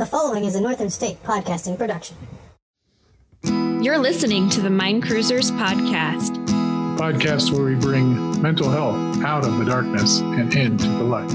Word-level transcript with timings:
The 0.00 0.06
following 0.06 0.44
is 0.46 0.54
a 0.54 0.62
Northern 0.62 0.88
State 0.88 1.22
podcasting 1.24 1.76
production. 1.76 2.16
You're 3.84 3.98
listening 3.98 4.48
to 4.48 4.62
the 4.62 4.70
Mind 4.70 5.02
Cruisers 5.02 5.50
podcast. 5.50 6.42
Podcast 6.96 7.52
where 7.52 7.66
we 7.66 7.74
bring 7.74 8.40
mental 8.40 8.70
health 8.70 9.22
out 9.22 9.44
of 9.44 9.58
the 9.58 9.66
darkness 9.66 10.20
and 10.20 10.56
into 10.56 10.88
the 10.88 11.04
light. 11.04 11.30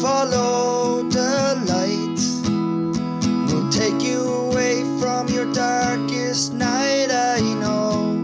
Follow 0.00 1.02
the 1.10 1.62
light. 1.68 3.52
We'll 3.52 3.70
take 3.70 4.00
you 4.02 4.22
away 4.22 4.80
from 4.98 5.28
your 5.28 5.52
darkest 5.52 6.54
night. 6.54 7.08
I 7.10 7.40
know. 7.60 8.16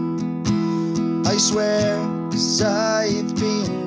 I 1.29 1.37
swear, 1.37 1.97
cause 2.31 2.63
I've 2.63 3.35
been 3.35 3.82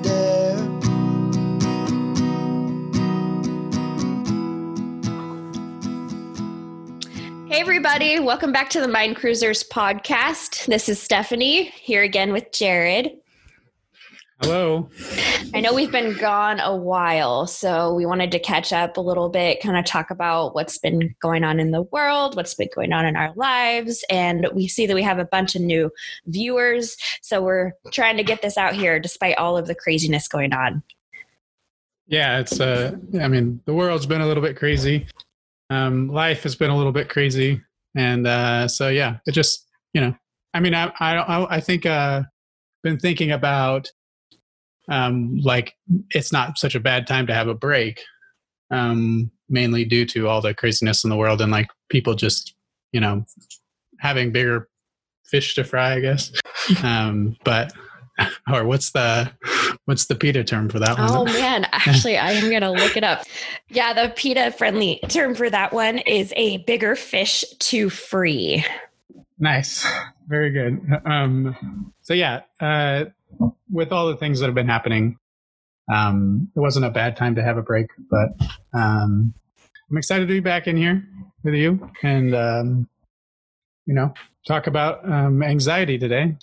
Hey, 7.57 7.63
everybody. 7.63 8.21
Welcome 8.21 8.53
back 8.53 8.69
to 8.69 8.81
the 8.81 8.87
Mind 8.87 9.17
Cruisers 9.17 9.65
podcast. 9.65 10.67
This 10.67 10.91
is 10.91 11.01
Stefanie 11.01 11.71
here 11.71 12.03
again 12.03 12.31
with 12.31 12.53
Jared. 12.53 13.13
Hello. 14.43 14.91
I 15.55 15.61
know 15.61 15.73
we've 15.73 15.91
been 15.91 16.19
gone 16.19 16.61
a 16.61 16.77
while, 16.77 17.47
so 17.47 17.95
we 17.95 18.05
wanted 18.05 18.31
to 18.33 18.39
catch 18.39 18.75
up 18.75 18.99
a 18.99 19.01
little 19.01 19.31
bit, 19.31 19.63
kind 19.63 19.79
of 19.79 19.87
talk 19.87 20.11
about 20.11 20.55
what's 20.55 20.77
been 20.77 21.15
going 21.23 21.45
on 21.45 21.59
in 21.59 21.71
the 21.71 21.81
world, 21.81 22.37
what's 22.37 22.55
been 22.55 22.69
going 22.75 22.93
on 22.93 23.07
in 23.07 23.17
our 23.17 23.33
lives. 23.37 24.05
And 24.11 24.47
we 24.53 24.69
see 24.69 24.85
that 24.87 24.95
we 24.95 25.03
have 25.03 25.19
a 25.19 25.25
bunch 25.25 25.57
of 25.57 25.63
new 25.63 25.91
viewers, 26.27 26.99
so 27.23 27.43
we're 27.43 27.73
trying 27.91 28.19
to 28.19 28.23
get 28.23 28.43
this 28.43 28.59
out 28.59 28.75
here 28.75 29.01
despite 29.01 29.39
all 29.39 29.57
of 29.57 29.67
the 29.67 29.75
craziness 29.75 30.29
going 30.29 30.53
on. 30.53 30.83
Yeah, 32.07 32.39
it's 32.39 32.61
uh 32.61 32.97
I 33.19 33.29
mean, 33.29 33.63
the 33.65 33.73
world's 33.73 34.05
been 34.05 34.21
a 34.21 34.27
little 34.27 34.43
bit 34.43 34.59
crazy. 34.59 35.07
Um 35.71 36.09
life 36.09 36.43
has 36.45 36.55
been 36.55 36.71
a 36.71 36.77
little 36.77 36.93
bit 36.93 37.09
crazy 37.09 37.61
and 37.97 38.27
uh 38.27 38.69
so 38.69 38.89
yeah, 38.89 39.17
it 39.27 39.33
just, 39.33 39.67
you 39.93 40.01
know, 40.01 40.15
I 40.55 40.61
mean, 40.61 40.75
I 40.75 40.93
I 41.01 41.57
I 41.57 41.61
think 41.61 41.87
uh 41.87 42.23
been 42.83 42.99
thinking 42.99 43.33
about 43.33 43.91
um 44.89 45.37
like 45.39 45.75
it's 46.11 46.33
not 46.33 46.59
such 46.59 46.75
a 46.75 46.81
bad 46.81 47.07
time 47.07 47.27
to 47.27 47.35
have 47.35 47.49
a 47.49 47.55
break. 47.55 48.01
Um 48.71 49.31
mainly 49.49 49.85
due 49.85 50.05
to 50.07 50.29
all 50.29 50.41
the 50.41 50.55
craziness 50.55 51.05
in 51.05 51.11
the 51.11 51.17
world 51.17 51.41
and 51.41 51.53
like 51.53 51.69
people 51.89 52.15
just, 52.15 52.55
you 52.93 53.01
know, 53.01 53.25
having 54.01 54.33
bigger 54.33 54.69
fish 55.25 55.55
to 55.55 55.65
fry, 55.65 55.95
I 55.95 56.01
guess. 56.01 56.33
Um 56.83 57.37
but 57.45 57.73
or 58.53 58.65
what's 58.65 58.91
the 58.91 59.31
what's 59.85 60.07
the 60.07 60.15
PETA 60.15 60.45
term 60.45 60.69
for 60.69 60.79
that 60.79 60.99
one? 60.99 61.11
Oh 61.11 61.25
man, 61.33 61.67
actually, 61.73 62.17
I 62.17 62.33
am 62.33 62.51
gonna 62.51 62.73
look 62.73 62.97
it 62.97 63.05
up. 63.05 63.25
Yeah, 63.69 63.93
the 63.93 64.13
PETA 64.15 64.53
friendly 64.53 65.01
term 65.09 65.35
for 65.35 65.51
that 65.51 65.73
one 65.73 65.99
is 65.99 66.33
a 66.37 66.59
bigger 66.59 66.97
fish 66.97 67.45
to 67.59 67.91
free. 67.91 68.65
Nice, 69.39 69.87
very 70.27 70.51
good. 70.51 70.81
Um, 71.05 71.93
so 72.03 72.15
yeah, 72.15 72.43
uh, 72.61 73.07
with 73.71 73.93
all 73.93 74.09
the 74.09 74.17
things 74.17 74.41
that 74.41 74.47
have 74.47 74.55
been 74.55 74.69
happening, 74.69 75.19
um, 75.93 76.51
it 76.57 76.61
wasn't 76.61 76.87
a 76.87 76.91
bad 76.91 77.17
time 77.17 77.35
to 77.35 77.43
have 77.43 77.59
a 77.59 77.63
break, 77.63 77.87
but 78.11 78.31
um, 78.73 79.35
I'm 79.91 79.97
excited 79.97 80.27
to 80.27 80.33
be 80.33 80.41
back 80.41 80.67
in 80.67 80.77
here 80.77 81.07
with 81.45 81.55
you 81.55 81.91
and 82.03 82.35
um, 82.35 82.89
you 83.85 83.95
know 83.95 84.13
talk 84.47 84.67
about 84.67 85.09
um, 85.11 85.43
anxiety 85.43 85.99
today. 85.99 86.35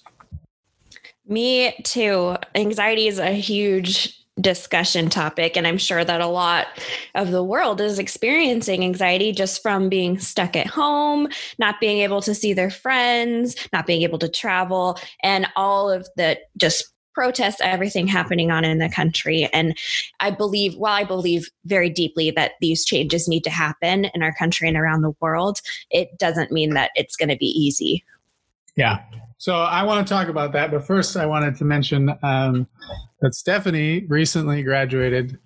Me 1.25 1.73
too. 1.83 2.35
Anxiety 2.55 3.07
is 3.07 3.19
a 3.19 3.31
huge 3.31 4.23
discussion 4.41 5.11
topic 5.11 5.55
and 5.55 5.67
i'm 5.67 5.77
sure 5.77 6.03
that 6.03 6.19
a 6.19 6.25
lot 6.25 6.65
of 7.13 7.29
the 7.29 7.43
world 7.43 7.79
is 7.79 7.99
experiencing 7.99 8.83
anxiety 8.83 9.31
just 9.31 9.61
from 9.61 9.89
being 9.89 10.17
stuck 10.17 10.55
at 10.55 10.65
home 10.65 11.27
not 11.59 11.79
being 11.79 11.99
able 11.99 12.19
to 12.19 12.33
see 12.33 12.51
their 12.51 12.71
friends 12.71 13.55
not 13.71 13.85
being 13.85 14.01
able 14.01 14.17
to 14.17 14.27
travel 14.27 14.97
and 15.21 15.45
all 15.55 15.87
of 15.91 16.09
the 16.17 16.35
just 16.57 16.91
protests 17.13 17.61
everything 17.61 18.07
happening 18.07 18.49
on 18.49 18.65
in 18.65 18.79
the 18.79 18.89
country 18.89 19.47
and 19.53 19.77
i 20.19 20.31
believe 20.31 20.73
while 20.77 20.95
i 20.95 21.03
believe 21.03 21.47
very 21.65 21.91
deeply 21.91 22.31
that 22.31 22.53
these 22.59 22.83
changes 22.83 23.27
need 23.27 23.43
to 23.43 23.51
happen 23.51 24.05
in 24.15 24.23
our 24.23 24.33
country 24.33 24.67
and 24.67 24.77
around 24.77 25.03
the 25.03 25.13
world 25.21 25.59
it 25.91 26.17
doesn't 26.17 26.51
mean 26.51 26.73
that 26.73 26.89
it's 26.95 27.15
going 27.15 27.29
to 27.29 27.37
be 27.37 27.45
easy 27.45 28.03
Yeah. 28.75 29.03
So 29.43 29.57
I 29.57 29.83
want 29.83 30.07
to 30.07 30.13
talk 30.13 30.29
about 30.29 30.53
that, 30.53 30.71
but 30.71 30.87
first 30.87 31.17
I 31.17 31.25
wanted 31.25 31.57
to 31.57 31.65
mention 31.65 32.09
um, 32.23 32.65
that 33.19 33.33
Stefanie 33.33 34.09
recently 34.09 34.63
graduated 34.63 35.37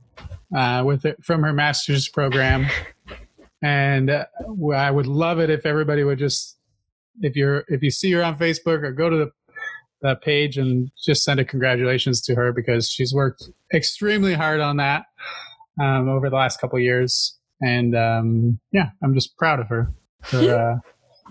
uh, 0.55 0.83
with 0.85 1.03
it 1.03 1.17
from 1.25 1.41
her 1.41 1.51
master's 1.51 2.07
program, 2.07 2.67
and 3.63 4.11
uh, 4.11 4.25
I 4.71 4.91
would 4.91 5.07
love 5.07 5.39
it 5.39 5.49
if 5.49 5.65
everybody 5.65 6.03
would 6.03 6.19
just, 6.19 6.59
if 7.21 7.35
you're 7.35 7.63
if 7.69 7.81
you 7.81 7.89
see 7.89 8.11
her 8.11 8.23
on 8.23 8.37
Facebook 8.37 8.83
or 8.83 8.91
go 8.91 9.09
to 9.09 9.17
the, 9.17 9.31
the 10.03 10.15
page 10.17 10.59
and 10.59 10.91
just 11.03 11.23
send 11.23 11.39
a 11.39 11.43
congratulations 11.43 12.21
to 12.21 12.35
her 12.35 12.53
because 12.53 12.91
she's 12.91 13.15
worked 13.15 13.49
extremely 13.73 14.35
hard 14.35 14.59
on 14.59 14.77
that 14.77 15.05
um, 15.81 16.07
over 16.07 16.29
the 16.29 16.35
last 16.35 16.61
couple 16.61 16.77
years, 16.77 17.35
and 17.63 17.95
um, 17.95 18.59
yeah, 18.71 18.89
I'm 19.03 19.15
just 19.15 19.35
proud 19.37 19.59
of 19.59 19.67
her 19.69 19.91
for. 20.21 20.37
Uh, 20.37 20.75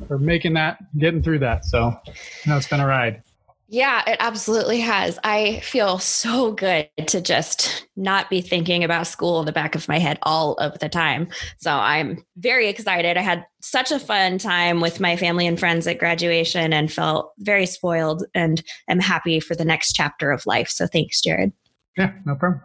for 0.06 0.18
making 0.18 0.54
that, 0.54 0.78
getting 0.98 1.22
through 1.22 1.40
that. 1.40 1.64
So, 1.64 1.96
you 2.06 2.50
know, 2.50 2.56
it's 2.56 2.68
been 2.68 2.80
a 2.80 2.86
ride. 2.86 3.22
Yeah, 3.68 4.08
it 4.08 4.16
absolutely 4.20 4.78
has. 4.80 5.18
I 5.24 5.58
feel 5.58 5.98
so 5.98 6.52
good 6.52 6.88
to 7.08 7.20
just 7.20 7.88
not 7.96 8.30
be 8.30 8.40
thinking 8.40 8.84
about 8.84 9.08
school 9.08 9.40
in 9.40 9.46
the 9.46 9.52
back 9.52 9.74
of 9.74 9.88
my 9.88 9.98
head 9.98 10.18
all 10.22 10.54
of 10.54 10.78
the 10.78 10.88
time. 10.88 11.28
So 11.58 11.72
I'm 11.72 12.24
very 12.36 12.68
excited. 12.68 13.16
I 13.16 13.22
had 13.22 13.44
such 13.62 13.90
a 13.90 13.98
fun 13.98 14.38
time 14.38 14.80
with 14.80 15.00
my 15.00 15.16
family 15.16 15.48
and 15.48 15.58
friends 15.58 15.88
at 15.88 15.98
graduation 15.98 16.72
and 16.72 16.92
felt 16.92 17.32
very 17.38 17.66
spoiled 17.66 18.24
and 18.34 18.62
am 18.88 19.00
happy 19.00 19.40
for 19.40 19.56
the 19.56 19.64
next 19.64 19.94
chapter 19.94 20.30
of 20.30 20.46
life. 20.46 20.68
So 20.68 20.86
thanks, 20.86 21.20
Jared. 21.20 21.52
Yeah, 21.96 22.12
no 22.24 22.36
problem. 22.36 22.62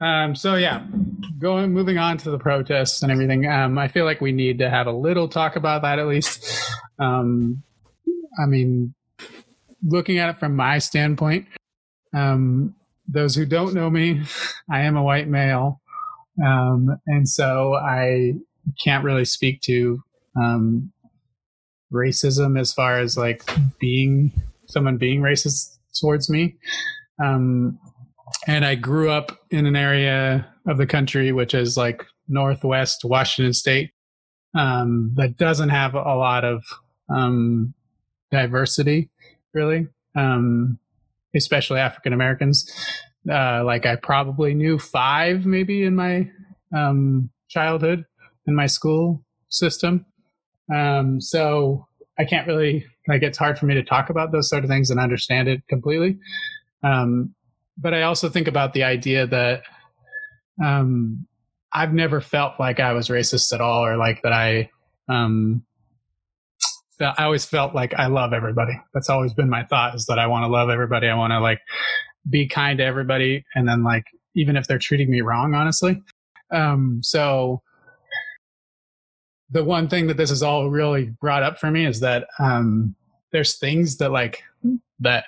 Um, 0.00 0.34
so 0.34 0.54
yeah, 0.54 0.82
going 1.38 1.72
moving 1.72 1.98
on 1.98 2.16
to 2.18 2.30
the 2.30 2.38
protests 2.38 3.02
and 3.02 3.12
everything. 3.12 3.46
Um, 3.46 3.78
I 3.78 3.88
feel 3.88 4.04
like 4.04 4.20
we 4.20 4.32
need 4.32 4.58
to 4.58 4.70
have 4.70 4.86
a 4.86 4.92
little 4.92 5.28
talk 5.28 5.56
about 5.56 5.82
that 5.82 5.98
at 5.98 6.06
least. 6.06 6.46
Um, 6.98 7.62
I 8.42 8.46
mean, 8.46 8.94
looking 9.86 10.18
at 10.18 10.30
it 10.30 10.38
from 10.38 10.56
my 10.56 10.78
standpoint, 10.78 11.46
um, 12.14 12.74
those 13.06 13.34
who 13.34 13.44
don't 13.44 13.74
know 13.74 13.90
me, 13.90 14.22
I 14.70 14.80
am 14.82 14.96
a 14.96 15.02
white 15.02 15.28
male, 15.28 15.80
um, 16.44 16.98
and 17.06 17.28
so 17.28 17.74
I 17.74 18.34
can't 18.82 19.04
really 19.04 19.24
speak 19.24 19.60
to 19.62 20.02
um, 20.36 20.92
racism 21.92 22.58
as 22.58 22.72
far 22.72 22.98
as 22.98 23.16
like 23.16 23.42
being 23.78 24.32
someone 24.66 24.96
being 24.96 25.20
racist 25.20 25.78
towards 25.98 26.30
me. 26.30 26.56
Um, 27.22 27.78
and 28.46 28.64
I 28.64 28.74
grew 28.74 29.10
up 29.10 29.38
in 29.50 29.66
an 29.66 29.76
area 29.76 30.46
of 30.66 30.78
the 30.78 30.86
country 30.86 31.32
which 31.32 31.54
is 31.54 31.76
like 31.76 32.04
northwest 32.28 33.04
Washington 33.04 33.52
State 33.52 33.90
um, 34.54 35.12
that 35.16 35.36
doesn't 35.36 35.68
have 35.68 35.94
a 35.94 35.98
lot 35.98 36.44
of 36.44 36.64
um, 37.08 37.74
diversity, 38.30 39.10
really, 39.52 39.86
um, 40.16 40.78
especially 41.34 41.80
African 41.80 42.12
Americans. 42.12 42.70
Uh, 43.30 43.62
like 43.64 43.86
I 43.86 43.96
probably 43.96 44.54
knew 44.54 44.78
five, 44.78 45.44
maybe 45.44 45.84
in 45.84 45.94
my 45.94 46.30
um, 46.74 47.30
childhood 47.48 48.04
in 48.46 48.54
my 48.54 48.66
school 48.66 49.22
system. 49.48 50.06
Um, 50.72 51.20
so 51.20 51.86
I 52.18 52.24
can't 52.24 52.46
really 52.46 52.86
like 53.08 53.22
it's 53.22 53.38
hard 53.38 53.58
for 53.58 53.66
me 53.66 53.74
to 53.74 53.82
talk 53.82 54.08
about 54.08 54.32
those 54.32 54.48
sort 54.48 54.64
of 54.64 54.70
things 54.70 54.90
and 54.90 55.00
understand 55.00 55.48
it 55.48 55.62
completely. 55.68 56.18
Um, 56.82 57.34
but 57.80 57.94
I 57.94 58.02
also 58.02 58.28
think 58.28 58.48
about 58.48 58.72
the 58.72 58.84
idea 58.84 59.26
that 59.26 59.62
um, 60.62 61.26
I've 61.72 61.92
never 61.92 62.20
felt 62.20 62.54
like 62.60 62.80
I 62.80 62.92
was 62.92 63.08
racist 63.08 63.52
at 63.52 63.60
all, 63.60 63.84
or 63.84 63.96
like 63.96 64.22
that 64.22 64.32
I. 64.32 64.70
Um, 65.08 65.64
felt, 66.98 67.18
I 67.18 67.24
always 67.24 67.44
felt 67.44 67.74
like 67.74 67.94
I 67.94 68.06
love 68.06 68.32
everybody. 68.32 68.80
That's 68.94 69.08
always 69.08 69.34
been 69.34 69.48
my 69.48 69.64
thought: 69.64 69.94
is 69.94 70.06
that 70.06 70.18
I 70.18 70.26
want 70.26 70.44
to 70.44 70.48
love 70.48 70.68
everybody. 70.68 71.08
I 71.08 71.14
want 71.14 71.32
to 71.32 71.40
like 71.40 71.60
be 72.28 72.46
kind 72.46 72.78
to 72.78 72.84
everybody, 72.84 73.44
and 73.54 73.68
then 73.68 73.82
like 73.82 74.04
even 74.36 74.56
if 74.56 74.66
they're 74.66 74.78
treating 74.78 75.10
me 75.10 75.22
wrong, 75.22 75.54
honestly. 75.54 76.02
Um, 76.52 77.00
so 77.02 77.62
the 79.50 79.64
one 79.64 79.88
thing 79.88 80.06
that 80.06 80.16
this 80.16 80.30
has 80.30 80.42
all 80.42 80.70
really 80.70 81.06
brought 81.20 81.42
up 81.42 81.58
for 81.58 81.70
me 81.70 81.86
is 81.86 82.00
that 82.00 82.26
um, 82.38 82.94
there's 83.32 83.58
things 83.58 83.96
that 83.96 84.10
like 84.10 84.44
that 85.00 85.24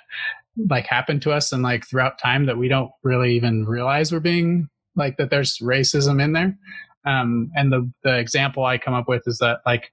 like 0.69 0.85
happen 0.85 1.19
to 1.19 1.31
us 1.31 1.51
and 1.51 1.63
like 1.63 1.87
throughout 1.87 2.19
time 2.19 2.45
that 2.45 2.57
we 2.57 2.67
don't 2.67 2.91
really 3.03 3.35
even 3.35 3.65
realize 3.65 4.11
we're 4.11 4.19
being 4.19 4.69
like 4.95 5.17
that 5.17 5.29
there's 5.29 5.57
racism 5.59 6.23
in 6.23 6.33
there 6.33 6.57
um 7.05 7.51
and 7.55 7.71
the 7.71 7.89
the 8.03 8.17
example 8.19 8.63
i 8.63 8.77
come 8.77 8.93
up 8.93 9.07
with 9.07 9.23
is 9.25 9.39
that 9.39 9.59
like 9.65 9.91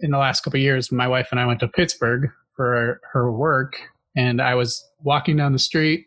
in 0.00 0.10
the 0.10 0.18
last 0.18 0.40
couple 0.40 0.58
years 0.58 0.90
my 0.90 1.06
wife 1.06 1.28
and 1.30 1.38
i 1.38 1.46
went 1.46 1.60
to 1.60 1.68
pittsburgh 1.68 2.28
for 2.56 3.00
her 3.12 3.30
work 3.30 3.74
and 4.16 4.42
i 4.42 4.54
was 4.54 4.84
walking 5.00 5.36
down 5.36 5.52
the 5.52 5.58
street 5.58 6.04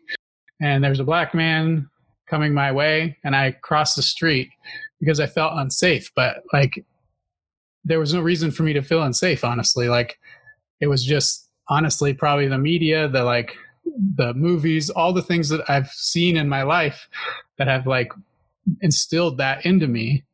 and 0.60 0.84
there's 0.84 1.00
a 1.00 1.04
black 1.04 1.34
man 1.34 1.88
coming 2.28 2.52
my 2.52 2.70
way 2.70 3.16
and 3.24 3.34
i 3.34 3.50
crossed 3.50 3.96
the 3.96 4.02
street 4.02 4.50
because 5.02 5.18
I 5.18 5.26
felt 5.26 5.54
unsafe. 5.56 6.12
But 6.14 6.44
like, 6.52 6.84
there 7.84 7.98
was 7.98 8.14
no 8.14 8.20
reason 8.20 8.52
for 8.52 8.62
me 8.62 8.72
to 8.72 8.82
feel 8.82 9.02
unsafe. 9.02 9.44
Honestly, 9.44 9.88
like 9.88 10.16
it 10.80 10.86
was 10.86 11.04
just 11.04 11.41
honestly 11.68 12.14
probably 12.14 12.48
the 12.48 12.58
media, 12.58 13.08
the 13.08 13.24
like 13.24 13.56
the 14.16 14.32
movies, 14.34 14.90
all 14.90 15.12
the 15.12 15.22
things 15.22 15.48
that 15.48 15.68
I've 15.68 15.88
seen 15.88 16.36
in 16.36 16.48
my 16.48 16.62
life 16.62 17.08
that 17.58 17.68
have 17.68 17.86
like 17.86 18.12
instilled 18.80 19.38
that 19.38 19.66
into 19.66 19.88
me. 19.88 20.24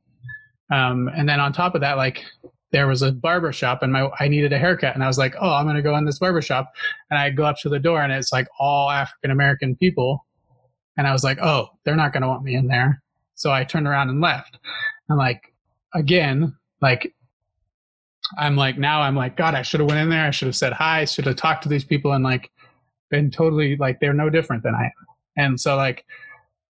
Um, 0.71 1.09
and 1.17 1.29
then 1.29 1.41
on 1.41 1.53
top 1.53 1.75
of 1.75 1.81
that, 1.81 1.97
like 1.97 2.25
there 2.73 2.87
was 2.87 3.01
a 3.01 3.13
barber 3.13 3.53
shop 3.53 3.83
and 3.83 3.93
my 3.93 4.09
I 4.21 4.29
needed 4.29 4.53
a 4.53 4.59
haircut 4.59 4.95
and 4.95 5.03
I 5.03 5.07
was 5.07 5.19
like, 5.19 5.35
oh, 5.41 5.55
I'm 5.55 5.67
gonna 5.67 5.83
go 5.83 5.97
in 5.97 6.05
this 6.05 6.19
barber 6.19 6.43
shop 6.43 6.73
and 7.11 7.19
I 7.19 7.31
go 7.31 7.45
up 7.45 7.57
to 7.63 7.69
the 7.69 7.79
door 7.79 8.03
and 8.03 8.13
it's 8.13 8.33
like 8.33 8.49
all 8.59 8.91
African 8.91 9.31
American 9.31 9.77
people. 9.77 10.27
And 10.97 11.07
I 11.07 11.13
was 11.13 11.25
like, 11.25 11.39
oh, 11.41 11.69
they're 11.85 11.97
not 11.97 12.13
gonna 12.13 12.29
want 12.29 12.45
me 12.45 12.55
in 12.55 12.67
there. 12.67 13.03
So 13.35 13.51
I 13.53 13.65
turned 13.65 13.87
around 13.87 14.11
and 14.11 14.21
left. 14.21 14.59
And 15.09 15.19
like 15.19 15.55
again, 15.95 16.55
like 16.83 17.15
I'm 18.37 18.57
like 18.57 18.79
now 18.79 19.01
I'm 19.01 19.17
like, 19.17 19.37
God, 19.37 19.55
I 19.55 19.63
should 19.63 19.81
have 19.81 19.89
went 19.89 20.01
in 20.01 20.11
there, 20.11 20.27
I 20.27 20.31
should 20.31 20.47
have 20.47 20.57
said 20.57 20.73
hi, 20.73 21.05
should 21.05 21.27
have 21.27 21.37
talked 21.37 21.63
to 21.63 21.69
these 21.69 21.85
people 21.85 22.13
and 22.13 22.25
like 22.25 22.51
been 23.11 23.31
totally 23.31 23.77
like 23.77 24.01
they're 24.01 24.13
no 24.13 24.29
different 24.29 24.63
than 24.63 24.75
I 24.75 24.85
am. 24.85 24.93
And 25.37 25.61
so 25.61 25.77
like 25.77 26.05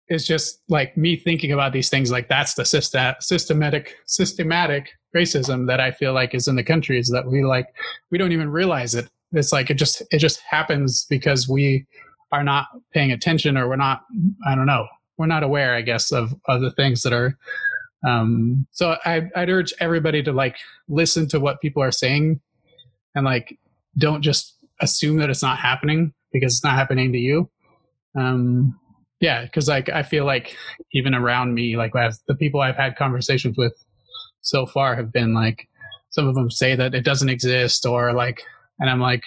it's 0.07 0.25
just 0.25 0.61
like 0.67 0.95
me 0.97 1.15
thinking 1.15 1.51
about 1.51 1.73
these 1.73 1.89
things 1.89 2.11
like 2.11 2.27
that's 2.27 2.53
the 2.53 2.65
system, 2.65 3.15
systematic 3.19 3.95
systematic 4.05 4.89
racism 5.15 5.67
that 5.67 5.79
I 5.79 5.91
feel 5.91 6.13
like 6.13 6.33
is 6.33 6.47
in 6.47 6.55
the 6.55 6.63
country 6.63 6.99
is 6.99 7.09
that 7.09 7.27
we 7.27 7.43
like 7.43 7.67
we 8.11 8.17
don't 8.17 8.31
even 8.31 8.49
realize 8.49 8.95
it. 8.95 9.09
It's 9.31 9.51
like 9.51 9.69
it 9.69 9.75
just 9.75 10.01
it 10.11 10.19
just 10.19 10.41
happens 10.41 11.05
because 11.09 11.47
we 11.47 11.85
are 12.31 12.43
not 12.43 12.67
paying 12.93 13.11
attention 13.11 13.57
or 13.57 13.67
we're 13.67 13.75
not 13.75 14.03
I 14.45 14.55
don't 14.55 14.65
know 14.65 14.87
we're 15.17 15.27
not 15.27 15.43
aware 15.43 15.75
I 15.75 15.81
guess 15.81 16.11
of 16.11 16.33
of 16.47 16.61
the 16.61 16.71
things 16.71 17.03
that 17.03 17.13
are. 17.13 17.37
Um, 18.07 18.65
so 18.71 18.97
I, 19.05 19.29
I'd 19.35 19.49
urge 19.49 19.73
everybody 19.79 20.23
to 20.23 20.31
like 20.31 20.57
listen 20.87 21.27
to 21.29 21.39
what 21.39 21.61
people 21.61 21.83
are 21.83 21.91
saying 21.91 22.41
and 23.13 23.25
like 23.25 23.57
don't 23.97 24.21
just 24.21 24.55
assume 24.79 25.17
that 25.17 25.29
it's 25.29 25.43
not 25.43 25.59
happening 25.59 26.13
because 26.33 26.53
it's 26.53 26.63
not 26.63 26.75
happening 26.75 27.11
to 27.11 27.17
you. 27.17 27.49
Um, 28.17 28.79
yeah, 29.19 29.43
because 29.43 29.67
like 29.67 29.89
I 29.89 30.03
feel 30.03 30.25
like 30.25 30.55
even 30.93 31.13
around 31.13 31.53
me, 31.53 31.77
like 31.77 31.93
the 31.93 32.35
people 32.35 32.59
I've 32.59 32.75
had 32.75 32.95
conversations 32.95 33.55
with 33.57 33.73
so 34.41 34.65
far 34.65 34.95
have 34.95 35.13
been 35.13 35.33
like 35.33 35.67
some 36.09 36.27
of 36.27 36.35
them 36.35 36.49
say 36.49 36.75
that 36.75 36.95
it 36.95 37.05
doesn't 37.05 37.29
exist 37.29 37.85
or 37.85 38.13
like, 38.13 38.41
and 38.79 38.89
I'm 38.89 38.99
like, 38.99 39.23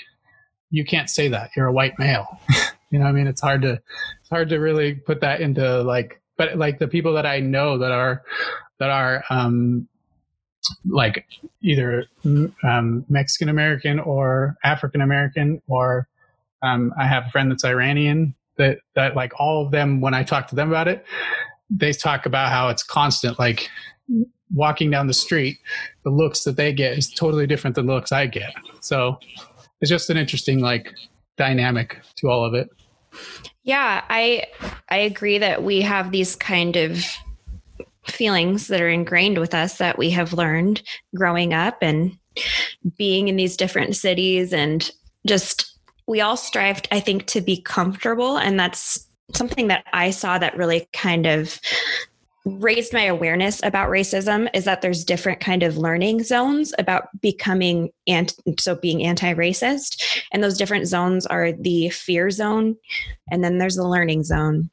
you 0.71 0.85
can't 0.85 1.09
say 1.09 1.29
that. 1.29 1.51
You're 1.57 1.69
a 1.69 1.73
white 1.73 1.99
male. 1.99 2.27
you 2.91 2.99
know, 2.99 3.07
I 3.07 3.13
mean, 3.13 3.29
it's 3.29 3.41
hard 3.41 3.63
to 3.63 3.75
it's 3.75 4.31
hard 4.31 4.49
to 4.49 4.59
really 4.59 4.95
put 4.95 5.21
that 5.21 5.41
into 5.41 5.83
like, 5.83 6.21
but 6.37 6.59
like 6.59 6.81
the 6.81 6.89
people 6.89 7.15
that 7.15 7.27
I 7.27 7.39
know 7.39 7.79
that 7.79 7.93
are 7.93 8.23
that 8.79 8.91
are 8.91 9.25
um 9.31 9.89
like 10.87 11.27
either 11.63 12.07
um, 12.25 13.05
Mexican 13.09 13.49
American 13.49 13.99
or 13.99 14.57
African 14.65 15.01
American 15.01 15.61
or 15.69 16.09
um, 16.63 16.93
I 16.99 17.07
have 17.07 17.27
a 17.27 17.31
friend 17.31 17.51
that's 17.51 17.65
Iranian 17.65 18.35
that 18.57 18.79
that 18.95 19.15
like 19.15 19.33
all 19.39 19.65
of 19.65 19.73
them 19.73 20.01
when 20.01 20.15
I 20.15 20.23
talk 20.23 20.49
to 20.49 20.55
them 20.55 20.69
about 20.69 20.89
it, 20.89 21.05
they 21.71 21.93
talk 21.93 22.27
about 22.27 22.51
how 22.51 22.69
it's 22.69 22.83
constant. 22.83 23.39
Like 23.39 23.69
walking 24.55 24.91
down 24.91 25.07
the 25.07 25.15
street, 25.15 25.59
the 26.05 26.11
looks 26.11 26.45
that 26.45 26.57
they 26.57 26.73
get 26.73 26.97
is 26.97 27.13
totally 27.13 27.47
different 27.47 27.77
than 27.77 27.87
the 27.87 27.93
looks 27.93 28.13
I 28.13 28.27
get. 28.27 28.55
So 28.81 29.19
it's 29.81 29.91
just 29.91 30.11
an 30.11 30.17
interesting 30.17 30.61
like 30.61 30.95
dynamic 31.37 32.01
to 32.17 32.29
all 32.29 32.45
of 32.45 32.55
it. 32.55 32.71
Yeah, 33.63 34.05
I 34.09 34.47
I 34.89 34.99
agree 34.99 35.39
that 35.39 35.63
we 35.63 35.83
have 35.83 36.11
these 36.11 36.37
kind 36.37 36.77
of 36.77 37.05
feelings 38.07 38.69
that 38.69 38.81
are 38.81 38.89
ingrained 38.89 39.39
with 39.39 39.55
us 39.55 39.79
that 39.79 39.99
we 39.99 40.11
have 40.11 40.33
learned 40.33 40.83
growing 41.15 41.53
up 41.55 41.79
and 41.81 42.17
being 42.97 43.29
in 43.29 43.37
these 43.37 43.57
different 43.57 43.97
cities 43.97 44.53
and 44.53 44.91
just 45.27 45.79
we 46.07 46.21
all 46.21 46.37
strive, 46.37 46.83
I 46.93 47.01
think, 47.01 47.27
to 47.27 47.41
be 47.41 47.63
comfortable. 47.63 48.37
And 48.37 48.61
that's 48.61 49.09
something 49.33 49.69
that 49.69 49.87
I 49.93 50.11
saw 50.11 50.39
that 50.39 50.57
really 50.57 50.87
kind 50.93 51.27
of 51.27 51.59
raised 52.45 52.93
my 52.93 53.05
awareness 53.05 53.61
about 53.65 53.89
racism 53.89 54.51
is 54.53 54.65
that 54.65 54.83
there's 54.83 55.05
different 55.05 55.41
kind 55.41 55.63
of 55.63 55.79
learning 55.79 56.23
zones 56.23 56.75
about 56.79 57.09
becoming 57.23 57.91
and 58.07 58.35
so 58.59 58.75
being 58.75 59.03
anti-racist 59.03 60.23
and 60.31 60.45
those 60.45 60.59
different 60.59 60.87
zones 60.87 61.25
are 61.25 61.53
the 61.53 61.89
fear 61.89 62.31
zone 62.31 62.77
and 63.31 63.43
then 63.43 63.57
there's 63.57 63.77
the 63.77 63.89
learning 63.89 64.23
zone 64.23 64.69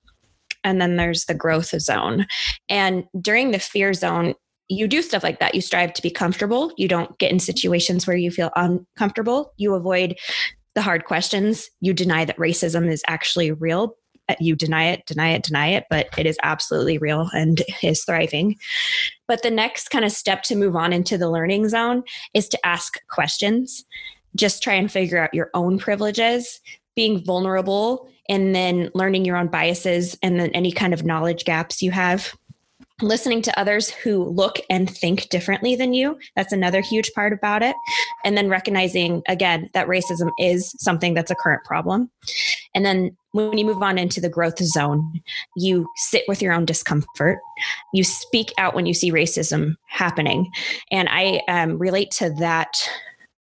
and 0.64 0.82
then 0.82 0.96
there's 0.96 1.26
the 1.26 1.34
growth 1.34 1.70
zone 1.82 2.26
and 2.70 3.04
during 3.20 3.52
the 3.52 3.60
fear 3.60 3.94
zone 3.94 4.34
you 4.70 4.88
do 4.88 5.02
stuff 5.02 5.24
like 5.24 5.40
that 5.40 5.56
you 5.56 5.62
strive 5.62 5.94
to 5.94 6.02
be 6.02 6.10
comfortable 6.10 6.72
you 6.78 6.88
don't 6.88 7.18
get 7.18 7.32
in 7.32 7.40
situations 7.40 8.08
where 8.08 8.18
you 8.18 8.32
feel 8.32 8.52
uncomfortable 8.56 9.54
you 9.58 9.74
avoid 9.74 10.16
the 10.76 10.82
hard 10.82 11.06
questions. 11.06 11.70
You 11.82 11.94
deny 11.94 12.26
that 12.26 12.38
racism 12.38 12.90
is 12.90 13.04
actually 13.08 13.52
real. 13.52 13.96
Uh, 14.30 14.36
you 14.40 14.56
deny 14.56 14.86
it, 14.86 15.06
deny 15.06 15.30
it, 15.30 15.44
deny 15.44 15.68
it, 15.68 15.86
but 15.90 16.08
it 16.18 16.26
is 16.26 16.38
absolutely 16.44 16.98
real 16.98 17.30
and 17.34 17.62
is 17.84 18.04
thriving. 18.04 18.56
But 19.28 19.44
the 19.44 19.52
next 19.52 19.90
kind 19.90 20.06
of 20.06 20.12
step 20.12 20.44
to 20.44 20.56
move 20.56 20.76
on 20.76 20.94
into 20.94 21.18
the 21.18 21.30
learning 21.30 21.70
zone 21.70 22.04
is 22.34 22.48
to 22.50 22.66
ask 22.66 23.00
questions. 23.10 23.84
Just 24.36 24.64
try 24.64 24.76
and 24.76 24.92
figure 24.92 25.18
out 25.18 25.34
your 25.34 25.50
own 25.54 25.78
privileges, 25.78 26.62
being 26.96 27.24
vulnerable, 27.26 28.08
and 28.32 28.56
then 28.56 28.90
learning 28.96 29.26
your 29.26 29.36
own 29.36 29.48
biases 29.48 30.18
and 30.24 30.40
then 30.40 30.50
any 30.52 30.72
kind 30.72 30.94
of 30.94 31.04
knowledge 31.04 31.44
gaps 31.44 31.82
you 31.82 31.92
have. 31.92 32.34
Listening 33.02 33.42
to 33.42 33.60
others 33.60 33.90
who 33.90 34.24
look 34.24 34.60
and 34.70 34.90
think 34.90 35.28
differently 35.30 35.76
than 35.76 35.92
you 35.94 36.18
that's 36.36 36.54
another 36.54 36.82
huge 36.82 37.12
part 37.14 37.34
about 37.34 37.62
it. 37.62 37.76
And 38.24 38.38
then 38.38 38.48
recognizing 38.48 39.22
again 39.28 39.70
that 39.74 39.88
racism 39.88 40.30
is 40.38 40.74
something 40.78 41.14
that's 41.14 41.32
a 41.32 41.36
current 41.36 41.64
problem. 41.66 42.10
And 42.74 42.86
then 42.86 43.18
when 43.32 43.58
you 43.58 43.66
move 43.66 43.82
on 43.82 43.98
into 43.98 44.22
the 44.22 44.30
growth 44.30 44.60
zone 44.60 45.20
you 45.58 45.88
sit 45.96 46.24
with 46.28 46.42
your 46.42 46.54
own 46.54 46.66
discomfort. 46.66 47.40
You 47.94 48.04
speak 48.04 48.54
out 48.58 48.76
when 48.76 48.86
you 48.86 48.94
see 48.94 49.12
racism 49.12 49.76
happening. 49.88 50.52
And 50.92 51.10
i 51.12 51.42
um, 51.48 51.78
relate 51.80 52.12
to 52.12 52.30
that 52.40 52.88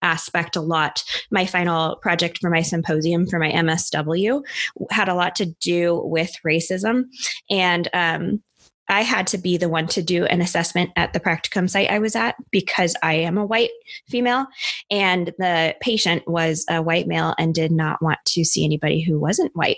aspect 0.01 0.55
a 0.55 0.61
lot. 0.61 1.03
My 1.31 1.45
final 1.45 1.97
project 1.97 2.39
for 2.39 2.49
my 2.49 2.61
symposium 2.61 3.27
for 3.27 3.39
my 3.39 3.51
MSW 3.51 4.43
had 4.91 5.09
a 5.09 5.15
lot 5.15 5.35
to 5.35 5.45
do 5.45 6.01
with 6.05 6.31
racism. 6.45 7.05
And 7.49 7.87
um, 7.93 8.43
I 8.89 9.01
had 9.03 9.27
to 9.27 9.37
be 9.37 9.57
the 9.57 9.69
one 9.69 9.87
to 9.87 10.01
do 10.01 10.25
an 10.25 10.41
assessment 10.41 10.89
at 10.95 11.13
the 11.13 11.19
practicum 11.19 11.69
site 11.69 11.91
I 11.91 11.99
was 11.99 12.15
at 12.15 12.35
because 12.49 12.95
I 13.03 13.13
am 13.13 13.37
a 13.37 13.45
white 13.45 13.69
female 14.07 14.47
and 14.89 15.27
the 15.37 15.75
patient 15.79 16.27
was 16.27 16.65
a 16.69 16.81
white 16.81 17.07
male 17.07 17.35
and 17.37 17.53
did 17.53 17.71
not 17.71 18.01
want 18.01 18.19
to 18.25 18.43
see 18.43 18.65
anybody 18.65 19.01
who 19.01 19.19
wasn't 19.19 19.55
white. 19.55 19.77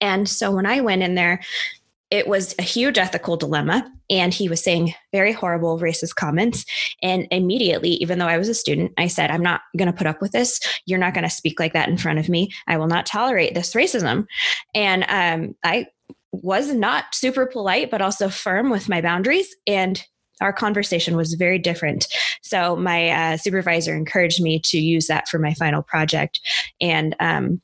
And 0.00 0.28
so 0.28 0.50
when 0.52 0.66
I 0.66 0.80
went 0.80 1.02
in 1.02 1.14
there, 1.14 1.42
it 2.10 2.28
was 2.28 2.54
a 2.58 2.62
huge 2.62 2.98
ethical 2.98 3.36
dilemma. 3.36 3.90
And 4.08 4.32
he 4.32 4.48
was 4.48 4.62
saying 4.62 4.94
very 5.12 5.32
horrible 5.32 5.78
racist 5.80 6.14
comments. 6.14 6.64
And 7.02 7.26
immediately, 7.30 7.90
even 7.94 8.18
though 8.18 8.28
I 8.28 8.38
was 8.38 8.48
a 8.48 8.54
student, 8.54 8.92
I 8.96 9.08
said, 9.08 9.30
I'm 9.30 9.42
not 9.42 9.62
going 9.76 9.90
to 9.90 9.96
put 9.96 10.06
up 10.06 10.20
with 10.20 10.30
this. 10.30 10.60
You're 10.86 11.00
not 11.00 11.14
going 11.14 11.24
to 11.24 11.30
speak 11.30 11.58
like 11.58 11.72
that 11.72 11.88
in 11.88 11.96
front 11.96 12.20
of 12.20 12.28
me. 12.28 12.50
I 12.68 12.76
will 12.76 12.86
not 12.86 13.06
tolerate 13.06 13.54
this 13.54 13.74
racism. 13.74 14.26
And 14.74 15.04
um, 15.08 15.56
I 15.64 15.86
was 16.30 16.72
not 16.72 17.14
super 17.14 17.46
polite, 17.46 17.90
but 17.90 18.02
also 18.02 18.28
firm 18.28 18.70
with 18.70 18.88
my 18.88 19.00
boundaries. 19.00 19.54
And 19.66 20.02
our 20.40 20.52
conversation 20.52 21.16
was 21.16 21.34
very 21.34 21.58
different. 21.58 22.06
So 22.42 22.76
my 22.76 23.08
uh, 23.08 23.36
supervisor 23.38 23.96
encouraged 23.96 24.40
me 24.40 24.60
to 24.66 24.78
use 24.78 25.06
that 25.06 25.28
for 25.28 25.38
my 25.38 25.54
final 25.54 25.82
project. 25.82 26.40
And 26.80 27.16
um, 27.20 27.60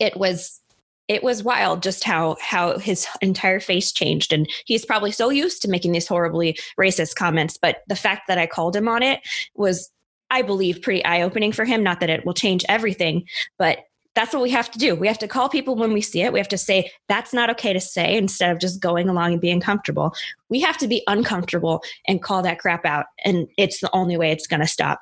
it 0.00 0.16
was 0.16 0.60
it 1.08 1.22
was 1.22 1.42
wild 1.42 1.82
just 1.82 2.04
how 2.04 2.36
how 2.40 2.78
his 2.78 3.06
entire 3.20 3.60
face 3.60 3.92
changed 3.92 4.32
and 4.32 4.48
he's 4.66 4.84
probably 4.84 5.10
so 5.10 5.30
used 5.30 5.62
to 5.62 5.68
making 5.68 5.92
these 5.92 6.06
horribly 6.06 6.56
racist 6.78 7.14
comments 7.16 7.58
but 7.60 7.78
the 7.88 7.96
fact 7.96 8.22
that 8.28 8.38
i 8.38 8.46
called 8.46 8.76
him 8.76 8.88
on 8.88 9.02
it 9.02 9.20
was 9.54 9.90
i 10.30 10.42
believe 10.42 10.82
pretty 10.82 11.04
eye-opening 11.04 11.52
for 11.52 11.64
him 11.64 11.82
not 11.82 12.00
that 12.00 12.10
it 12.10 12.24
will 12.24 12.34
change 12.34 12.64
everything 12.68 13.24
but 13.58 13.78
that's 14.14 14.32
what 14.32 14.42
we 14.42 14.50
have 14.50 14.68
to 14.72 14.80
do. 14.80 14.96
We 14.96 15.06
have 15.06 15.18
to 15.20 15.28
call 15.28 15.48
people 15.48 15.76
when 15.76 15.92
we 15.92 16.00
see 16.00 16.22
it. 16.22 16.32
We 16.32 16.40
have 16.40 16.48
to 16.48 16.58
say, 16.58 16.90
that's 17.08 17.32
not 17.32 17.50
okay 17.50 17.72
to 17.72 17.78
say 17.78 18.16
instead 18.16 18.50
of 18.50 18.58
just 18.58 18.80
going 18.80 19.08
along 19.08 19.34
and 19.34 19.40
being 19.40 19.60
comfortable. 19.60 20.12
We 20.48 20.58
have 20.60 20.76
to 20.78 20.88
be 20.88 21.04
uncomfortable 21.06 21.84
and 22.08 22.20
call 22.20 22.42
that 22.42 22.58
crap 22.58 22.84
out. 22.84 23.06
And 23.24 23.46
it's 23.56 23.78
the 23.78 23.90
only 23.94 24.16
way 24.16 24.32
it's 24.32 24.48
going 24.48 24.58
to 24.58 24.66
stop. 24.66 25.00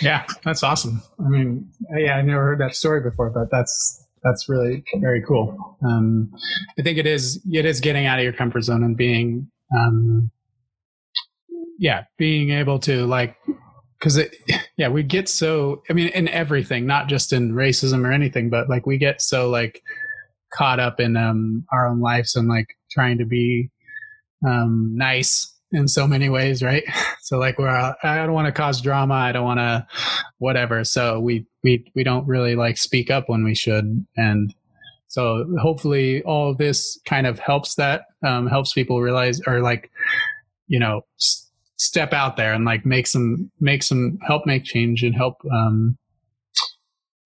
Yeah, 0.00 0.24
that's 0.42 0.62
awesome. 0.62 1.02
I 1.22 1.28
mean, 1.28 1.70
yeah, 1.94 2.16
I 2.16 2.22
never 2.22 2.42
heard 2.42 2.60
that 2.60 2.74
story 2.74 3.02
before, 3.02 3.28
but 3.28 3.50
that's 3.50 4.03
that's 4.24 4.48
really 4.48 4.82
very 4.96 5.22
cool. 5.22 5.76
Um, 5.84 6.32
I 6.78 6.82
think 6.82 6.98
it 6.98 7.06
is 7.06 7.40
it 7.50 7.64
is 7.64 7.80
getting 7.80 8.06
out 8.06 8.18
of 8.18 8.24
your 8.24 8.32
comfort 8.32 8.62
zone 8.62 8.82
and 8.82 8.96
being, 8.96 9.50
um, 9.76 10.30
yeah, 11.78 12.04
being 12.18 12.50
able 12.50 12.78
to 12.80 13.06
like 13.06 13.36
because 13.98 14.16
it 14.16 14.34
yeah 14.76 14.88
we 14.88 15.02
get 15.02 15.28
so 15.28 15.82
i 15.88 15.92
mean 15.92 16.08
in 16.08 16.26
everything 16.28 16.84
not 16.84 17.06
just 17.06 17.32
in 17.32 17.52
racism 17.52 18.04
or 18.04 18.10
anything 18.10 18.50
but 18.50 18.68
like 18.68 18.86
we 18.86 18.98
get 18.98 19.22
so 19.22 19.48
like 19.48 19.80
caught 20.52 20.80
up 20.80 20.98
in 20.98 21.16
um 21.16 21.64
our 21.72 21.86
own 21.86 22.00
lives 22.00 22.34
and 22.34 22.48
like 22.48 22.66
trying 22.90 23.16
to 23.16 23.24
be 23.24 23.70
um 24.46 24.90
nice 24.94 25.54
in 25.74 25.88
so 25.88 26.06
many 26.06 26.28
ways, 26.28 26.62
right? 26.62 26.84
So 27.24 27.38
like 27.38 27.58
we're 27.58 27.70
I 27.70 28.16
don't 28.16 28.34
want 28.34 28.48
to 28.48 28.52
cause 28.52 28.82
drama, 28.82 29.14
I 29.14 29.32
don't 29.32 29.46
want 29.46 29.58
to 29.58 29.86
whatever. 30.36 30.84
So 30.84 31.20
we 31.20 31.46
we 31.64 31.84
we 31.96 32.04
don't 32.04 32.26
really 32.28 32.54
like 32.54 32.76
speak 32.76 33.10
up 33.10 33.28
when 33.28 33.42
we 33.42 33.54
should. 33.54 34.06
And 34.16 34.54
so 35.08 35.44
hopefully 35.60 36.22
all 36.22 36.50
of 36.50 36.58
this 36.58 37.00
kind 37.06 37.26
of 37.26 37.38
helps 37.38 37.74
that 37.76 38.02
um, 38.24 38.46
helps 38.46 38.72
people 38.72 39.00
realize 39.00 39.40
or 39.46 39.60
like 39.60 39.90
you 40.68 40.78
know 40.78 41.00
s- 41.18 41.50
step 41.76 42.12
out 42.12 42.36
there 42.36 42.52
and 42.52 42.64
like 42.64 42.86
make 42.86 43.06
some 43.06 43.50
make 43.60 43.82
some 43.82 44.18
help 44.24 44.46
make 44.46 44.64
change 44.64 45.02
and 45.02 45.14
help 45.14 45.36
um 45.52 45.98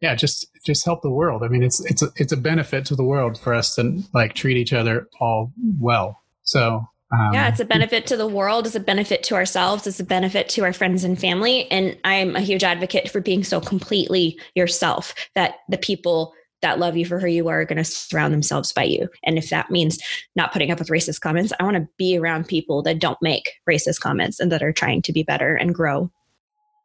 yeah 0.00 0.14
just 0.14 0.46
just 0.64 0.84
help 0.84 1.02
the 1.02 1.10
world. 1.10 1.42
I 1.42 1.48
mean 1.48 1.62
it's 1.62 1.84
it's 1.90 2.02
a, 2.02 2.08
it's 2.16 2.32
a 2.32 2.36
benefit 2.36 2.86
to 2.86 2.96
the 2.96 3.04
world 3.04 3.38
for 3.38 3.52
us 3.52 3.74
to 3.74 4.02
like 4.14 4.34
treat 4.34 4.56
each 4.56 4.72
other 4.72 5.08
all 5.20 5.52
well. 5.80 6.22
So 6.44 6.86
um, 7.10 7.32
yeah, 7.32 7.48
it's 7.48 7.60
a 7.60 7.64
benefit 7.64 8.06
to 8.08 8.16
the 8.16 8.26
world, 8.26 8.66
it's 8.66 8.74
a 8.74 8.80
benefit 8.80 9.22
to 9.24 9.34
ourselves, 9.34 9.86
it's 9.86 10.00
a 10.00 10.04
benefit 10.04 10.48
to 10.50 10.64
our 10.64 10.72
friends 10.74 11.04
and 11.04 11.18
family. 11.18 11.70
And 11.70 11.96
I'm 12.04 12.36
a 12.36 12.40
huge 12.40 12.62
advocate 12.62 13.10
for 13.10 13.20
being 13.20 13.44
so 13.44 13.60
completely 13.60 14.38
yourself 14.54 15.14
that 15.34 15.56
the 15.68 15.78
people 15.78 16.34
that 16.60 16.78
love 16.78 16.96
you 16.96 17.06
for 17.06 17.18
who 17.18 17.28
you 17.28 17.48
are 17.48 17.60
are 17.60 17.64
going 17.64 17.78
to 17.78 17.84
surround 17.84 18.34
themselves 18.34 18.72
by 18.72 18.82
you. 18.82 19.08
And 19.24 19.38
if 19.38 19.48
that 19.50 19.70
means 19.70 19.98
not 20.36 20.52
putting 20.52 20.70
up 20.70 20.78
with 20.78 20.88
racist 20.88 21.20
comments, 21.20 21.52
I 21.58 21.64
want 21.64 21.76
to 21.76 21.88
be 21.96 22.18
around 22.18 22.48
people 22.48 22.82
that 22.82 22.98
don't 22.98 23.18
make 23.22 23.52
racist 23.68 24.00
comments 24.00 24.40
and 24.40 24.50
that 24.52 24.62
are 24.62 24.72
trying 24.72 25.02
to 25.02 25.12
be 25.12 25.22
better 25.22 25.54
and 25.54 25.74
grow. 25.74 26.10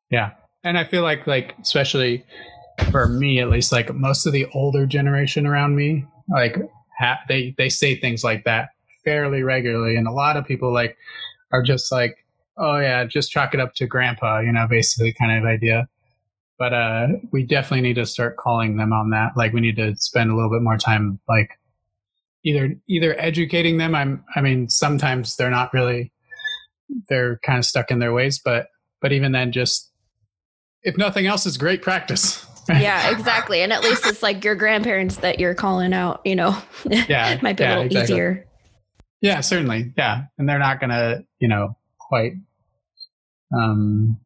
Yeah. 0.09 0.31
And 0.63 0.77
I 0.77 0.85
feel 0.85 1.01
like 1.01 1.27
like 1.27 1.55
especially 1.61 2.23
for 2.91 3.07
me 3.07 3.39
at 3.39 3.49
least 3.49 3.71
like 3.71 3.93
most 3.93 4.25
of 4.25 4.31
the 4.31 4.45
older 4.53 4.85
generation 4.85 5.45
around 5.45 5.75
me 5.75 6.05
like 6.29 6.57
ha- 6.97 7.19
they 7.27 7.53
they 7.57 7.69
say 7.69 7.95
things 7.95 8.23
like 8.23 8.45
that 8.45 8.69
fairly 9.03 9.43
regularly 9.43 9.95
and 9.95 10.07
a 10.07 10.11
lot 10.11 10.37
of 10.37 10.45
people 10.45 10.73
like 10.73 10.97
are 11.51 11.63
just 11.63 11.91
like 11.91 12.25
oh 12.57 12.77
yeah 12.77 13.03
just 13.05 13.31
chalk 13.31 13.53
it 13.53 13.59
up 13.59 13.73
to 13.73 13.85
grandpa 13.85 14.39
you 14.39 14.51
know 14.51 14.67
basically 14.69 15.13
kind 15.13 15.37
of 15.37 15.45
idea 15.45 15.87
but 16.57 16.73
uh 16.73 17.07
we 17.31 17.43
definitely 17.43 17.81
need 17.81 17.95
to 17.95 18.05
start 18.05 18.37
calling 18.37 18.77
them 18.77 18.93
on 18.93 19.09
that 19.09 19.31
like 19.35 19.53
we 19.53 19.61
need 19.61 19.75
to 19.75 19.95
spend 19.97 20.29
a 20.29 20.35
little 20.35 20.51
bit 20.51 20.61
more 20.61 20.77
time 20.77 21.19
like 21.27 21.59
either 22.43 22.75
either 22.87 23.19
educating 23.19 23.77
them 23.77 23.95
i'm 23.95 24.23
i 24.35 24.41
mean 24.41 24.69
sometimes 24.69 25.35
they're 25.35 25.49
not 25.49 25.73
really 25.73 26.11
they're 27.09 27.39
kind 27.45 27.57
of 27.57 27.65
stuck 27.65 27.89
in 27.91 27.99
their 27.99 28.13
ways 28.13 28.39
but 28.43 28.67
but 29.01 29.11
even 29.11 29.31
then 29.31 29.51
just 29.51 29.91
if 30.83 30.97
nothing 30.97 31.25
else 31.25 31.45
is 31.45 31.57
great 31.57 31.81
practice 31.81 32.45
yeah, 32.69 33.11
exactly. 33.11 33.61
And 33.61 33.73
at 33.73 33.83
least 33.83 34.05
it's 34.05 34.23
like 34.23 34.43
your 34.43 34.55
grandparents 34.55 35.17
that 35.17 35.39
you're 35.39 35.53
calling 35.53 35.93
out, 35.93 36.21
you 36.25 36.35
know. 36.35 36.57
Yeah. 36.85 37.37
Might 37.41 37.57
be 37.57 37.63
yeah, 37.63 37.69
a 37.69 37.71
little 37.71 37.85
exactly. 37.85 38.15
easier. 38.15 38.45
Yeah, 39.23 39.39
certainly. 39.39 39.93
Yeah. 39.97 40.25
And 40.37 40.47
they're 40.47 40.59
not 40.59 40.79
gonna, 40.81 41.23
you 41.39 41.47
know, 41.47 41.75
quite 41.97 42.33
um 43.57 44.19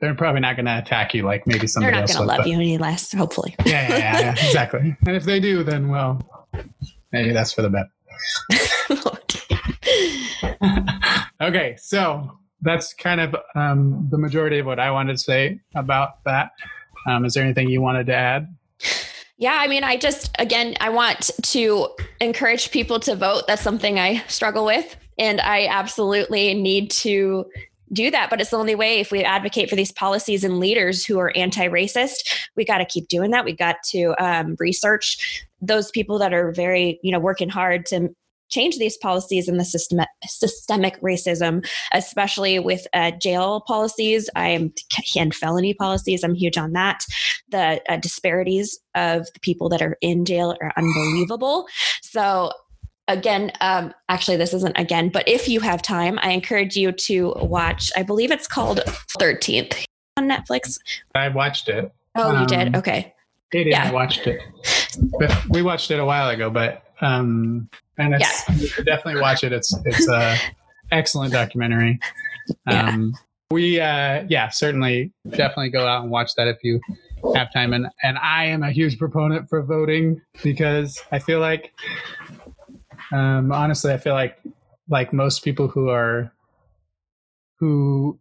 they're 0.00 0.14
probably 0.14 0.40
not 0.40 0.56
gonna 0.56 0.78
attack 0.78 1.14
you 1.14 1.22
like 1.22 1.46
maybe 1.46 1.66
They're 1.66 1.92
not 1.92 2.08
going 2.08 2.18
to 2.18 2.22
love 2.24 2.38
but- 2.38 2.48
you 2.48 2.56
any 2.56 2.76
less, 2.76 3.12
hopefully. 3.12 3.54
Yeah, 3.64 3.88
yeah, 3.88 3.98
yeah, 3.98 4.20
yeah, 4.20 4.30
exactly. 4.46 4.96
And 5.06 5.16
if 5.16 5.24
they 5.24 5.38
do, 5.40 5.62
then 5.62 5.88
well 5.88 6.20
maybe 7.12 7.32
that's 7.32 7.52
for 7.52 7.62
the 7.62 7.70
bet. 7.70 7.86
okay, 11.40 11.76
so 11.78 12.38
that's 12.62 12.92
kind 12.94 13.20
of 13.20 13.36
um, 13.54 14.08
the 14.10 14.18
majority 14.18 14.58
of 14.58 14.66
what 14.66 14.80
I 14.80 14.90
wanted 14.90 15.12
to 15.12 15.18
say 15.18 15.60
about 15.76 16.24
that. 16.24 16.50
Um, 17.08 17.24
is 17.24 17.34
there 17.34 17.44
anything 17.44 17.68
you 17.68 17.80
wanted 17.80 18.06
to 18.06 18.14
add? 18.14 18.54
Yeah, 19.40 19.56
I 19.58 19.68
mean, 19.68 19.84
I 19.84 19.96
just, 19.96 20.36
again, 20.38 20.76
I 20.80 20.90
want 20.90 21.30
to 21.42 21.88
encourage 22.20 22.70
people 22.70 23.00
to 23.00 23.16
vote. 23.16 23.46
That's 23.46 23.62
something 23.62 23.98
I 23.98 24.22
struggle 24.28 24.66
with. 24.66 24.94
And 25.18 25.40
I 25.40 25.66
absolutely 25.66 26.52
need 26.52 26.90
to 26.90 27.46
do 27.90 28.10
that. 28.10 28.28
But 28.28 28.42
it's 28.42 28.50
the 28.50 28.58
only 28.58 28.74
way 28.74 29.00
if 29.00 29.10
we 29.10 29.24
advocate 29.24 29.70
for 29.70 29.76
these 29.76 29.92
policies 29.92 30.44
and 30.44 30.60
leaders 30.60 31.06
who 31.06 31.18
are 31.18 31.34
anti 31.34 31.68
racist, 31.68 32.48
we 32.54 32.66
got 32.66 32.78
to 32.78 32.84
keep 32.84 33.08
doing 33.08 33.30
that. 33.30 33.46
We 33.46 33.54
got 33.54 33.76
to 33.86 34.14
um, 34.22 34.56
research 34.58 35.46
those 35.62 35.90
people 35.90 36.18
that 36.18 36.34
are 36.34 36.52
very, 36.52 37.00
you 37.02 37.10
know, 37.10 37.18
working 37.18 37.48
hard 37.48 37.86
to 37.86 38.10
change 38.50 38.78
these 38.78 38.96
policies 38.96 39.48
and 39.48 39.58
the 39.58 39.64
system, 39.64 40.00
systemic 40.26 41.00
racism, 41.00 41.66
especially 41.92 42.58
with 42.58 42.86
uh, 42.92 43.12
jail 43.12 43.62
policies. 43.66 44.28
I 44.36 44.48
am 44.48 44.72
and 45.16 45.34
felony 45.34 45.74
policies. 45.74 46.22
I'm 46.22 46.34
huge 46.34 46.58
on 46.58 46.72
that. 46.72 47.04
The 47.50 47.80
uh, 47.88 47.96
disparities 47.96 48.78
of 48.94 49.26
the 49.32 49.40
people 49.40 49.68
that 49.70 49.82
are 49.82 49.96
in 50.00 50.24
jail 50.24 50.56
are 50.60 50.72
unbelievable. 50.76 51.66
So. 52.02 52.52
Again, 53.08 53.50
um, 53.60 53.92
actually, 54.08 54.36
this 54.36 54.54
isn't 54.54 54.78
again, 54.78 55.08
but 55.08 55.26
if 55.26 55.48
you 55.48 55.58
have 55.58 55.82
time, 55.82 56.16
I 56.22 56.30
encourage 56.30 56.76
you 56.76 56.92
to 56.92 57.32
watch. 57.38 57.90
I 57.96 58.04
believe 58.04 58.30
it's 58.30 58.46
called 58.46 58.82
13th 59.18 59.84
on 60.16 60.28
Netflix. 60.28 60.78
I 61.16 61.26
watched 61.28 61.68
it. 61.68 61.92
Oh, 62.14 62.30
you 62.30 62.38
Um, 62.38 62.46
did? 62.46 62.76
Okay. 62.76 63.12
Katie 63.50 63.70
Yeah. 63.70 63.88
I 63.88 63.92
watched 63.92 64.28
it. 64.28 64.40
We 65.48 65.62
watched 65.62 65.90
it 65.90 65.98
a 65.98 66.04
while 66.04 66.28
ago, 66.28 66.50
but 66.50 66.84
um, 67.00 67.68
and 67.98 68.14
it's 68.14 68.48
you 68.48 68.66
should 68.66 68.86
definitely 68.86 69.20
watch 69.20 69.44
it. 69.44 69.52
It's 69.52 69.74
it's 69.84 70.08
a 70.08 70.36
excellent 70.90 71.32
documentary. 71.32 71.98
Yeah. 72.66 72.88
Um, 72.88 73.14
we 73.50 73.80
uh, 73.80 74.24
yeah, 74.28 74.48
certainly 74.48 75.12
definitely 75.28 75.70
go 75.70 75.86
out 75.86 76.02
and 76.02 76.10
watch 76.10 76.34
that 76.36 76.46
if 76.46 76.58
you 76.62 76.80
have 77.34 77.52
time. 77.52 77.72
And 77.72 77.88
and 78.02 78.18
I 78.18 78.44
am 78.44 78.62
a 78.62 78.70
huge 78.70 78.98
proponent 78.98 79.48
for 79.48 79.62
voting 79.62 80.20
because 80.42 81.00
I 81.10 81.18
feel 81.18 81.40
like, 81.40 81.72
um, 83.12 83.52
honestly, 83.52 83.92
I 83.92 83.98
feel 83.98 84.14
like 84.14 84.38
like 84.88 85.12
most 85.12 85.42
people 85.42 85.68
who 85.68 85.88
are 85.88 86.32
who 87.58 88.18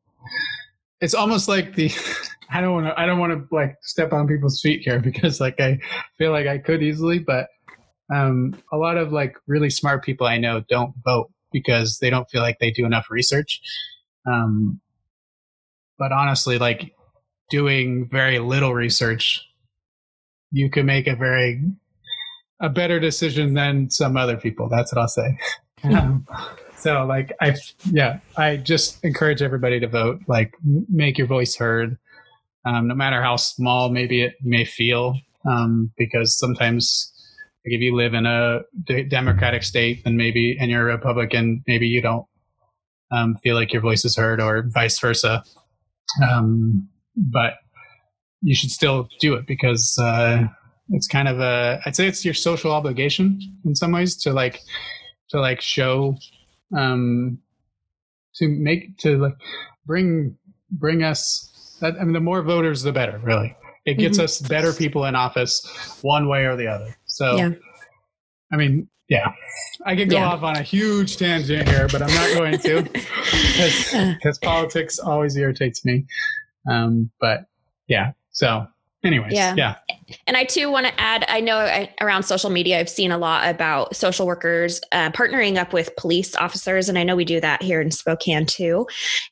it's 1.01 1.13
almost 1.13 1.48
like 1.48 1.75
the 1.75 1.91
I 2.51 2.62
don't 2.62 2.74
want 2.74 2.88
to 2.88 3.00
I 3.00 3.05
don't 3.05 3.19
want 3.19 3.33
to 3.33 3.55
like 3.55 3.77
step 3.81 4.12
on 4.13 4.27
people's 4.27 4.62
feet 4.62 4.81
here 4.83 5.00
because 5.03 5.39
like 5.39 5.59
I 5.59 5.79
feel 6.17 6.31
like 6.31 6.48
I 6.48 6.57
could 6.57 6.81
easily, 6.81 7.19
but 7.19 7.48
um, 8.13 8.56
a 8.72 8.78
lot 8.78 8.98
of 8.98 9.12
like 9.12 9.36
really 9.48 9.70
smart 9.70 10.04
people 10.04 10.28
I 10.28 10.38
know 10.38 10.63
don't 10.70 10.94
vote 11.04 11.32
because 11.51 12.00
they 12.00 12.10
don't 12.10 12.30
feel 12.30 12.42
like 12.42 12.60
they 12.60 12.72
do 12.72 12.86
enough 12.86 13.08
research. 13.10 13.62
Um, 14.25 14.80
but 15.98 16.12
honestly, 16.12 16.58
like 16.58 16.94
doing 17.50 18.08
very 18.12 18.39
little 18.39 18.74
research, 18.74 19.46
you 20.51 20.70
can 20.70 20.86
make 20.86 21.08
a 21.08 21.16
very 21.16 21.62
a 22.62 22.70
better 22.70 23.00
decision 23.00 23.54
than 23.54 23.89
some 23.89 24.18
other 24.18 24.38
people. 24.38 24.70
That's 24.70 24.94
what 24.94 25.01
I'll 25.01 25.08
say. 25.08 25.38
Um, 25.84 26.28
so 26.78 27.06
like 27.06 27.32
I 27.42 27.56
yeah, 27.92 28.20
I 28.38 28.58
just 28.58 29.04
encourage 29.04 29.42
everybody 29.42 29.80
to 29.80 29.88
vote. 29.88 30.22
Like 30.28 30.54
m- 30.66 30.86
make 30.89 31.18
your 31.18 31.28
voice 31.28 31.56
heard, 31.56 31.98
um, 32.66 32.88
no 32.88 32.96
matter 32.96 33.22
how 33.22 33.36
small 33.36 33.89
maybe 33.89 34.24
it 34.24 34.36
may 34.42 34.66
feel, 34.66 35.16
um, 35.50 35.92
because 35.98 36.38
sometimes 36.38 37.13
like 37.66 37.74
if 37.74 37.82
you 37.82 37.96
live 37.96 38.13
in 38.13 38.25
a 38.25 38.62
de- 38.86 39.04
democratic 39.04 39.63
state, 39.63 40.04
then 40.04 40.16
maybe 40.18 40.58
and 40.60 40.72
you're 40.72 40.89
a 40.89 40.94
Republican, 40.96 41.63
maybe 41.68 41.88
you 41.88 42.01
don't 42.01 42.25
um, 43.12 43.36
feel 43.44 43.56
like 43.56 43.74
your 43.74 43.82
voice 43.82 44.06
is 44.06 44.16
heard, 44.16 44.39
or 44.42 44.63
vice 44.68 45.00
versa. 45.00 45.44
Um, 46.28 46.88
but 47.16 47.54
you 48.42 48.56
should 48.56 48.72
still 48.72 49.08
do 49.20 49.34
it 49.34 49.46
because 49.46 49.98
uh, 50.01 50.44
it's 50.89 51.08
kind 51.08 51.28
of 51.28 51.39
a 51.39 51.80
I'd 51.86 51.96
say 51.96 52.08
it's 52.08 52.24
your 52.24 52.34
social 52.34 52.72
obligation 52.72 53.39
in 53.66 53.75
some 53.75 53.92
ways 53.92 54.16
to 54.24 54.32
like 54.34 54.60
to 55.30 55.39
like 55.39 55.62
show 55.62 56.16
um 56.75 57.38
to 58.36 58.48
make 58.48 58.98
to 59.00 59.18
like 59.18 59.34
bring 59.86 60.38
bring 60.72 61.04
us 61.04 61.78
that 61.82 61.96
I 62.00 62.04
mean 62.04 62.13
the 62.13 62.20
more 62.20 62.42
voters 62.42 62.82
the 62.84 62.92
better 62.92 63.20
really 63.24 63.56
it 63.86 63.96
gets 63.96 64.18
Mhm. 64.18 64.24
us 64.24 64.39
better 64.39 64.72
people 64.74 65.06
in 65.06 65.16
office 65.16 66.00
one 66.01 66.28
way 66.30 66.46
or 66.46 66.56
the 66.56 66.68
other 66.68 66.96
so 67.19 67.35
Yeah. 67.35 67.49
I 68.51 68.55
mean 68.55 68.88
yeah 69.09 69.31
I 69.85 69.95
could 69.95 70.09
go 70.09 70.17
Yeah. 70.17 70.29
off 70.29 70.43
on 70.43 70.55
a 70.55 70.61
huge 70.61 71.17
tangent 71.17 71.67
here 71.67 71.88
but 71.91 72.01
I'm 72.01 72.13
not 72.21 72.29
going 72.38 72.57
to 72.59 72.83
because 72.83 74.39
Uh, 74.43 74.45
politics 74.51 74.99
always 74.99 75.35
irritates 75.35 75.83
me 75.83 76.05
um 76.69 77.09
but 77.19 77.45
yeah 77.88 78.11
so 78.31 78.65
anyways 79.03 79.33
Yeah. 79.33 79.53
yeah 79.57 79.75
And 80.27 80.35
I 80.38 80.43
too 80.45 80.71
want 80.71 80.85
to 80.88 80.93
add 80.99 81.25
I 81.27 81.39
know 81.41 81.57
I, 81.57 81.93
around 82.01 82.23
social 82.23 82.49
media, 82.49 82.79
I've 82.79 82.89
seen 82.89 83.11
a 83.11 83.17
lot 83.17 83.47
about 83.47 83.95
social 83.95 84.25
workers 84.25 84.81
uh, 84.91 85.11
partnering 85.11 85.57
up 85.57 85.71
with 85.73 85.95
police 85.97 86.35
officers. 86.35 86.89
And 86.89 86.97
I 86.97 87.03
know 87.03 87.15
we 87.15 87.25
do 87.25 87.39
that 87.41 87.61
here 87.61 87.79
in 87.79 87.91
Spokane 87.91 88.45
too. 88.47 88.88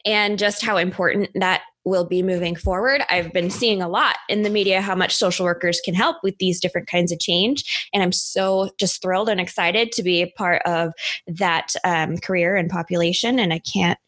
And 0.06 0.38
just 0.38 0.64
how 0.64 0.78
important 0.78 1.30
that 1.36 1.62
will 1.88 2.06
be 2.06 2.22
moving 2.22 2.56
forward. 2.56 3.02
I've 3.10 3.32
been 3.32 3.50
seeing 3.50 3.82
a 3.82 3.88
lot 3.88 4.18
in 4.30 4.44
the 4.44 4.50
media 4.50 4.82
how 4.82 4.96
much 4.96 5.16
social 5.16 5.46
workers 5.46 5.80
can 5.84 5.94
help 5.94 6.18
with 6.24 6.38
these 6.38 6.60
different 6.60 6.88
kinds 6.88 7.12
of 7.12 7.20
change. 7.20 7.90
And 7.94 8.04
I'm 8.04 8.12
so 8.12 8.70
just 8.78 9.02
thrilled 9.02 9.30
and 9.30 9.40
excited 9.40 9.92
to 9.94 10.04
be 10.04 10.22
a 10.22 10.32
part 10.32 10.62
of 10.66 10.94
that 11.28 11.74
um, 11.84 12.18
career 12.18 12.56
and 12.56 12.70
population. 12.70 13.40
And 13.40 13.54
I 13.54 13.60
can't 13.60 14.00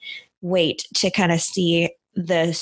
wait 0.41 0.86
to 0.95 1.09
kind 1.09 1.31
of 1.31 1.41
see 1.41 1.89
the 2.15 2.59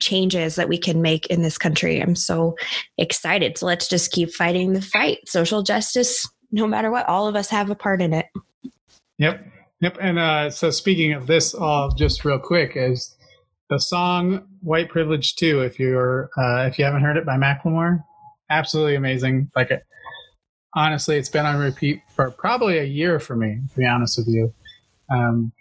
changes 0.00 0.56
that 0.56 0.68
we 0.68 0.76
can 0.76 1.00
make 1.00 1.26
in 1.26 1.42
this 1.42 1.56
country. 1.56 2.00
I'm 2.00 2.16
so 2.16 2.56
excited. 2.98 3.56
So 3.56 3.66
let's 3.66 3.88
just 3.88 4.10
keep 4.10 4.32
fighting 4.32 4.72
the 4.72 4.82
fight. 4.82 5.28
Social 5.28 5.62
justice, 5.62 6.28
no 6.50 6.66
matter 6.66 6.90
what, 6.90 7.08
all 7.08 7.26
of 7.26 7.36
us 7.36 7.48
have 7.50 7.70
a 7.70 7.74
part 7.74 8.02
in 8.02 8.12
it. 8.12 8.26
Yep. 9.18 9.46
Yep. 9.80 9.98
And 10.00 10.18
uh, 10.18 10.50
so 10.50 10.70
speaking 10.70 11.12
of 11.12 11.26
this, 11.26 11.54
all 11.54 11.90
just 11.90 12.24
real 12.24 12.38
quick 12.38 12.72
is 12.74 13.16
the 13.72 13.80
song 13.80 14.46
"White 14.60 14.90
Privilege" 14.90 15.34
too. 15.34 15.62
If 15.62 15.78
you're 15.78 16.28
uh, 16.36 16.66
if 16.66 16.78
you 16.78 16.84
haven't 16.84 17.02
heard 17.02 17.16
it 17.16 17.24
by 17.24 17.36
Macklemore, 17.36 18.02
absolutely 18.50 18.96
amazing. 18.96 19.50
Like 19.56 19.70
it, 19.70 19.82
honestly, 20.74 21.16
it's 21.16 21.30
been 21.30 21.46
on 21.46 21.58
repeat 21.58 22.02
for 22.14 22.30
probably 22.30 22.78
a 22.78 22.84
year 22.84 23.18
for 23.18 23.34
me. 23.34 23.60
To 23.70 23.76
be 23.78 23.86
honest 23.86 24.18
with 24.18 24.28
you, 24.28 24.52
um, 25.10 25.52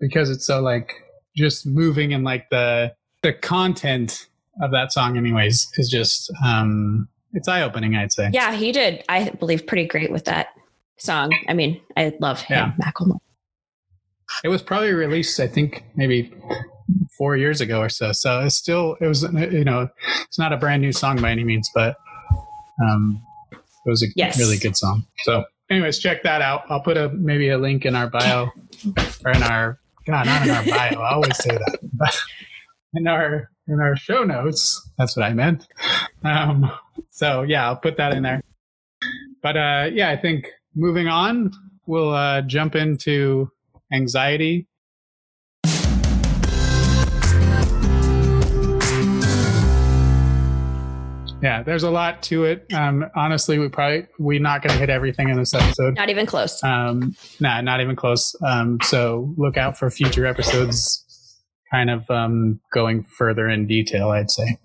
because 0.00 0.28
it's 0.28 0.44
so 0.44 0.60
like 0.60 0.92
just 1.36 1.64
moving 1.66 2.12
and 2.12 2.24
like 2.24 2.50
the 2.50 2.92
the 3.22 3.32
content 3.32 4.26
of 4.60 4.72
that 4.72 4.92
song, 4.92 5.16
anyways, 5.16 5.70
is 5.76 5.88
just 5.88 6.32
um, 6.44 7.08
it's 7.32 7.46
eye 7.46 7.62
opening. 7.62 7.94
I'd 7.94 8.12
say. 8.12 8.30
Yeah, 8.32 8.52
he 8.54 8.72
did. 8.72 9.04
I 9.08 9.30
believe 9.30 9.66
pretty 9.68 9.86
great 9.86 10.10
with 10.10 10.24
that 10.24 10.48
song. 10.98 11.32
I 11.48 11.54
mean, 11.54 11.80
I 11.96 12.12
love 12.20 12.40
him, 12.40 12.74
Yeah. 12.78 12.84
Macklemore. 12.84 13.18
It 14.44 14.48
was 14.48 14.62
probably 14.62 14.92
released, 14.92 15.38
I 15.40 15.46
think, 15.46 15.84
maybe 15.94 16.32
four 17.16 17.36
years 17.36 17.60
ago 17.60 17.80
or 17.80 17.88
so. 17.88 18.12
So 18.12 18.40
it's 18.40 18.56
still, 18.56 18.96
it 19.00 19.06
was, 19.06 19.22
you 19.22 19.64
know, 19.64 19.88
it's 20.24 20.38
not 20.38 20.52
a 20.52 20.56
brand 20.56 20.82
new 20.82 20.92
song 20.92 21.20
by 21.20 21.30
any 21.30 21.44
means, 21.44 21.70
but 21.74 21.96
um, 22.84 23.22
it 23.52 23.58
was 23.90 24.02
a 24.02 24.06
Yes. 24.16 24.38
really 24.38 24.58
good 24.58 24.76
song. 24.76 25.04
So, 25.24 25.44
anyways, 25.70 25.98
check 25.98 26.22
that 26.22 26.42
out. 26.42 26.62
I'll 26.68 26.80
put 26.82 26.96
a 26.96 27.08
maybe 27.10 27.48
a 27.50 27.58
link 27.58 27.84
in 27.84 27.94
our 27.94 28.08
bio 28.08 28.48
or 29.24 29.32
in 29.32 29.42
our 29.42 29.78
God, 30.06 30.26
not 30.26 30.42
in 30.42 30.50
our 30.50 30.64
bio. 30.64 31.00
I 31.00 31.12
always 31.12 31.36
say 31.42 31.50
that, 31.50 31.78
but 31.92 32.18
in 32.94 33.06
our 33.06 33.50
in 33.68 33.80
our 33.80 33.96
show 33.96 34.24
notes. 34.24 34.90
That's 34.98 35.16
what 35.16 35.24
I 35.24 35.32
meant. 35.34 35.66
Um, 36.24 36.70
so 37.10 37.42
yeah, 37.42 37.66
I'll 37.66 37.76
put 37.76 37.96
that 37.98 38.12
in 38.12 38.22
there. 38.22 38.40
But 39.42 39.56
uh, 39.56 39.90
yeah, 39.92 40.10
I 40.10 40.16
think 40.16 40.48
moving 40.74 41.08
on, 41.08 41.52
we'll 41.86 42.12
uh, 42.12 42.42
jump 42.42 42.74
into 42.74 43.50
anxiety. 43.92 44.66
Yeah, 51.42 51.64
there's 51.64 51.82
a 51.82 51.90
lot 51.90 52.22
to 52.24 52.44
it. 52.44 52.72
Um, 52.72 53.04
honestly, 53.16 53.58
we 53.58 53.68
probably 53.68 54.06
we're 54.20 54.40
not 54.40 54.62
going 54.62 54.74
to 54.74 54.78
hit 54.78 54.90
everything 54.90 55.28
in 55.28 55.36
this 55.36 55.52
episode. 55.52 55.96
Not 55.96 56.08
even 56.08 56.24
close. 56.24 56.62
Um, 56.62 57.16
nah, 57.40 57.60
not 57.60 57.80
even 57.80 57.96
close. 57.96 58.32
Um, 58.46 58.78
so 58.84 59.34
look 59.36 59.56
out 59.56 59.76
for 59.76 59.90
future 59.90 60.24
episodes, 60.24 61.04
kind 61.72 61.90
of 61.90 62.08
um, 62.08 62.60
going 62.72 63.02
further 63.02 63.48
in 63.48 63.66
detail. 63.66 64.10
I'd 64.10 64.30
say. 64.30 64.56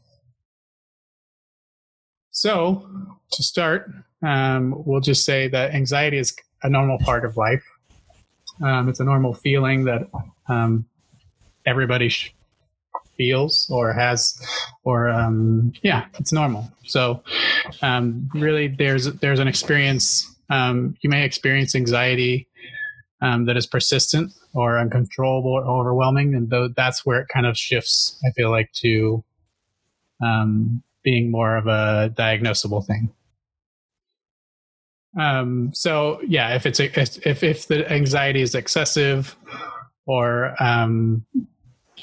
So 2.30 2.88
to 3.32 3.44
start, 3.44 3.90
um, 4.24 4.76
we'll 4.86 5.02
just 5.02 5.26
say 5.26 5.48
that 5.48 5.74
anxiety 5.74 6.20
is 6.20 6.36
a 6.62 6.70
normal 6.70 7.00
part 7.00 7.26
of 7.26 7.36
life. 7.38 7.64
Um, 8.64 8.88
it's 8.88 9.00
a 9.00 9.04
normal 9.04 9.34
feeling 9.34 9.86
that 9.86 10.04
um, 10.48 10.86
everybody 11.66 12.10
sh- 12.10 12.36
feels 13.18 13.68
or 13.70 13.94
has, 13.94 14.40
or 14.84 15.10
um, 15.10 15.74
yeah, 15.82 16.06
it's 16.20 16.32
normal. 16.32 16.72
So 16.86 17.24
um, 17.82 18.30
really, 18.34 18.68
there's 18.68 19.06
there's 19.16 19.40
an 19.40 19.48
experience. 19.48 20.34
Um, 20.50 20.96
you 21.02 21.10
may 21.10 21.26
experience 21.26 21.76
anxiety 21.76 22.48
um, 23.22 23.46
that 23.46 23.58
is 23.58 23.68
persistent 23.68 24.32
or 24.54 24.80
uncontrollable 24.80 25.52
or 25.52 25.66
overwhelming, 25.66 26.36
and 26.36 26.52
that's 26.76 27.06
where 27.06 27.20
it 27.22 27.28
kind 27.28 27.46
of 27.46 27.58
shifts. 27.58 28.20
I 28.26 28.32
feel 28.32 28.50
like 28.52 28.72
to 28.84 29.24
um, 30.24 30.84
being 31.04 31.32
more 31.32 31.58
of 31.58 31.68
a 31.68 32.14
diagnosable 32.16 32.86
thing. 32.86 33.10
Um, 35.20 35.72
so 35.74 36.22
yeah, 36.28 36.56
if 36.56 36.66
it's 36.66 36.80
if 36.80 37.44
if 37.44 37.68
the 37.68 37.92
anxiety 37.92 38.42
is 38.42 38.56
excessive, 38.56 39.36
or 40.06 40.56
um, 40.62 41.26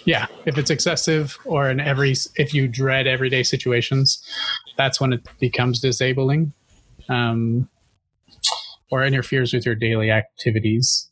yeah, 0.04 0.26
if 0.44 0.58
it's 0.58 0.70
excessive, 0.70 1.38
or 1.44 1.70
in 1.70 1.80
every 1.80 2.14
if 2.36 2.52
you 2.52 2.68
dread 2.68 3.06
everyday 3.06 3.42
situations, 3.42 4.22
that's 4.76 5.00
when 5.00 5.12
it 5.12 5.26
becomes 5.38 5.80
disabling, 5.80 6.52
um, 7.08 7.68
or 8.90 9.04
interferes 9.04 9.52
with 9.52 9.64
your 9.64 9.74
daily 9.74 10.10
activities. 10.10 11.08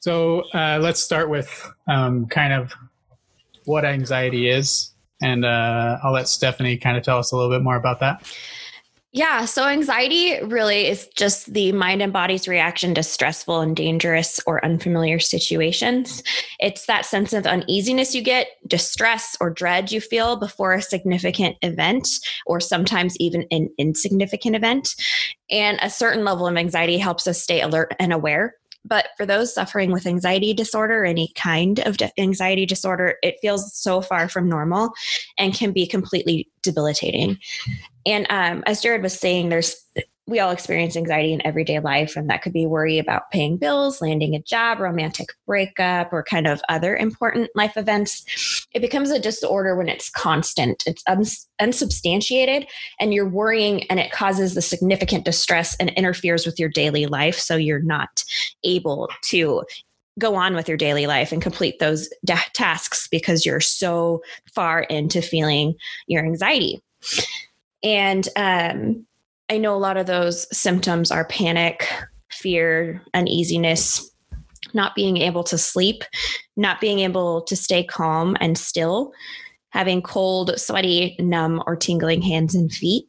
So 0.00 0.42
uh, 0.54 0.78
let's 0.80 1.00
start 1.00 1.28
with 1.28 1.70
um, 1.88 2.26
kind 2.26 2.52
of 2.52 2.72
what 3.64 3.84
anxiety 3.84 4.48
is, 4.48 4.92
and 5.20 5.44
uh, 5.44 5.98
I'll 6.02 6.12
let 6.12 6.26
Stefanie 6.26 6.80
kind 6.80 6.96
of 6.96 7.02
tell 7.02 7.18
us 7.18 7.32
a 7.32 7.36
little 7.36 7.50
bit 7.50 7.62
more 7.62 7.76
about 7.76 8.00
that. 8.00 8.22
Yeah. 9.18 9.46
So 9.46 9.66
anxiety 9.66 10.40
really 10.44 10.86
is 10.86 11.08
just 11.16 11.52
the 11.52 11.72
mind 11.72 12.02
and 12.02 12.12
body's 12.12 12.46
reaction 12.46 12.94
to 12.94 13.02
stressful 13.02 13.60
and 13.60 13.74
dangerous 13.74 14.38
or 14.46 14.64
unfamiliar 14.64 15.18
situations. 15.18 16.22
It's 16.60 16.86
that 16.86 17.04
sense 17.04 17.32
of 17.32 17.44
uneasiness 17.44 18.14
you 18.14 18.22
get, 18.22 18.46
distress 18.68 19.36
or 19.40 19.50
dread 19.50 19.90
you 19.90 20.00
feel 20.00 20.36
before 20.36 20.72
a 20.72 20.80
significant 20.80 21.56
event, 21.62 22.06
or 22.46 22.60
sometimes 22.60 23.16
even 23.16 23.44
an 23.50 23.70
insignificant 23.76 24.54
event. 24.54 24.94
And 25.50 25.80
a 25.82 25.90
certain 25.90 26.24
level 26.24 26.46
of 26.46 26.56
anxiety 26.56 26.96
helps 26.96 27.26
us 27.26 27.42
stay 27.42 27.60
alert 27.60 27.96
and 27.98 28.12
aware. 28.12 28.54
But 28.84 29.08
for 29.16 29.26
those 29.26 29.52
suffering 29.52 29.90
with 29.90 30.06
anxiety 30.06 30.54
disorder, 30.54 31.04
any 31.04 31.32
kind 31.34 31.80
of 31.80 31.96
anxiety 32.16 32.64
disorder, 32.64 33.16
it 33.22 33.36
feels 33.42 33.76
so 33.76 34.00
far 34.00 34.28
from 34.28 34.48
normal 34.48 34.92
and 35.38 35.54
can 35.54 35.72
be 35.72 35.86
completely 35.86 36.48
debilitating. 36.62 37.38
And 38.06 38.26
um, 38.30 38.62
as 38.66 38.80
Jared 38.80 39.02
was 39.02 39.18
saying, 39.18 39.48
there's 39.48 39.76
we 40.28 40.40
all 40.40 40.50
experience 40.50 40.94
anxiety 40.94 41.32
in 41.32 41.44
everyday 41.46 41.80
life, 41.80 42.14
and 42.14 42.28
that 42.28 42.42
could 42.42 42.52
be 42.52 42.66
worry 42.66 42.98
about 42.98 43.30
paying 43.30 43.56
bills, 43.56 44.02
landing 44.02 44.34
a 44.34 44.42
job, 44.42 44.78
romantic 44.78 45.30
breakup, 45.46 46.12
or 46.12 46.22
kind 46.22 46.46
of 46.46 46.60
other 46.68 46.94
important 46.94 47.48
life 47.54 47.78
events. 47.78 48.66
It 48.74 48.80
becomes 48.80 49.10
a 49.10 49.18
disorder 49.18 49.74
when 49.74 49.88
it's 49.88 50.10
constant, 50.10 50.84
it's 50.86 51.02
uns- 51.08 51.48
unsubstantiated, 51.60 52.66
and 53.00 53.14
you're 53.14 53.28
worrying, 53.28 53.84
and 53.84 53.98
it 53.98 54.12
causes 54.12 54.54
the 54.54 54.60
significant 54.60 55.24
distress 55.24 55.74
and 55.76 55.88
interferes 55.90 56.44
with 56.44 56.60
your 56.60 56.68
daily 56.68 57.06
life. 57.06 57.38
So 57.38 57.56
you're 57.56 57.80
not 57.80 58.22
able 58.64 59.08
to 59.30 59.64
go 60.18 60.34
on 60.34 60.54
with 60.54 60.68
your 60.68 60.76
daily 60.76 61.06
life 61.06 61.32
and 61.32 61.40
complete 61.40 61.78
those 61.78 62.10
tasks 62.52 63.08
because 63.08 63.46
you're 63.46 63.60
so 63.60 64.20
far 64.52 64.82
into 64.82 65.22
feeling 65.22 65.74
your 66.06 66.22
anxiety. 66.22 66.82
And 67.82 68.28
um, 68.36 69.06
I 69.50 69.58
know 69.58 69.74
a 69.74 69.78
lot 69.78 69.96
of 69.96 70.06
those 70.06 70.46
symptoms 70.56 71.10
are 71.10 71.24
panic, 71.24 71.88
fear, 72.30 73.02
uneasiness, 73.14 74.10
not 74.74 74.94
being 74.94 75.16
able 75.18 75.42
to 75.44 75.56
sleep, 75.56 76.04
not 76.56 76.80
being 76.80 77.00
able 77.00 77.42
to 77.42 77.56
stay 77.56 77.82
calm 77.84 78.36
and 78.40 78.58
still, 78.58 79.12
having 79.70 80.02
cold, 80.02 80.58
sweaty, 80.58 81.16
numb, 81.18 81.62
or 81.66 81.76
tingling 81.76 82.22
hands 82.22 82.54
and 82.54 82.72
feet, 82.72 83.06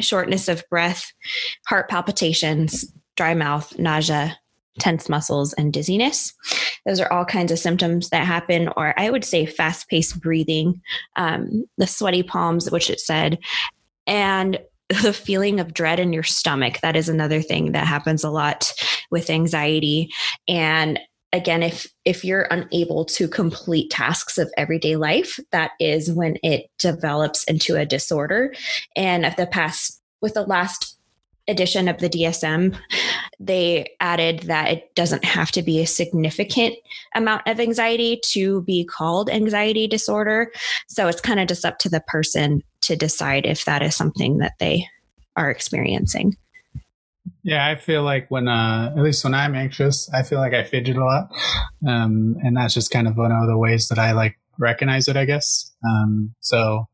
shortness 0.00 0.48
of 0.48 0.64
breath, 0.70 1.12
heart 1.66 1.88
palpitations, 1.88 2.84
dry 3.16 3.34
mouth, 3.34 3.76
nausea, 3.78 4.36
tense 4.78 5.08
muscles, 5.08 5.52
and 5.54 5.72
dizziness. 5.72 6.32
Those 6.86 7.00
are 7.00 7.12
all 7.12 7.24
kinds 7.24 7.52
of 7.52 7.58
symptoms 7.58 8.10
that 8.10 8.26
happen, 8.26 8.68
or 8.76 8.98
I 8.98 9.10
would 9.10 9.24
say 9.24 9.46
fast 9.46 9.88
paced 9.88 10.20
breathing, 10.20 10.80
um, 11.16 11.64
the 11.78 11.86
sweaty 11.86 12.22
palms, 12.22 12.70
which 12.70 12.90
it 12.90 13.00
said, 13.00 13.38
and 14.06 14.58
the 14.88 15.12
feeling 15.12 15.60
of 15.60 15.74
dread 15.74 16.00
in 16.00 16.12
your 16.12 16.22
stomach. 16.22 16.80
That 16.82 16.96
is 16.96 17.08
another 17.08 17.40
thing 17.40 17.72
that 17.72 17.86
happens 17.86 18.24
a 18.24 18.30
lot 18.30 18.72
with 19.10 19.30
anxiety. 19.30 20.10
And 20.48 20.98
again, 21.32 21.62
if 21.62 21.86
if 22.04 22.24
you're 22.24 22.46
unable 22.50 23.04
to 23.06 23.28
complete 23.28 23.90
tasks 23.90 24.38
of 24.38 24.52
everyday 24.56 24.96
life, 24.96 25.38
that 25.52 25.72
is 25.80 26.12
when 26.12 26.36
it 26.42 26.66
develops 26.78 27.44
into 27.44 27.76
a 27.76 27.86
disorder. 27.86 28.54
And 28.94 29.24
of 29.24 29.36
the 29.36 29.46
past, 29.46 30.00
with 30.20 30.34
the 30.34 30.42
last 30.42 30.93
edition 31.48 31.88
of 31.88 31.98
the 31.98 32.08
DSM, 32.08 32.76
they 33.38 33.94
added 34.00 34.40
that 34.40 34.70
it 34.70 34.94
doesn't 34.94 35.24
have 35.24 35.50
to 35.52 35.62
be 35.62 35.80
a 35.80 35.86
significant 35.86 36.74
amount 37.14 37.42
of 37.46 37.60
anxiety 37.60 38.20
to 38.32 38.62
be 38.62 38.84
called 38.84 39.30
anxiety 39.30 39.86
disorder. 39.86 40.50
So 40.88 41.08
it's 41.08 41.20
kind 41.20 41.40
of 41.40 41.48
just 41.48 41.64
up 41.64 41.78
to 41.80 41.88
the 41.88 42.00
person 42.06 42.62
to 42.82 42.96
decide 42.96 43.46
if 43.46 43.64
that 43.64 43.82
is 43.82 43.96
something 43.96 44.38
that 44.38 44.54
they 44.58 44.86
are 45.36 45.50
experiencing. 45.50 46.36
Yeah, 47.42 47.66
I 47.66 47.76
feel 47.76 48.02
like 48.02 48.30
when, 48.30 48.48
uh, 48.48 48.92
at 48.96 49.02
least 49.02 49.24
when 49.24 49.34
I'm 49.34 49.54
anxious, 49.54 50.08
I 50.12 50.22
feel 50.22 50.38
like 50.38 50.54
I 50.54 50.64
fidget 50.64 50.96
a 50.96 51.04
lot. 51.04 51.30
Um, 51.86 52.36
and 52.42 52.56
that's 52.56 52.74
just 52.74 52.90
kind 52.90 53.06
of 53.06 53.16
one 53.16 53.32
of 53.32 53.46
the 53.46 53.58
ways 53.58 53.88
that 53.88 53.98
I 53.98 54.12
like 54.12 54.38
recognize 54.58 55.08
it, 55.08 55.16
I 55.16 55.24
guess. 55.24 55.72
Um, 55.84 56.34
so 56.40 56.86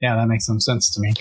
yeah, 0.00 0.16
that 0.16 0.28
makes 0.28 0.46
some 0.46 0.60
sense 0.60 0.92
to 0.94 1.00
me. 1.00 1.14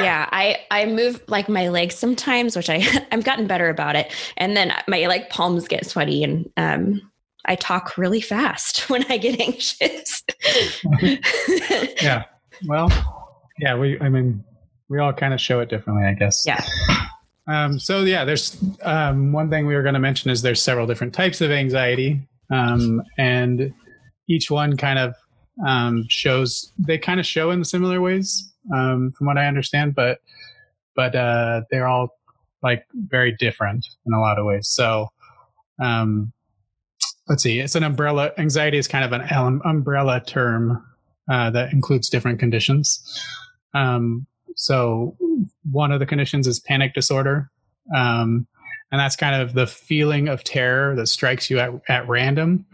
Yeah 0.00 0.28
i 0.32 0.56
i 0.70 0.84
move 0.84 1.22
like 1.28 1.48
my 1.48 1.68
legs 1.68 1.94
sometimes 1.94 2.56
which 2.56 2.68
i 2.68 2.84
i've 3.12 3.24
gotten 3.24 3.46
better 3.46 3.68
about 3.68 3.94
it 3.96 4.12
and 4.36 4.56
then 4.56 4.72
my 4.88 5.06
like 5.06 5.30
palms 5.30 5.68
get 5.68 5.86
sweaty 5.86 6.24
and 6.24 6.50
um 6.56 7.00
i 7.46 7.54
talk 7.54 7.96
really 7.96 8.20
fast 8.20 8.88
when 8.90 9.04
i 9.10 9.16
get 9.16 9.40
anxious 9.40 10.22
Yeah. 12.02 12.24
Well, 12.66 12.90
yeah, 13.58 13.76
we, 13.76 13.98
I 14.00 14.08
mean, 14.08 14.44
we 14.88 14.98
all 14.98 15.12
kind 15.12 15.32
of 15.34 15.40
show 15.40 15.60
it 15.60 15.68
differently, 15.68 16.04
I 16.04 16.14
guess. 16.14 16.42
yeah 16.46 16.64
Um, 17.46 17.78
so 17.78 18.02
yeah, 18.04 18.24
there's 18.24 18.62
um, 18.82 19.32
one 19.32 19.50
thing 19.50 19.66
we 19.66 19.74
were 19.74 19.82
going 19.82 19.94
to 19.94 20.00
mention 20.00 20.30
is 20.30 20.42
there's 20.42 20.62
several 20.62 20.86
different 20.86 21.14
types 21.14 21.40
of 21.40 21.50
anxiety, 21.50 22.20
um, 22.50 23.02
and 23.18 23.72
each 24.28 24.50
one 24.50 24.76
kind 24.76 24.98
of 24.98 25.14
um, 25.66 26.04
shows 26.08 26.72
they 26.78 26.98
kind 26.98 27.18
of 27.18 27.26
show 27.26 27.50
in 27.50 27.64
similar 27.64 28.00
ways, 28.00 28.49
um, 28.72 29.12
from 29.16 29.26
what 29.26 29.38
I 29.38 29.46
understand, 29.46 29.94
but 29.94 30.18
but 30.94 31.14
uh, 31.14 31.62
they're 31.70 31.86
all 31.86 32.16
like 32.62 32.84
very 32.94 33.34
different 33.38 33.86
in 34.06 34.12
a 34.12 34.20
lot 34.20 34.38
of 34.38 34.44
ways. 34.44 34.68
So 34.68 35.08
um, 35.80 36.32
let's 37.28 37.42
see, 37.42 37.60
it's 37.60 37.74
an 37.74 37.84
umbrella. 37.84 38.32
Anxiety 38.38 38.76
is 38.76 38.88
kind 38.88 39.04
of 39.04 39.12
an 39.12 39.26
um, 39.32 39.62
umbrella 39.64 40.20
term 40.20 40.84
uh, 41.30 41.50
that 41.50 41.72
includes 41.72 42.10
different 42.10 42.38
conditions. 42.38 43.22
Um, 43.72 44.26
so 44.56 45.16
one 45.70 45.92
of 45.92 46.00
the 46.00 46.06
conditions 46.06 46.46
is 46.46 46.60
panic 46.60 46.92
disorder. 46.92 47.50
Um, 47.96 48.46
and 48.92 49.00
that's 49.00 49.16
kind 49.16 49.40
of 49.40 49.54
the 49.54 49.66
feeling 49.66 50.28
of 50.28 50.42
terror 50.44 50.96
that 50.96 51.06
strikes 51.06 51.48
you 51.48 51.60
at, 51.60 51.70
at 51.88 52.08
random. 52.08 52.66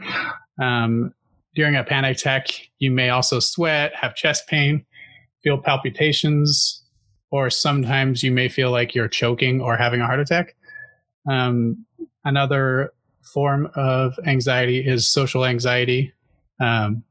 Um, 0.60 1.12
during 1.54 1.76
a 1.76 1.84
panic 1.84 2.16
attack, 2.16 2.48
you 2.78 2.90
may 2.90 3.10
also 3.10 3.38
sweat, 3.38 3.94
have 3.94 4.14
chest 4.14 4.48
pain, 4.48 4.84
feel 5.46 5.58
palpitations, 5.58 6.82
or 7.30 7.50
sometimes 7.50 8.24
you 8.24 8.32
may 8.32 8.48
feel 8.48 8.72
like 8.72 8.96
you're 8.96 9.06
choking 9.06 9.60
or 9.60 9.76
having 9.76 10.00
a 10.00 10.06
heart 10.06 10.18
attack. 10.18 10.56
Um, 11.30 11.86
another 12.24 12.92
form 13.32 13.70
of 13.76 14.18
anxiety 14.26 14.84
is 14.84 15.06
social 15.06 15.44
anxiety, 15.44 16.12
um, 16.60 17.04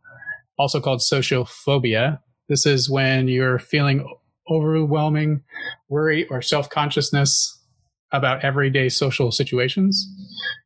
also 0.59 0.81
called 0.81 0.99
sociophobia. 0.99 2.19
This 2.49 2.65
is 2.65 2.89
when 2.89 3.29
you're 3.29 3.57
feeling 3.57 4.05
overwhelming 4.49 5.41
worry 5.87 6.27
or 6.27 6.41
self 6.41 6.69
consciousness 6.69 7.57
about 8.11 8.43
everyday 8.43 8.89
social 8.89 9.31
situations. 9.31 10.05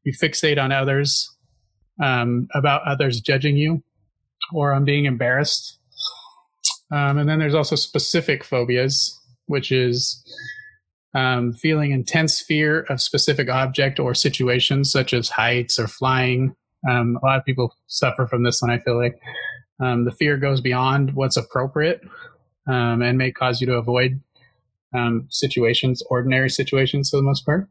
You 0.04 0.14
fixate 0.14 0.60
on 0.60 0.72
others, 0.72 1.30
um, 2.02 2.48
about 2.56 2.82
others 2.88 3.22
judging 3.22 3.58
you, 3.58 3.84
or 4.54 4.74
on 4.74 4.86
being 4.86 5.06
embarrassed. 5.06 5.79
Um, 6.92 7.18
and 7.18 7.30
then 7.30 7.40
there's 7.40 7.56
also 7.56 7.76
specific 7.76 8.44
phobias, 8.44 9.18
which 9.46 9.72
is 9.72 10.24
um, 11.14 11.54
feeling 11.54 11.92
intense 11.92 12.42
fear 12.42 12.82
of 12.90 13.02
specific 13.02 13.50
object 13.50 14.00
or 14.00 14.14
situations, 14.14 14.92
such 14.92 15.14
as 15.14 15.30
heights 15.30 15.80
or 15.80 15.88
flying. 15.88 16.56
Um, 16.90 17.20
a 17.22 17.26
lot 17.26 17.38
of 17.38 17.46
people 17.46 17.76
suffer 17.88 18.28
from 18.28 18.44
this 18.44 18.62
one. 18.62 18.72
I 18.72 18.80
feel 18.80 18.98
like 18.98 19.20
um, 19.80 20.06
the 20.06 20.12
fear 20.12 20.38
goes 20.38 20.62
beyond 20.62 21.16
what's 21.16 21.38
appropriate 21.38 22.02
um, 22.68 23.02
and 23.02 23.18
may 23.18 23.32
cause 23.32 23.62
you 23.62 23.68
to 23.68 23.74
avoid 23.74 24.22
um, 24.96 25.28
situations, 25.30 26.02
ordinary 26.10 26.50
situations 26.50 27.10
for 27.10 27.18
the 27.18 27.24
most 27.24 27.46
part. 27.46 27.68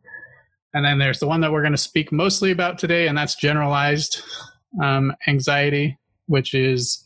And 0.75 0.85
then 0.85 0.99
there's 0.99 1.19
the 1.19 1.27
one 1.27 1.41
that 1.41 1.51
we're 1.51 1.63
going 1.63 1.73
to 1.73 1.79
speak 1.79 2.13
mostly 2.13 2.51
about 2.51 2.79
today, 2.79 3.09
and 3.09 3.17
that's 3.17 3.35
generalized 3.35 4.23
anxiety, 5.27 5.99
which 6.27 6.55
is 6.55 7.03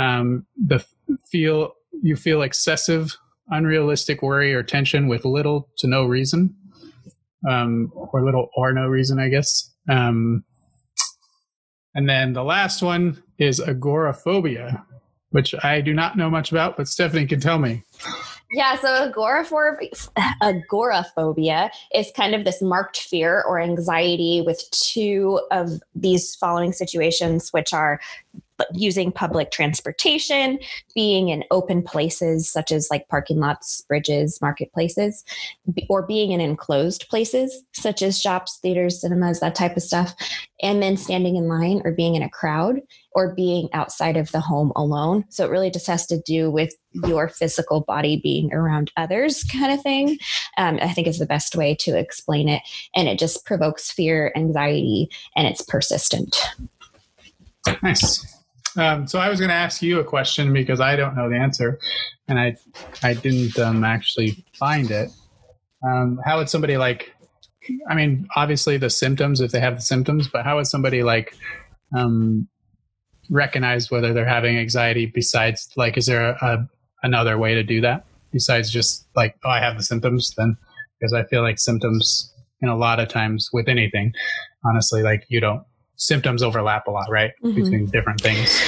um, 0.00 0.46
the 0.56 0.84
feel 1.30 1.74
you 2.02 2.16
feel 2.16 2.42
excessive, 2.42 3.16
unrealistic 3.48 4.22
worry 4.22 4.54
or 4.54 4.62
tension 4.62 5.08
with 5.08 5.24
little 5.24 5.68
to 5.78 5.86
no 5.86 6.06
reason, 6.06 6.54
um, 7.48 7.92
or 7.94 8.24
little 8.24 8.48
or 8.56 8.72
no 8.72 8.86
reason, 8.86 9.18
I 9.18 9.28
guess. 9.28 9.70
Um, 9.88 10.44
and 11.94 12.08
then 12.08 12.32
the 12.32 12.44
last 12.44 12.82
one 12.82 13.22
is 13.38 13.60
agoraphobia, 13.60 14.84
which 15.30 15.54
I 15.62 15.80
do 15.80 15.92
not 15.92 16.16
know 16.16 16.30
much 16.30 16.50
about, 16.50 16.76
but 16.76 16.86
Stefanie 16.86 17.28
can 17.28 17.40
tell 17.40 17.58
me. 17.58 17.84
Yeah, 18.52 18.76
so 18.80 18.88
agoraphobia, 18.88 19.90
agoraphobia 20.42 21.70
is 21.94 22.10
kind 22.16 22.34
of 22.34 22.44
this 22.44 22.60
marked 22.60 22.98
fear 22.98 23.44
or 23.46 23.60
anxiety 23.60 24.42
with 24.44 24.64
two 24.72 25.40
of 25.50 25.80
these 25.94 26.34
following 26.34 26.72
situations, 26.72 27.50
which 27.50 27.72
are 27.72 28.00
using 28.72 29.12
public 29.12 29.50
transportation, 29.50 30.58
being 30.94 31.28
in 31.28 31.44
open 31.50 31.82
places 31.82 32.50
such 32.50 32.72
as 32.72 32.88
like 32.90 33.08
parking 33.08 33.38
lots, 33.38 33.80
bridges, 33.82 34.38
marketplaces, 34.40 35.24
or 35.88 36.06
being 36.06 36.32
in 36.32 36.40
enclosed 36.40 37.06
places 37.08 37.62
such 37.72 38.02
as 38.02 38.20
shops, 38.20 38.58
theaters, 38.62 39.00
cinemas, 39.00 39.40
that 39.40 39.54
type 39.54 39.76
of 39.76 39.82
stuff, 39.82 40.14
and 40.62 40.82
then 40.82 40.96
standing 40.96 41.36
in 41.36 41.48
line 41.48 41.80
or 41.84 41.92
being 41.92 42.14
in 42.14 42.22
a 42.22 42.30
crowd 42.30 42.80
or 43.12 43.34
being 43.34 43.68
outside 43.72 44.16
of 44.16 44.30
the 44.32 44.40
home 44.40 44.72
alone. 44.76 45.24
So 45.30 45.44
it 45.44 45.50
really 45.50 45.70
just 45.70 45.86
has 45.86 46.06
to 46.06 46.20
do 46.20 46.50
with 46.50 46.74
your 46.92 47.28
physical 47.28 47.80
body 47.80 48.20
being 48.22 48.52
around 48.52 48.92
others, 48.96 49.42
kind 49.44 49.72
of 49.72 49.82
thing. 49.82 50.18
Um, 50.56 50.78
I 50.80 50.92
think 50.92 51.06
is 51.06 51.18
the 51.18 51.26
best 51.26 51.56
way 51.56 51.74
to 51.80 51.98
explain 51.98 52.48
it. 52.48 52.62
And 52.94 53.08
it 53.08 53.18
just 53.18 53.44
provokes 53.44 53.90
fear, 53.90 54.32
anxiety, 54.36 55.10
and 55.34 55.46
it's 55.46 55.62
persistent. 55.62 56.36
Nice. 57.82 58.39
Um, 58.76 59.06
so 59.06 59.18
I 59.18 59.28
was 59.28 59.40
going 59.40 59.48
to 59.48 59.54
ask 59.54 59.82
you 59.82 60.00
a 60.00 60.04
question 60.04 60.52
because 60.52 60.80
I 60.80 60.96
don't 60.96 61.16
know 61.16 61.28
the 61.28 61.36
answer, 61.36 61.78
and 62.28 62.38
I 62.38 62.56
I 63.02 63.14
didn't 63.14 63.58
um, 63.58 63.84
actually 63.84 64.44
find 64.58 64.90
it. 64.90 65.10
Um, 65.86 66.20
how 66.24 66.38
would 66.38 66.48
somebody 66.48 66.76
like? 66.76 67.14
I 67.88 67.94
mean, 67.94 68.26
obviously 68.36 68.78
the 68.78 68.90
symptoms 68.90 69.40
if 69.40 69.52
they 69.52 69.60
have 69.60 69.76
the 69.76 69.82
symptoms, 69.82 70.28
but 70.28 70.44
how 70.44 70.56
would 70.56 70.66
somebody 70.66 71.02
like 71.02 71.34
um, 71.96 72.48
recognize 73.28 73.90
whether 73.90 74.12
they're 74.12 74.26
having 74.26 74.56
anxiety? 74.56 75.06
Besides, 75.06 75.68
like, 75.76 75.96
is 75.96 76.06
there 76.06 76.30
a, 76.30 76.38
a 76.42 76.68
another 77.02 77.38
way 77.38 77.54
to 77.54 77.62
do 77.62 77.80
that 77.80 78.04
besides 78.32 78.70
just 78.70 79.06
like, 79.16 79.36
oh, 79.44 79.50
I 79.50 79.60
have 79.60 79.76
the 79.76 79.82
symptoms? 79.82 80.34
Then 80.36 80.56
because 80.98 81.12
I 81.12 81.24
feel 81.24 81.42
like 81.42 81.58
symptoms, 81.58 82.32
in 82.60 82.68
a 82.68 82.76
lot 82.76 83.00
of 83.00 83.08
times 83.08 83.48
with 83.52 83.68
anything, 83.68 84.12
honestly, 84.64 85.02
like 85.02 85.24
you 85.28 85.40
don't 85.40 85.62
symptoms 86.00 86.42
overlap 86.42 86.88
a 86.88 86.90
lot, 86.90 87.08
right? 87.10 87.30
Mm-hmm. 87.44 87.54
Between 87.54 87.86
different 87.86 88.20
things. 88.20 88.60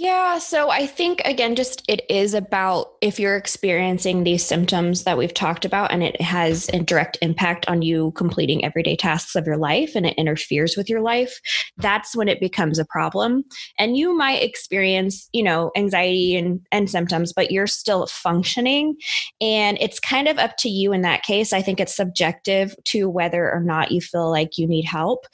Yeah. 0.00 0.38
So 0.38 0.70
I 0.70 0.86
think, 0.86 1.20
again, 1.26 1.54
just 1.54 1.82
it 1.86 2.06
is 2.08 2.32
about 2.32 2.92
if 3.02 3.20
you're 3.20 3.36
experiencing 3.36 4.24
these 4.24 4.42
symptoms 4.42 5.04
that 5.04 5.18
we've 5.18 5.34
talked 5.34 5.66
about 5.66 5.92
and 5.92 6.02
it 6.02 6.18
has 6.22 6.70
a 6.72 6.80
direct 6.80 7.18
impact 7.20 7.68
on 7.68 7.82
you 7.82 8.10
completing 8.12 8.64
everyday 8.64 8.96
tasks 8.96 9.36
of 9.36 9.44
your 9.44 9.58
life 9.58 9.94
and 9.94 10.06
it 10.06 10.14
interferes 10.16 10.74
with 10.74 10.88
your 10.88 11.02
life, 11.02 11.38
that's 11.76 12.16
when 12.16 12.28
it 12.28 12.40
becomes 12.40 12.78
a 12.78 12.86
problem. 12.86 13.44
And 13.78 13.94
you 13.94 14.16
might 14.16 14.42
experience, 14.42 15.28
you 15.34 15.42
know, 15.42 15.70
anxiety 15.76 16.34
and, 16.34 16.66
and 16.72 16.88
symptoms, 16.88 17.34
but 17.34 17.50
you're 17.50 17.66
still 17.66 18.06
functioning. 18.06 18.96
And 19.38 19.76
it's 19.82 20.00
kind 20.00 20.28
of 20.28 20.38
up 20.38 20.56
to 20.60 20.70
you 20.70 20.94
in 20.94 21.02
that 21.02 21.24
case. 21.24 21.52
I 21.52 21.60
think 21.60 21.78
it's 21.78 21.94
subjective 21.94 22.74
to 22.84 23.06
whether 23.10 23.52
or 23.52 23.60
not 23.60 23.92
you 23.92 24.00
feel 24.00 24.30
like 24.30 24.56
you 24.56 24.66
need 24.66 24.86
help 24.86 25.26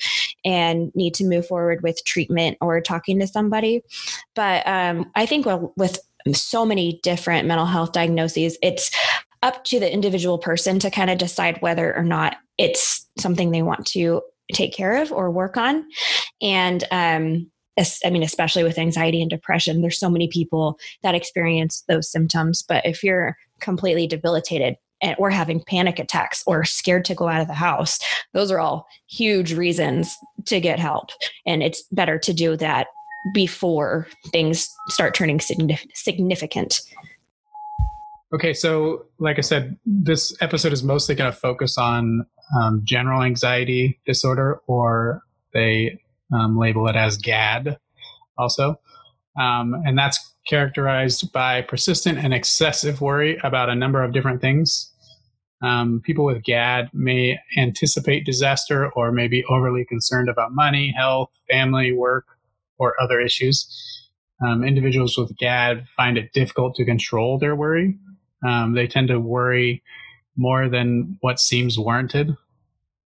and 0.44 0.90
need 0.96 1.14
to 1.14 1.24
move 1.24 1.46
forward 1.46 1.85
with 1.85 2.05
treatment 2.05 2.59
or 2.61 2.81
talking 2.81 3.20
to 3.20 3.29
somebody. 3.29 3.83
But 4.35 4.56
but 4.57 4.71
um, 4.71 5.11
I 5.14 5.27
think 5.27 5.47
with 5.77 5.99
so 6.33 6.64
many 6.64 7.01
different 7.03 7.47
mental 7.47 7.66
health 7.66 7.92
diagnoses, 7.92 8.57
it's 8.62 8.90
up 9.42 9.64
to 9.64 9.79
the 9.79 9.92
individual 9.92 10.38
person 10.38 10.79
to 10.79 10.90
kind 10.90 11.11
of 11.11 11.19
decide 11.19 11.61
whether 11.61 11.95
or 11.95 12.03
not 12.03 12.37
it's 12.59 13.07
something 13.19 13.51
they 13.51 13.62
want 13.62 13.87
to 13.87 14.23
take 14.53 14.73
care 14.73 14.97
of 15.03 15.12
or 15.12 15.31
work 15.31 15.57
on. 15.57 15.85
And 16.40 16.85
um, 16.90 17.51
I 18.05 18.11
mean, 18.11 18.23
especially 18.23 18.64
with 18.64 18.79
anxiety 18.79 19.21
and 19.21 19.29
depression, 19.29 19.83
there's 19.83 19.99
so 19.99 20.09
many 20.09 20.29
people 20.29 20.79
that 21.03 21.14
experience 21.14 21.85
those 21.87 22.11
symptoms. 22.11 22.64
But 22.66 22.87
if 22.87 23.05
you're 23.05 23.37
completely 23.61 24.07
debilitated, 24.07 24.77
or 25.19 25.29
having 25.29 25.62
panic 25.66 25.99
attacks 25.99 26.42
or 26.47 26.64
scared 26.64 27.05
to 27.05 27.14
go 27.14 27.29
out 27.29 27.42
of 27.42 27.49
the 27.49 27.55
house. 27.55 27.99
Those 28.33 28.51
are 28.51 28.59
all 28.59 28.87
huge 29.09 29.53
reasons 29.53 30.16
to 30.47 30.59
get 30.59 30.79
help. 30.79 31.11
And 31.45 31.62
it's 31.62 31.83
better 31.92 32.19
to 32.19 32.33
do 32.33 32.57
that 32.57 32.87
before 33.32 34.08
things 34.26 34.68
start 34.88 35.14
turning 35.14 35.40
significant. 35.40 36.80
Okay, 38.34 38.52
so 38.52 39.06
like 39.18 39.38
I 39.38 39.42
said, 39.42 39.78
this 39.86 40.36
episode 40.40 40.72
is 40.72 40.82
mostly 40.82 41.14
going 41.14 41.30
to 41.30 41.36
focus 41.36 41.78
on 41.78 42.26
um, 42.60 42.82
general 42.84 43.22
anxiety 43.22 44.00
disorder, 44.04 44.60
or 44.66 45.22
they 45.54 46.00
um, 46.32 46.58
label 46.58 46.88
it 46.88 46.96
as 46.96 47.16
GAD 47.16 47.78
also. 48.36 48.80
Um, 49.40 49.74
and 49.84 49.96
that's 49.96 50.18
characterized 50.48 51.32
by 51.32 51.62
persistent 51.62 52.18
and 52.18 52.32
excessive 52.32 53.00
worry 53.00 53.38
about 53.42 53.68
a 53.68 53.74
number 53.74 54.02
of 54.02 54.12
different 54.12 54.40
things. 54.40 54.92
Um, 55.62 56.02
people 56.04 56.24
with 56.24 56.44
GAD 56.44 56.90
may 56.92 57.38
anticipate 57.56 58.26
disaster 58.26 58.90
or 58.92 59.12
may 59.12 59.28
be 59.28 59.44
overly 59.48 59.84
concerned 59.84 60.28
about 60.28 60.52
money, 60.52 60.94
health, 60.96 61.30
family, 61.50 61.92
work, 61.92 62.26
or 62.78 62.94
other 63.00 63.20
issues. 63.20 63.66
Um, 64.44 64.64
individuals 64.64 65.16
with 65.16 65.36
GAD 65.36 65.86
find 65.96 66.18
it 66.18 66.32
difficult 66.32 66.74
to 66.76 66.84
control 66.84 67.38
their 67.38 67.56
worry. 67.56 67.96
Um, 68.46 68.74
they 68.74 68.86
tend 68.86 69.08
to 69.08 69.18
worry 69.18 69.82
more 70.36 70.68
than 70.68 71.16
what 71.20 71.40
seems 71.40 71.78
warranted. 71.78 72.36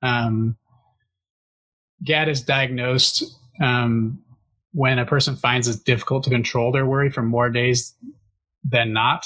Um, 0.02 0.56
GAD 2.04 2.28
is 2.28 2.42
diagnosed 2.42 3.24
um, 3.62 4.22
when 4.72 4.98
a 4.98 5.06
person 5.06 5.36
finds 5.36 5.68
it 5.68 5.84
difficult 5.84 6.24
to 6.24 6.30
control 6.30 6.70
their 6.70 6.84
worry 6.84 7.10
for 7.10 7.22
more 7.22 7.48
days 7.48 7.94
than 8.62 8.92
not, 8.92 9.24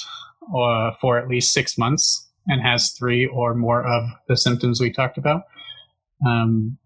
or 0.52 0.92
for 1.00 1.18
at 1.18 1.28
least 1.28 1.52
six 1.52 1.76
months. 1.76 2.28
and 2.46 2.62
has 2.62 2.90
three 2.92 3.26
or 3.26 3.54
more 3.54 3.84
of 3.84 4.10
the 4.28 4.36
symptoms 4.36 4.80
we 4.80 4.92
talked 4.92 5.18
about. 5.18 5.42
Um, 6.26 6.78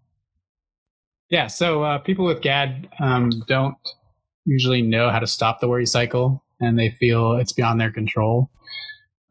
yeah, 1.35 1.47
so 1.47 1.83
uh, 1.83 1.97
people 1.97 2.23
with 2.23 2.41
GAD 2.41 2.87
um, 3.01 3.29
don't 3.45 3.75
usually 4.45 4.81
know 4.81 5.09
how 5.09 5.19
to 5.19 5.27
stop 5.27 5.59
the 5.59 5.67
worry 5.67 5.85
cycle 5.85 6.41
and 6.61 6.79
they 6.79 6.91
feel 6.91 7.33
it's 7.33 7.51
beyond 7.51 7.81
their 7.81 7.91
control. 7.91 8.49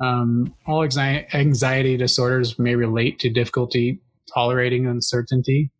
Um, 0.01 0.55
all 0.67 0.83
anxiety 0.85 1.97
disorders 1.97 2.59
may 2.59 2.75
relate 2.75 3.21
to 3.21 3.31
difficulty 3.31 4.03
tolerating 4.35 4.87
uncertainty, 4.87 5.71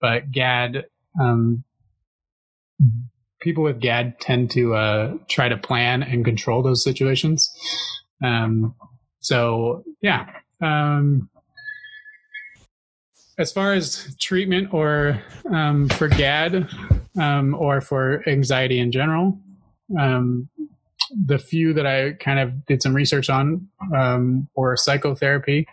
but 0.00 0.32
GAD, 0.32 0.86
um, 1.20 1.62
people 3.42 3.62
with 3.62 3.78
GAD 3.78 4.18
tend 4.18 4.50
to 4.52 4.74
uh, 4.74 5.14
try 5.28 5.50
to 5.50 5.58
plan 5.58 6.02
and 6.02 6.24
control 6.24 6.62
those 6.62 6.82
situations. 6.82 7.54
Um, 8.24 8.74
so, 9.20 9.84
yeah. 10.00 10.24
Um, 10.62 11.28
as 13.38 13.52
far 13.52 13.74
as 13.74 14.16
treatment 14.18 14.72
or 14.72 15.22
um, 15.52 15.88
for 15.90 16.08
GAD 16.08 16.68
um, 17.20 17.54
or 17.54 17.80
for 17.80 18.26
anxiety 18.28 18.78
in 18.78 18.90
general, 18.90 19.38
um, 19.98 20.48
the 21.26 21.38
few 21.38 21.72
that 21.74 21.86
I 21.86 22.12
kind 22.12 22.38
of 22.38 22.64
did 22.66 22.82
some 22.82 22.94
research 22.94 23.28
on 23.30 23.68
um, 23.94 24.48
were 24.56 24.76
psychotherapy, 24.76 25.66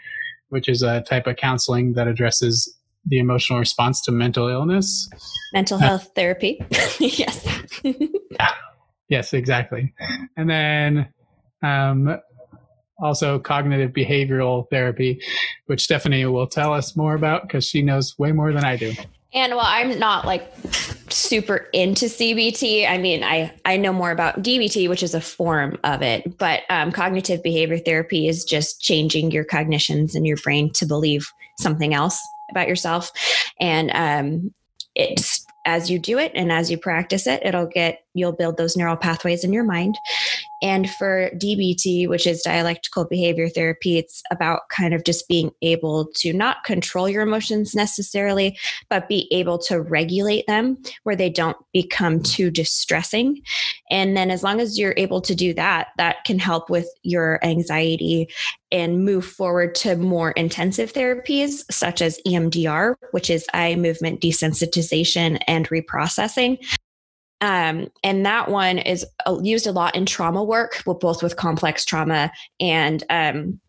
which 0.50 0.68
is 0.70 0.82
a 0.82 1.02
type 1.02 1.26
of 1.26 1.38
counseling 1.38 1.94
that 1.94 2.08
addresses 2.08 2.78
the 3.06 3.20
emotional 3.20 3.60
response 3.60 4.02
to 4.02 4.12
mental 4.12 4.48
illness. 4.48 5.10
Mental 5.54 5.78
health 5.78 6.06
uh, 6.06 6.10
therapy. 6.16 6.64
yes. 7.00 7.48
yeah. 7.84 8.50
Yes, 9.10 9.34
exactly. 9.34 9.94
And 10.38 10.50
then 10.50 11.08
um, 11.62 12.18
also 13.00 13.40
cognitive 13.40 13.92
behavioral 13.92 14.70
therapy, 14.70 15.22
which 15.66 15.88
Stefanie 15.88 16.32
will 16.32 16.48
tell 16.48 16.74
us 16.74 16.96
more 16.96 17.16
about 17.16 17.44
because 17.44 17.66
she 17.66 17.82
knows 17.82 18.18
way 18.18 18.32
more 18.32 18.52
than 18.52 18.64
I 18.64 18.76
do. 18.76 18.94
And 19.34 19.56
well, 19.56 19.66
I'm 19.66 19.98
not 19.98 20.26
like 20.26 20.54
super 21.10 21.68
into 21.74 22.06
CBT. 22.06 22.88
I 22.88 23.00
mean, 23.00 23.24
I 23.24 23.52
I 23.66 23.78
know 23.78 23.92
more 23.92 24.12
about 24.12 24.44
DBT, 24.44 24.88
which 24.88 25.02
is 25.02 25.16
a 25.16 25.22
form 25.22 25.80
of 25.84 26.04
it, 26.04 26.38
but 26.38 26.62
um, 26.70 26.92
cognitive 26.92 27.42
behavior 27.42 27.80
therapy 27.80 28.28
is 28.28 28.46
just 28.46 28.80
changing 28.80 29.32
your 29.32 29.44
cognitions 29.44 30.14
in 30.14 30.24
your 30.24 30.38
brain 30.38 30.72
to 30.74 30.86
believe 30.86 31.28
something 31.58 31.96
else 31.96 32.20
about 32.52 32.68
yourself, 32.68 33.12
and 33.60 33.90
um, 33.96 34.54
it's 34.94 35.44
as 35.66 35.90
you 35.90 35.98
do 35.98 36.20
it 36.20 36.32
and 36.36 36.52
as 36.52 36.70
you 36.70 36.78
practice 36.78 37.26
it, 37.26 37.42
it'll 37.44 37.66
get 37.66 38.04
you'll 38.14 38.34
build 38.34 38.58
those 38.58 38.78
neural 38.78 38.98
pathways 38.98 39.44
in 39.44 39.54
your 39.54 39.64
mind 39.64 39.98
and 40.64 40.90
for 40.90 41.30
DBT, 41.36 42.08
which 42.08 42.26
is 42.26 42.42
dialectical 42.42 43.04
behavior 43.04 43.50
therapy, 43.50 43.98
it's 43.98 44.24
about 44.32 44.62
kind 44.70 44.94
of 44.94 45.04
just 45.04 45.28
being 45.28 45.52
able 45.62 46.08
to 46.16 46.32
not 46.32 46.64
control 46.64 47.10
your 47.10 47.22
emotions 47.22 47.76
necessarily, 47.76 48.58
but 48.90 49.10
be 49.10 49.28
able 49.32 49.58
to 49.60 49.82
regulate 49.82 50.48
them 50.48 50.82
where 51.04 51.18
they 51.18 51.30
don't 51.30 51.58
become 51.74 52.24
too 52.24 52.50
distressing. 52.50 53.42
And 53.92 54.16
then 54.16 54.32
as 54.32 54.42
long 54.42 54.62
as 54.62 54.80
you're 54.80 54.96
able 54.96 55.20
to 55.22 55.36
do 55.36 55.54
that, 55.56 55.90
that 55.98 56.24
can 56.24 56.40
help 56.40 56.70
with 56.70 56.88
your 57.04 57.44
anxiety 57.44 58.30
and 58.72 59.04
move 59.04 59.26
forward 59.26 59.76
to 59.76 59.98
more 59.98 60.32
intensive 60.32 60.94
therapies 60.94 61.64
such 61.70 62.02
as 62.02 62.22
EMDR, 62.26 62.96
which 63.12 63.30
is 63.30 63.46
eye 63.54 63.76
movement 63.76 64.22
desensitization 64.22 65.40
and 65.46 65.68
reprocessing. 65.68 66.58
Um, 67.44 67.90
and 68.06 68.26
that 68.26 68.50
one 68.50 68.78
is 68.78 69.06
uh, 69.28 69.38
used 69.44 69.68
a 69.68 69.74
lot 69.74 69.98
in 69.98 70.06
trauma 70.06 70.42
work, 70.42 70.82
both 70.86 71.22
with 71.22 71.36
complex 71.36 71.84
trauma 71.84 72.32
and 72.62 73.04
um, 73.10 73.60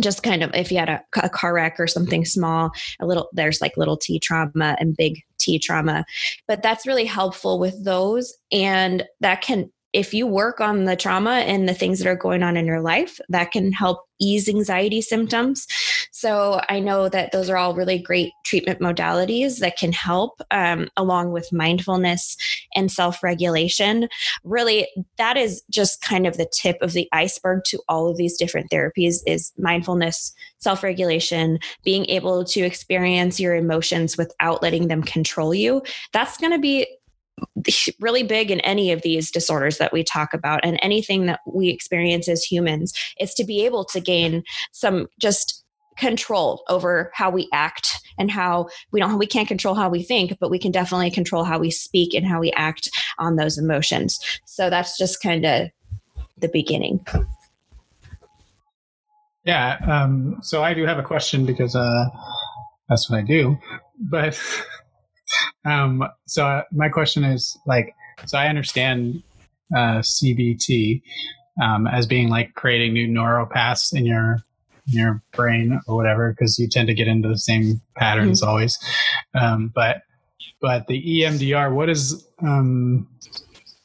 just 0.00 0.24
kind 0.24 0.42
of 0.42 0.52
if 0.52 0.72
you 0.72 0.78
had 0.78 0.88
a, 0.88 1.00
a, 1.22 1.28
car 1.28 1.54
wreck 1.54 1.78
or 1.78 1.86
something 1.86 2.24
small, 2.24 2.72
a 2.98 3.06
little 3.06 3.28
there's 3.32 3.60
like 3.60 3.76
little 3.76 3.96
T 3.96 4.18
trauma 4.18 4.76
and 4.80 4.96
big 4.96 5.22
T 5.38 5.60
trauma, 5.60 6.04
but 6.48 6.60
that's 6.60 6.88
really 6.88 7.04
helpful 7.04 7.60
with 7.60 7.84
those, 7.84 8.34
and 8.50 9.04
that 9.20 9.42
can 9.42 9.70
if 9.92 10.12
you 10.12 10.26
work 10.26 10.60
on 10.60 10.84
the 10.84 10.96
trauma 10.96 11.30
and 11.30 11.68
the 11.68 11.74
things 11.74 11.98
that 11.98 12.08
are 12.08 12.16
going 12.16 12.42
on 12.42 12.56
in 12.56 12.66
your 12.66 12.80
life, 12.80 13.20
that 13.28 13.52
can 13.52 13.72
help 13.72 14.04
ease 14.20 14.48
anxiety 14.48 15.02
symptoms. 15.02 15.66
So 16.20 16.60
I 16.68 16.80
know 16.80 17.08
that 17.08 17.32
those 17.32 17.48
are 17.48 17.56
all 17.56 17.74
really 17.74 17.98
great 17.98 18.34
treatment 18.44 18.78
modalities 18.78 19.60
that 19.60 19.78
can 19.78 19.90
help, 19.90 20.42
um, 20.50 20.90
along 20.98 21.32
with 21.32 21.50
mindfulness 21.50 22.36
and 22.74 22.92
self 22.92 23.22
regulation. 23.22 24.06
Really, 24.44 24.86
that 25.16 25.38
is 25.38 25.62
just 25.70 26.02
kind 26.02 26.26
of 26.26 26.36
the 26.36 26.46
tip 26.52 26.76
of 26.82 26.92
the 26.92 27.08
iceberg 27.14 27.64
to 27.68 27.80
all 27.88 28.06
of 28.06 28.18
these 28.18 28.36
different 28.36 28.70
therapies 28.70 29.20
is 29.26 29.50
mindfulness, 29.56 30.34
self 30.58 30.82
regulation, 30.82 31.58
being 31.84 32.04
able 32.10 32.44
to 32.44 32.60
experience 32.60 33.40
your 33.40 33.54
emotions 33.54 34.18
without 34.18 34.62
letting 34.62 34.88
them 34.88 35.02
control 35.02 35.54
you. 35.54 35.82
That's 36.12 36.36
going 36.36 36.52
to 36.52 36.58
be 36.58 36.86
really 37.98 38.24
big 38.24 38.50
in 38.50 38.60
any 38.60 38.92
of 38.92 39.00
these 39.00 39.30
disorders 39.30 39.78
that 39.78 39.94
we 39.94 40.04
talk 40.04 40.34
about 40.34 40.60
and 40.62 40.78
anything 40.82 41.24
that 41.24 41.40
we 41.46 41.70
experience 41.70 42.28
as 42.28 42.42
humans 42.44 42.92
is 43.18 43.32
to 43.32 43.44
be 43.44 43.64
able 43.64 43.86
to 43.86 44.00
gain 44.00 44.42
some 44.72 45.06
just 45.18 45.64
control 45.96 46.62
over 46.68 47.10
how 47.14 47.30
we 47.30 47.48
act 47.52 47.98
and 48.18 48.30
how 48.30 48.68
we 48.92 49.00
don't 49.00 49.18
we 49.18 49.26
can't 49.26 49.48
control 49.48 49.74
how 49.74 49.88
we 49.88 50.02
think 50.02 50.36
but 50.40 50.50
we 50.50 50.58
can 50.58 50.70
definitely 50.70 51.10
control 51.10 51.44
how 51.44 51.58
we 51.58 51.70
speak 51.70 52.14
and 52.14 52.26
how 52.26 52.40
we 52.40 52.50
act 52.52 52.88
on 53.18 53.36
those 53.36 53.58
emotions. 53.58 54.18
So 54.46 54.70
that's 54.70 54.96
just 54.96 55.22
kind 55.22 55.44
of 55.44 55.68
the 56.38 56.48
beginning. 56.48 57.04
Yeah 59.44 59.78
um, 59.86 60.38
so 60.42 60.62
i 60.62 60.74
do 60.74 60.84
have 60.84 60.98
a 60.98 61.02
question 61.02 61.46
because 61.46 61.74
uh, 61.74 62.04
that's 62.88 63.08
what 63.10 63.18
i 63.18 63.22
do 63.22 63.56
but 63.98 64.40
um, 65.64 66.04
so 66.26 66.46
uh, 66.46 66.62
my 66.72 66.88
question 66.88 67.24
is 67.24 67.58
like, 67.66 67.94
so 68.26 68.38
I 68.38 68.48
understand 68.48 69.22
uh, 69.74 69.98
CBT 70.00 71.02
um, 71.62 71.86
as 71.86 72.06
being 72.06 72.28
like 72.28 72.54
creating 72.54 72.92
new 72.92 73.08
neural 73.08 73.46
paths 73.46 73.92
in 73.92 74.06
your 74.06 74.38
your 74.86 75.22
brain 75.32 75.80
or 75.86 75.96
whatever, 75.96 76.30
because 76.30 76.58
you 76.58 76.68
tend 76.68 76.88
to 76.88 76.94
get 76.94 77.08
into 77.08 77.28
the 77.28 77.38
same 77.38 77.80
patterns 77.96 78.40
mm-hmm. 78.40 78.50
always. 78.50 78.78
Um, 79.34 79.72
but 79.74 80.02
but 80.60 80.86
the 80.86 81.02
EMDR, 81.02 81.72
what 81.74 81.88
is 81.88 82.28
um, 82.42 83.08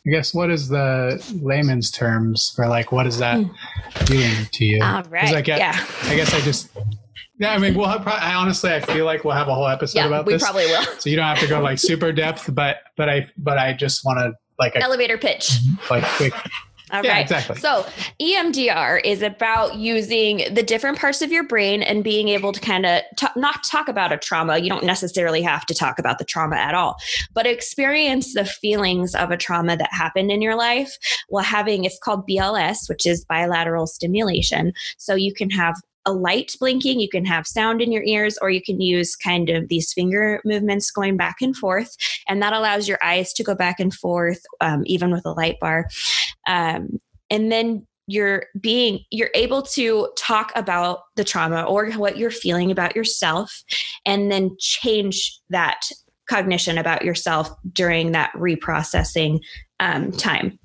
I 0.06 0.12
guess 0.12 0.34
what 0.34 0.52
is 0.52 0.70
the 0.70 1.24
layman's 1.42 1.90
terms 1.90 2.52
for 2.56 2.68
like 2.68 2.92
what 2.92 3.08
is 3.08 3.18
that 3.20 3.38
mm. 3.38 4.06
doing 4.06 4.48
to 4.54 4.66
you? 4.66 4.84
All 4.84 5.04
right. 5.10 5.34
I 5.34 5.42
get, 5.42 5.60
yeah. 5.60 5.86
I 6.04 6.16
guess 6.16 6.34
I 6.34 6.42
just 6.42 6.70
yeah, 7.38 7.54
I 7.54 7.58
mean, 7.58 7.76
we'll 7.76 7.88
have, 7.88 8.08
I 8.08 8.34
honestly, 8.36 8.72
I 8.72 8.80
feel 8.80 9.04
like 9.04 9.26
we'll 9.26 9.36
have 9.36 9.50
a 9.50 9.54
whole 9.54 9.68
episode 9.68 10.00
yeah, 10.00 10.08
about 10.08 10.26
we 10.26 10.34
this. 10.34 10.42
We 10.42 10.46
probably 10.46 10.66
will. 10.68 10.84
So 11.00 11.10
you 11.10 11.18
don't 11.18 11.26
have 11.26 11.40
to 11.40 11.48
go 11.48 11.60
like 11.60 11.80
super 11.80 12.12
depth, 12.14 12.54
but 12.54 12.78
but 12.96 13.10
I 13.10 13.28
but 13.38 13.58
I 13.58 13.74
just 13.74 14.06
want 14.06 14.20
to 14.20 14.34
like 14.58 14.76
a, 14.76 14.82
elevator 14.82 15.18
pitch, 15.18 15.52
like 15.90 16.04
quick. 16.04 16.34
All 16.92 17.04
yeah, 17.04 17.14
right. 17.14 17.22
exactly. 17.22 17.56
So 17.58 17.86
EMDR 18.22 19.02
is 19.04 19.24
about 19.24 19.76
using 19.76 20.54
the 20.54 20.62
different 20.62 21.00
parts 21.00 21.22
of 21.22 21.32
your 21.32 21.44
brain 21.44 21.82
and 21.82 22.04
being 22.04 22.30
able 22.30 22.52
to 22.52 22.60
kind 22.60 22.86
of 22.86 23.02
t- 23.18 23.28
not 23.36 23.64
talk 23.64 23.88
about 23.88 24.12
a 24.12 24.18
trauma. 24.18 24.60
You 24.60 24.70
don't 24.70 24.84
necessarily 24.84 25.42
have 25.42 25.66
to 25.66 25.74
talk 25.74 25.98
about 25.98 26.20
the 26.20 26.26
trauma 26.26 26.58
at 26.58 26.76
all, 26.76 26.98
but 27.34 27.48
experience 27.48 28.34
the 28.36 28.46
feelings 28.46 29.16
of 29.16 29.32
a 29.32 29.38
trauma 29.38 29.76
that 29.78 29.92
happened 29.92 30.32
in 30.32 30.42
your 30.42 30.56
life 30.56 30.98
while 31.30 31.44
having 31.44 31.86
it's 31.86 31.98
called 31.98 32.28
BLS, 32.28 32.88
which 32.88 33.06
is 33.06 33.26
bilateral 33.26 33.88
stimulation. 33.88 34.72
So 34.98 35.16
you 35.16 35.34
can 35.34 35.50
have 35.50 35.82
a 36.06 36.14
light 36.14 36.56
blinking, 36.60 37.00
you 37.00 37.10
can 37.10 37.26
have 37.26 37.48
sound 37.48 37.82
in 37.82 37.92
your 37.92 38.04
ears, 38.04 38.38
or 38.42 38.50
you 38.50 38.62
can 38.62 38.80
use 38.80 39.16
kind 39.16 39.50
of 39.50 39.68
these 39.70 39.92
finger 39.94 40.42
movements 40.46 40.92
going 40.92 41.18
back 41.18 41.38
and 41.42 41.56
forth. 41.56 41.96
And 42.28 42.42
that 42.42 42.54
allows 42.54 42.88
your 42.88 43.00
eyes 43.04 43.34
to 43.34 43.44
go 43.44 43.56
back 43.56 43.80
and 43.80 43.94
forth, 43.94 44.42
um, 44.62 44.84
even 44.86 45.12
with 45.12 45.26
a 45.26 45.32
light 45.32 45.60
bar. 45.60 45.88
Um, 46.48 47.00
and 47.30 47.52
then 47.52 47.88
you're 48.08 48.44
being 48.60 49.00
you're 49.10 49.32
able 49.34 49.64
to 49.64 50.10
talk 50.16 50.52
about 50.56 51.00
the 51.16 51.24
trauma 51.24 51.64
or 51.64 51.90
what 51.94 52.18
you're 52.18 52.30
feeling 52.30 52.70
about 52.70 52.96
yourself 52.96 53.64
and 54.06 54.32
then 54.32 54.56
change 54.60 55.40
that 55.50 55.82
cognition 56.30 56.78
about 56.78 57.04
yourself 57.04 57.50
during 57.74 58.12
that 58.12 58.32
reprocessing 58.34 59.40
um, 59.80 60.12
time 60.12 60.60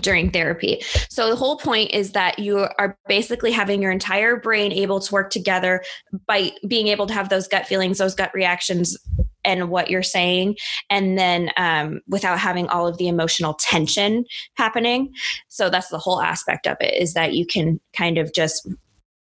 during 0.00 0.30
therapy. 0.30 0.82
So 1.08 1.30
the 1.30 1.36
whole 1.36 1.56
point 1.56 1.92
is 1.92 2.12
that 2.12 2.38
you 2.38 2.68
are 2.78 2.98
basically 3.08 3.52
having 3.52 3.82
your 3.82 3.92
entire 3.92 4.36
brain 4.36 4.72
able 4.72 5.00
to 5.00 5.12
work 5.12 5.30
together 5.30 5.82
by 6.26 6.52
being 6.66 6.88
able 6.88 7.06
to 7.06 7.14
have 7.14 7.28
those 7.28 7.48
gut 7.48 7.66
feelings, 7.66 7.98
those 7.98 8.14
gut 8.14 8.30
reactions 8.34 8.96
and 9.44 9.68
what 9.68 9.90
you're 9.90 10.02
saying 10.02 10.56
and 10.90 11.18
then 11.18 11.50
um, 11.56 12.00
without 12.08 12.38
having 12.38 12.66
all 12.68 12.86
of 12.86 12.96
the 12.98 13.08
emotional 13.08 13.54
tension 13.54 14.24
happening 14.54 15.12
so 15.48 15.68
that's 15.68 15.88
the 15.88 15.98
whole 15.98 16.20
aspect 16.20 16.66
of 16.66 16.76
it 16.80 16.94
is 17.00 17.14
that 17.14 17.34
you 17.34 17.46
can 17.46 17.78
kind 17.96 18.18
of 18.18 18.32
just 18.32 18.66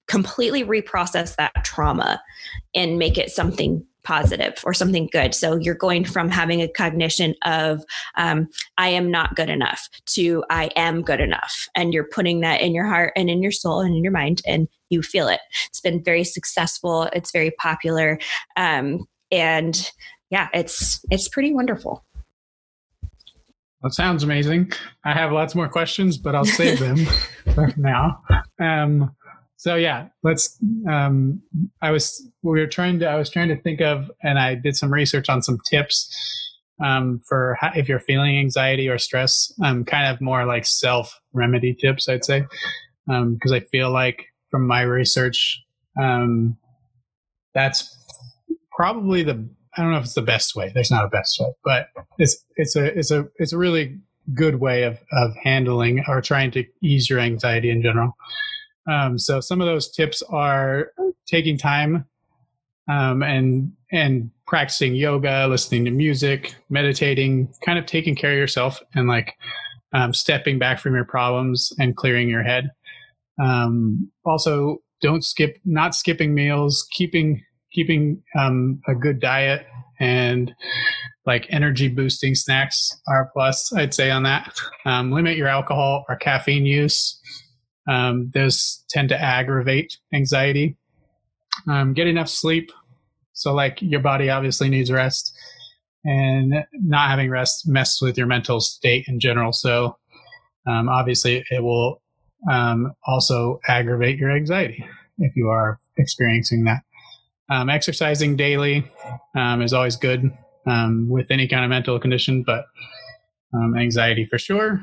completely 0.08 0.64
reprocess 0.64 1.36
that 1.36 1.52
trauma 1.64 2.22
and 2.76 3.00
make 3.00 3.18
it 3.18 3.32
something 3.32 3.86
positive 4.04 4.56
or 4.64 4.74
something 4.74 5.10
good. 5.12 5.34
So 5.34 5.56
you're 5.56 5.76
going 5.76 6.06
from 6.06 6.30
having 6.30 6.62
a 6.62 6.68
cognition 6.68 7.36
of 7.46 7.84
um, 8.16 8.48
I 8.78 8.90
am 8.90 9.10
not 9.10 9.36
good 9.36 9.50
enough 9.50 9.88
to 10.08 10.44
I 10.50 10.66
am 10.76 11.02
good 11.02 11.20
enough, 11.20 11.68
and 11.76 11.94
you're 11.94 12.08
putting 12.08 12.42
that 12.42 12.62
in 12.62 12.74
your 12.74 12.86
heart 12.86 13.14
and 13.16 13.30
in 13.30 13.42
your 13.42 13.52
soul 13.52 13.82
and 13.82 13.96
in 13.96 14.04
your 14.04 14.14
mind, 14.14 14.42
and 14.46 14.68
you 14.90 15.02
feel 15.02 15.28
it. 15.28 15.42
It's 15.68 15.82
been 15.82 16.04
very 16.04 16.24
successful. 16.24 17.04
It's 17.14 17.32
very 17.32 17.52
popular, 17.52 18.20
um, 18.58 19.06
and 19.32 19.92
yeah, 20.30 20.50
it's 20.54 21.04
it's 21.10 21.28
pretty 21.28 21.54
wonderful. 21.54 22.04
That 23.84 23.94
sounds 23.94 24.24
amazing. 24.24 24.72
I 25.04 25.14
have 25.14 25.34
lots 25.34 25.56
more 25.56 25.68
questions, 25.68 26.18
but 26.18 26.36
I'll 26.36 26.46
save 26.46 26.80
them 26.80 27.06
for 27.54 27.70
now. 27.76 28.24
Um, 28.58 29.14
so 29.64 29.76
yeah, 29.76 30.10
let's. 30.24 30.60
Um, 30.90 31.42
I 31.82 31.92
was 31.92 32.30
we 32.42 32.60
were 32.60 32.68
trying 32.68 33.00
to. 33.00 33.08
I 33.08 33.16
was 33.16 33.30
trying 33.30 33.48
to 33.48 33.56
think 33.56 33.80
of, 33.80 34.12
and 34.22 34.38
I 34.38 34.56
did 34.56 34.76
some 34.76 34.92
research 34.92 35.30
on 35.30 35.42
some 35.42 35.58
tips 35.70 36.14
um, 36.84 37.22
for 37.26 37.56
how, 37.62 37.72
if 37.74 37.88
you're 37.88 38.02
feeling 38.02 38.38
anxiety 38.38 38.90
or 38.90 38.98
stress. 38.98 39.54
Um, 39.64 39.86
kind 39.86 40.14
of 40.14 40.20
more 40.20 40.46
like 40.46 40.66
self 40.66 41.18
remedy 41.32 41.74
tips, 41.74 42.10
I'd 42.10 42.26
say, 42.26 42.42
because 43.08 43.52
um, 43.52 43.54
I 43.54 43.62
feel 43.62 43.90
like 43.90 44.26
from 44.52 44.68
my 44.68 44.82
research, 44.82 45.64
um, 45.98 46.58
that's 47.54 47.98
probably 48.76 49.24
the 49.24 49.48
I 49.78 49.82
don't 49.82 49.94
know 49.94 49.98
if 50.00 50.04
it's 50.04 50.14
the 50.14 50.22
best 50.22 50.58
way. 50.58 50.74
There's 50.74 50.92
not 50.92 51.06
a 51.06 51.08
best 51.10 51.40
way, 51.40 51.54
but 51.64 51.88
it's 52.18 52.36
it's 52.58 52.76
a 52.76 53.00
it's 53.00 53.12
a 53.12 53.30
it's 53.38 53.54
a 53.54 53.58
really 53.58 53.98
good 54.34 54.60
way 54.60 54.84
of 54.84 55.00
of 55.14 55.38
handling 55.42 56.04
or 56.10 56.20
trying 56.20 56.52
to 56.52 56.66
ease 56.82 57.10
your 57.10 57.20
anxiety 57.20 57.70
in 57.70 57.82
general. 57.82 58.18
Um, 58.90 59.18
so 59.18 59.40
some 59.40 59.62
of 59.62 59.68
those 59.68 59.90
tips 59.92 60.22
are 60.24 60.92
taking 61.26 61.58
time 61.58 62.06
um, 62.90 63.24
and 63.24 63.72
and 63.92 64.32
practicing 64.46 64.96
yoga, 64.96 65.48
listening 65.48 65.86
to 65.86 65.92
music, 65.92 66.56
meditating, 66.70 67.54
kind 67.64 67.80
of 67.80 67.86
taking 67.86 68.16
care 68.16 68.32
of 68.32 68.38
yourself 68.38 68.82
and 68.94 69.08
like 69.08 69.36
um, 69.94 70.14
stepping 70.14 70.60
back 70.60 70.80
from 70.80 70.96
your 70.96 71.06
problems 71.06 71.72
and 71.80 71.96
clearing 71.96 72.28
your 72.28 72.44
head. 72.44 72.72
Um, 73.42 74.12
also, 74.26 74.80
don't 75.02 75.24
skip, 75.24 75.58
not 75.66 75.96
skipping 75.96 76.34
meals, 76.34 76.86
keeping 76.92 77.42
keeping 77.74 78.22
um, 78.38 78.82
a 78.88 78.94
good 78.94 79.20
diet 79.20 79.66
and 80.00 80.54
like 81.26 81.48
energy 81.50 81.88
boosting 81.88 82.36
snacks 82.36 82.96
are 83.08 83.30
plus 83.34 83.72
i'd 83.74 83.94
say 83.94 84.12
on 84.12 84.24
that 84.24 84.54
um, 84.86 85.12
limit 85.12 85.38
your 85.38 85.48
alcohol 85.48 86.06
or 86.10 86.16
caffeine 86.16 86.66
use 86.66 87.20
um, 87.88 88.32
those 88.34 88.84
tend 88.90 89.10
to 89.10 89.22
aggravate 89.22 89.98
anxiety. 90.14 90.78
Um, 91.70 91.94
get 91.94 92.08
enough 92.08 92.30
sleep. 92.30 92.72
So 93.34 93.54
like 93.54 93.82
your 93.82 94.00
body 94.00 94.30
obviously 94.30 94.70
needs 94.70 94.92
rest 94.92 95.36
and 96.04 96.54
not 96.74 97.10
having 97.10 97.30
rest 97.30 97.68
messes 97.68 98.02
with 98.02 98.18
your 98.18 98.28
mental 98.28 98.60
state 98.60 99.06
in 99.08 99.20
general. 99.20 99.54
So 99.54 99.98
um, 100.68 100.90
obviously 100.90 101.44
it 101.50 101.64
will 101.64 102.02
um, 102.52 102.94
also 103.06 103.60
aggravate 103.68 104.18
your 104.18 104.32
anxiety 104.32 104.86
if 105.20 105.36
you 105.36 105.50
are 105.50 105.80
experiencing 105.98 106.66
that. 106.66 106.84
Um, 107.50 107.70
exercising 107.70 108.36
daily 108.36 108.90
um, 109.36 109.62
is 109.62 109.74
always 109.74 109.96
good 109.96 110.32
with 110.66 111.28
any 111.30 111.48
kind 111.48 111.64
of 111.64 111.70
mental 111.70 112.00
condition, 112.00 112.44
but 112.44 112.66
anxiety 113.78 114.26
for 114.26 114.40
sure. 114.40 114.82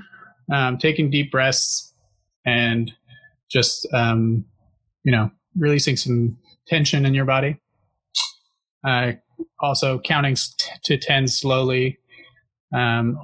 Taking 0.78 1.10
deep 1.10 1.30
breaths 1.30 1.89
and 2.50 2.92
just, 3.48 3.86
um, 3.92 4.44
you 5.04 5.12
know, 5.12 5.30
releasing 5.56 5.96
some 5.96 6.36
tension 6.66 7.06
in 7.06 7.14
your 7.14 7.24
body. 7.24 7.60
Uh, 8.86 9.12
also, 9.60 9.98
counting 10.00 10.36
to 10.84 10.98
10 10.98 11.28
slowly 11.28 11.98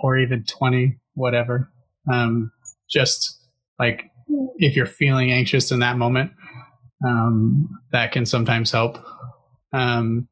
or 0.02 0.18
even 0.18 0.44
20, 0.44 0.96
whatever. 1.14 1.70
just 2.88 3.40
like 3.78 4.10
if 4.58 4.76
you're 4.76 4.86
feeling 4.86 5.30
anxious 5.30 5.70
in 5.70 5.80
that 5.80 5.96
moment, 5.96 6.32
that 7.92 8.12
can 8.12 8.26
sometimes 8.26 8.70
help 8.70 8.98
um, 9.72 10.28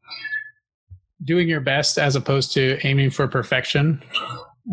doing 1.23 1.49
your 1.49 1.61
best 1.61 1.99
as 1.99 2.17
opposed 2.17 2.53
to 2.53 2.79
aiming 2.87 3.11
for 3.11 3.29
perfection, 3.29 4.03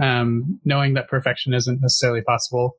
um, 0.01 0.60
knowing 0.65 0.93
that 0.93 1.07
perfection 1.07 1.53
isn't 1.53 1.81
necessarily 1.81 2.21
possible 2.21 2.77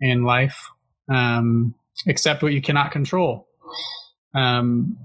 in 0.00 0.24
life. 0.24 0.70
Um, 1.12 1.74
accept 2.06 2.42
what 2.42 2.52
you 2.52 2.62
cannot 2.62 2.92
control. 2.92 3.48
Um, 4.34 4.98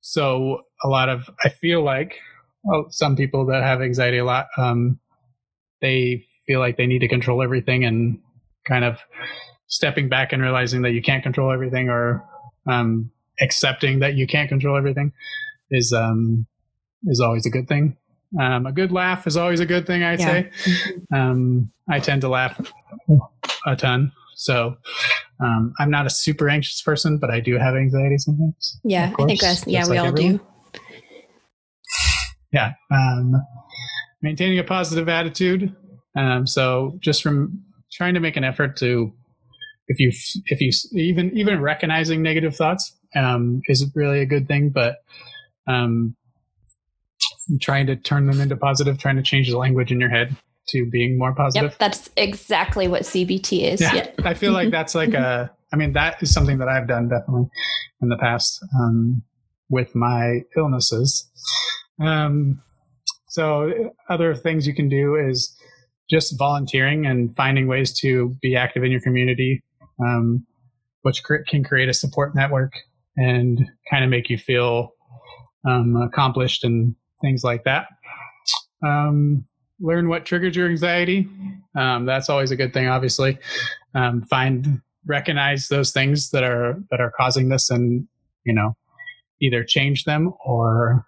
so 0.00 0.62
a 0.82 0.88
lot 0.88 1.08
of, 1.08 1.30
I 1.44 1.50
feel 1.50 1.82
like 1.82 2.18
well, 2.64 2.86
some 2.90 3.16
people 3.16 3.46
that 3.46 3.62
have 3.62 3.82
anxiety 3.82 4.18
a 4.18 4.24
lot, 4.24 4.46
um, 4.56 4.98
they 5.80 6.24
feel 6.46 6.60
like 6.60 6.76
they 6.76 6.86
need 6.86 7.00
to 7.00 7.08
control 7.08 7.42
everything 7.42 7.84
and 7.84 8.18
kind 8.66 8.84
of 8.84 8.98
stepping 9.66 10.08
back 10.08 10.32
and 10.32 10.42
realizing 10.42 10.82
that 10.82 10.92
you 10.92 11.02
can't 11.02 11.22
control 11.22 11.52
everything 11.52 11.88
or 11.88 12.24
um, 12.70 13.10
accepting 13.40 14.00
that 14.00 14.14
you 14.14 14.26
can't 14.26 14.48
control 14.48 14.76
everything 14.76 15.12
is 15.70 15.92
um, 15.92 16.46
is 17.06 17.20
always 17.20 17.46
a 17.46 17.50
good 17.50 17.68
thing. 17.68 17.96
Um, 18.40 18.66
a 18.66 18.72
good 18.72 18.92
laugh 18.92 19.26
is 19.26 19.36
always 19.36 19.60
a 19.60 19.66
good 19.66 19.86
thing, 19.86 20.02
I'd 20.02 20.20
yeah. 20.20 20.26
say. 20.26 20.50
Um, 21.12 21.70
I 21.88 21.98
tend 21.98 22.22
to 22.22 22.28
laugh 22.28 22.60
a 23.66 23.76
ton. 23.76 24.12
So 24.34 24.74
um, 25.42 25.72
I'm 25.78 25.90
not 25.90 26.06
a 26.06 26.10
super 26.10 26.48
anxious 26.48 26.82
person, 26.82 27.18
but 27.18 27.30
I 27.30 27.40
do 27.40 27.58
have 27.58 27.74
anxiety 27.74 28.18
sometimes. 28.18 28.80
Yeah, 28.84 29.12
course, 29.12 29.24
I 29.24 29.26
think 29.28 29.40
that's, 29.40 29.66
yeah, 29.66 29.84
we 29.84 29.90
like 29.90 30.00
all 30.00 30.06
everyone. 30.06 30.36
do. 30.36 30.46
Yeah. 32.52 32.72
Um, 32.90 33.34
maintaining 34.20 34.58
a 34.58 34.64
positive 34.64 35.08
attitude. 35.08 35.74
Um, 36.16 36.46
so 36.46 36.98
just 37.00 37.22
from 37.22 37.62
trying 37.92 38.14
to 38.14 38.20
make 38.20 38.36
an 38.36 38.44
effort 38.44 38.76
to, 38.78 39.12
if 39.88 39.98
you, 39.98 40.12
if 40.46 40.60
you 40.60 40.70
even, 40.92 41.36
even 41.36 41.60
recognizing 41.60 42.22
negative 42.22 42.54
thoughts 42.54 42.96
um, 43.16 43.60
is 43.66 43.90
really 43.94 44.20
a 44.20 44.26
good 44.26 44.46
thing, 44.46 44.70
but 44.70 44.96
um, 45.66 46.14
trying 47.60 47.86
to 47.86 47.96
turn 47.96 48.26
them 48.26 48.40
into 48.40 48.56
positive, 48.56 48.98
trying 48.98 49.16
to 49.16 49.22
change 49.22 49.50
the 49.50 49.58
language 49.58 49.90
in 49.90 50.00
your 50.00 50.10
head 50.10 50.36
to 50.68 50.86
being 50.86 51.18
more 51.18 51.34
positive. 51.34 51.70
Yep, 51.72 51.78
that's 51.78 52.10
exactly 52.16 52.88
what 52.88 53.02
CBT 53.02 53.72
is. 53.72 53.80
Yeah, 53.80 53.94
yep. 53.94 54.20
I 54.24 54.34
feel 54.34 54.52
like 54.52 54.70
that's 54.70 54.94
like 54.94 55.14
a. 55.14 55.50
I 55.72 55.76
mean, 55.76 55.92
that 55.94 56.22
is 56.22 56.32
something 56.32 56.58
that 56.58 56.68
I've 56.68 56.86
done 56.86 57.08
definitely 57.08 57.48
in 58.02 58.08
the 58.08 58.18
past 58.18 58.62
um, 58.78 59.22
with 59.70 59.94
my 59.94 60.42
illnesses. 60.56 61.30
Um, 62.00 62.60
so, 63.28 63.90
other 64.10 64.34
things 64.34 64.66
you 64.66 64.74
can 64.74 64.88
do 64.88 65.16
is 65.16 65.56
just 66.10 66.38
volunteering 66.38 67.06
and 67.06 67.34
finding 67.36 67.66
ways 67.66 67.98
to 68.00 68.36
be 68.42 68.54
active 68.54 68.84
in 68.84 68.90
your 68.90 69.00
community, 69.00 69.62
um, 70.04 70.46
which 71.02 71.22
cr- 71.22 71.36
can 71.48 71.64
create 71.64 71.88
a 71.88 71.94
support 71.94 72.34
network 72.34 72.72
and 73.16 73.58
kind 73.90 74.04
of 74.04 74.10
make 74.10 74.28
you 74.28 74.36
feel 74.36 74.90
um, 75.66 75.96
accomplished 75.96 76.64
and 76.64 76.94
things 77.22 77.42
like 77.42 77.64
that. 77.64 77.86
Um, 78.84 79.46
learn 79.82 80.08
what 80.08 80.24
triggers 80.24 80.56
your 80.56 80.68
anxiety. 80.68 81.28
Um, 81.76 82.06
that's 82.06 82.30
always 82.30 82.50
a 82.50 82.56
good 82.56 82.72
thing, 82.72 82.88
obviously. 82.88 83.38
Um, 83.94 84.22
find 84.22 84.80
recognize 85.06 85.68
those 85.68 85.90
things 85.90 86.30
that 86.30 86.44
are 86.44 86.76
that 86.90 87.00
are 87.00 87.12
causing 87.16 87.48
this, 87.48 87.70
and 87.70 88.06
you 88.44 88.54
know, 88.54 88.74
either 89.40 89.64
change 89.64 90.04
them 90.04 90.32
or 90.44 91.04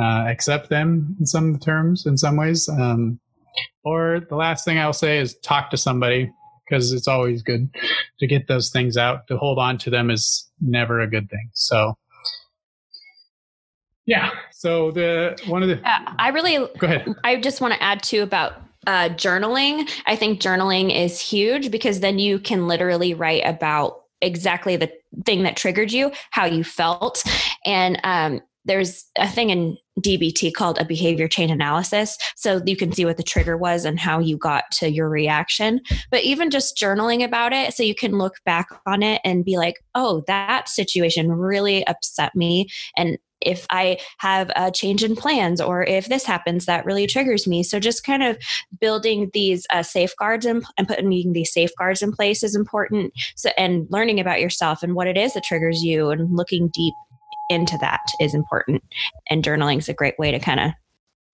uh, 0.00 0.24
accept 0.28 0.70
them 0.70 1.16
in 1.18 1.26
some 1.26 1.58
terms, 1.58 2.06
in 2.06 2.16
some 2.16 2.36
ways. 2.36 2.68
Um, 2.68 3.20
or 3.84 4.20
the 4.28 4.36
last 4.36 4.64
thing 4.64 4.78
I'll 4.78 4.92
say 4.92 5.18
is 5.18 5.36
talk 5.38 5.70
to 5.70 5.76
somebody 5.76 6.32
because 6.64 6.92
it's 6.92 7.08
always 7.08 7.42
good 7.42 7.68
to 8.20 8.26
get 8.26 8.48
those 8.48 8.70
things 8.70 8.96
out. 8.96 9.26
To 9.28 9.36
hold 9.36 9.58
on 9.58 9.76
to 9.78 9.90
them 9.90 10.10
is 10.10 10.48
never 10.60 11.00
a 11.00 11.10
good 11.10 11.28
thing. 11.28 11.50
So 11.52 11.96
yeah. 14.06 14.30
So 14.62 14.92
the 14.92 15.36
one 15.48 15.64
of 15.64 15.68
the 15.68 15.78
uh, 15.78 16.14
I 16.20 16.28
really 16.28 16.56
go 16.78 16.86
ahead. 16.86 17.12
I 17.24 17.40
just 17.40 17.60
want 17.60 17.74
to 17.74 17.82
add 17.82 18.00
too 18.00 18.22
about 18.22 18.62
uh, 18.86 19.08
journaling. 19.08 19.90
I 20.06 20.14
think 20.14 20.40
journaling 20.40 20.96
is 20.96 21.18
huge 21.18 21.72
because 21.72 21.98
then 21.98 22.20
you 22.20 22.38
can 22.38 22.68
literally 22.68 23.12
write 23.12 23.42
about 23.44 24.02
exactly 24.20 24.76
the 24.76 24.88
thing 25.26 25.42
that 25.42 25.56
triggered 25.56 25.90
you, 25.90 26.12
how 26.30 26.44
you 26.44 26.62
felt, 26.62 27.24
and 27.66 27.98
um, 28.04 28.40
there's 28.64 29.04
a 29.18 29.26
thing 29.26 29.50
in 29.50 29.76
DBT 30.00 30.54
called 30.54 30.78
a 30.78 30.84
behavior 30.84 31.26
chain 31.26 31.50
analysis. 31.50 32.16
So 32.36 32.62
you 32.64 32.76
can 32.76 32.92
see 32.92 33.04
what 33.04 33.16
the 33.16 33.24
trigger 33.24 33.56
was 33.56 33.84
and 33.84 33.98
how 33.98 34.20
you 34.20 34.36
got 34.36 34.70
to 34.74 34.88
your 34.88 35.08
reaction. 35.08 35.80
But 36.12 36.22
even 36.22 36.50
just 36.50 36.76
journaling 36.76 37.24
about 37.24 37.52
it, 37.52 37.74
so 37.74 37.82
you 37.82 37.96
can 37.96 38.16
look 38.16 38.36
back 38.46 38.68
on 38.86 39.02
it 39.02 39.20
and 39.24 39.44
be 39.44 39.56
like, 39.56 39.82
oh, 39.96 40.22
that 40.28 40.68
situation 40.68 41.32
really 41.32 41.84
upset 41.88 42.36
me. 42.36 42.68
And 42.96 43.18
if 43.44 43.66
I 43.70 43.98
have 44.18 44.50
a 44.56 44.70
change 44.70 45.02
in 45.02 45.16
plans 45.16 45.60
or 45.60 45.84
if 45.84 46.08
this 46.08 46.24
happens, 46.24 46.66
that 46.66 46.84
really 46.84 47.06
triggers 47.06 47.46
me. 47.46 47.62
So 47.62 47.78
just 47.80 48.04
kind 48.04 48.22
of 48.22 48.38
building 48.80 49.30
these 49.32 49.66
uh, 49.70 49.82
safeguards 49.82 50.46
in, 50.46 50.62
and 50.78 50.88
putting 50.88 51.32
these 51.32 51.52
safeguards 51.52 52.02
in 52.02 52.12
place 52.12 52.42
is 52.42 52.54
important. 52.54 53.12
So 53.36 53.50
and 53.56 53.86
learning 53.90 54.20
about 54.20 54.40
yourself 54.40 54.82
and 54.82 54.94
what 54.94 55.06
it 55.06 55.16
is 55.16 55.34
that 55.34 55.44
triggers 55.44 55.82
you 55.82 56.10
and 56.10 56.36
looking 56.36 56.70
deep 56.72 56.94
into 57.50 57.76
that 57.78 58.00
is 58.20 58.34
important. 58.34 58.82
And 59.30 59.44
journaling 59.44 59.78
is 59.78 59.88
a 59.88 59.94
great 59.94 60.18
way 60.18 60.30
to 60.30 60.38
kind 60.38 60.60
of 60.60 60.72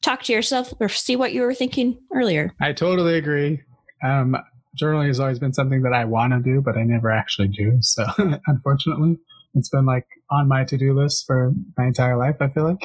talk 0.02 0.22
to 0.24 0.32
yourself 0.32 0.72
or 0.80 0.88
see 0.88 1.16
what 1.16 1.32
you 1.32 1.42
were 1.42 1.54
thinking 1.54 1.98
earlier. 2.12 2.52
I 2.60 2.72
totally 2.72 3.16
agree. 3.16 3.60
Um, 4.02 4.36
journaling 4.80 5.08
has 5.08 5.20
always 5.20 5.38
been 5.38 5.52
something 5.52 5.82
that 5.82 5.92
I 5.92 6.04
want 6.04 6.32
to 6.32 6.40
do, 6.40 6.60
but 6.60 6.76
I 6.76 6.82
never 6.84 7.10
actually 7.10 7.48
do. 7.48 7.78
So 7.80 8.04
unfortunately, 8.46 9.18
it's 9.58 9.68
been 9.68 9.86
like 9.86 10.06
on 10.30 10.48
my 10.48 10.64
to 10.64 10.76
do 10.76 10.94
list 10.94 11.24
for 11.26 11.52
my 11.76 11.86
entire 11.86 12.16
life, 12.16 12.36
I 12.40 12.48
feel 12.48 12.64
like. 12.64 12.80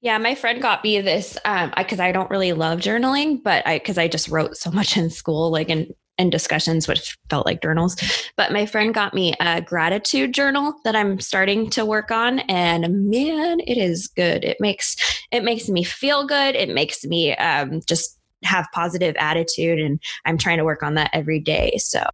Yeah, 0.00 0.18
my 0.18 0.36
friend 0.36 0.62
got 0.62 0.84
me 0.84 1.00
this 1.00 1.36
um 1.44 1.72
because 1.76 1.98
I, 1.98 2.08
I 2.08 2.12
don't 2.12 2.30
really 2.30 2.52
love 2.52 2.80
journaling, 2.80 3.42
but 3.42 3.66
I 3.66 3.78
because 3.78 3.98
I 3.98 4.08
just 4.08 4.28
wrote 4.28 4.56
so 4.56 4.70
much 4.70 4.96
in 4.96 5.10
school, 5.10 5.50
like 5.50 5.68
in 5.68 5.92
in 6.18 6.30
discussions, 6.30 6.88
which 6.88 7.16
felt 7.30 7.46
like 7.46 7.62
journals. 7.62 7.96
But 8.36 8.52
my 8.52 8.66
friend 8.66 8.92
got 8.92 9.14
me 9.14 9.34
a 9.40 9.60
gratitude 9.60 10.34
journal 10.34 10.74
that 10.84 10.96
I'm 10.96 11.20
starting 11.20 11.70
to 11.70 11.84
work 11.84 12.10
on, 12.10 12.40
and 12.40 13.08
man, 13.08 13.60
it 13.60 13.78
is 13.78 14.06
good. 14.08 14.44
It 14.44 14.58
makes 14.60 14.96
it 15.32 15.44
makes 15.44 15.68
me 15.68 15.84
feel 15.84 16.26
good. 16.26 16.54
It 16.54 16.68
makes 16.68 17.04
me 17.04 17.34
um, 17.36 17.80
just 17.86 18.18
have 18.44 18.66
positive 18.72 19.16
attitude, 19.18 19.80
and 19.80 20.00
I'm 20.24 20.38
trying 20.38 20.58
to 20.58 20.64
work 20.64 20.82
on 20.82 20.94
that 20.94 21.10
every 21.12 21.40
day. 21.40 21.76
So 21.78 22.04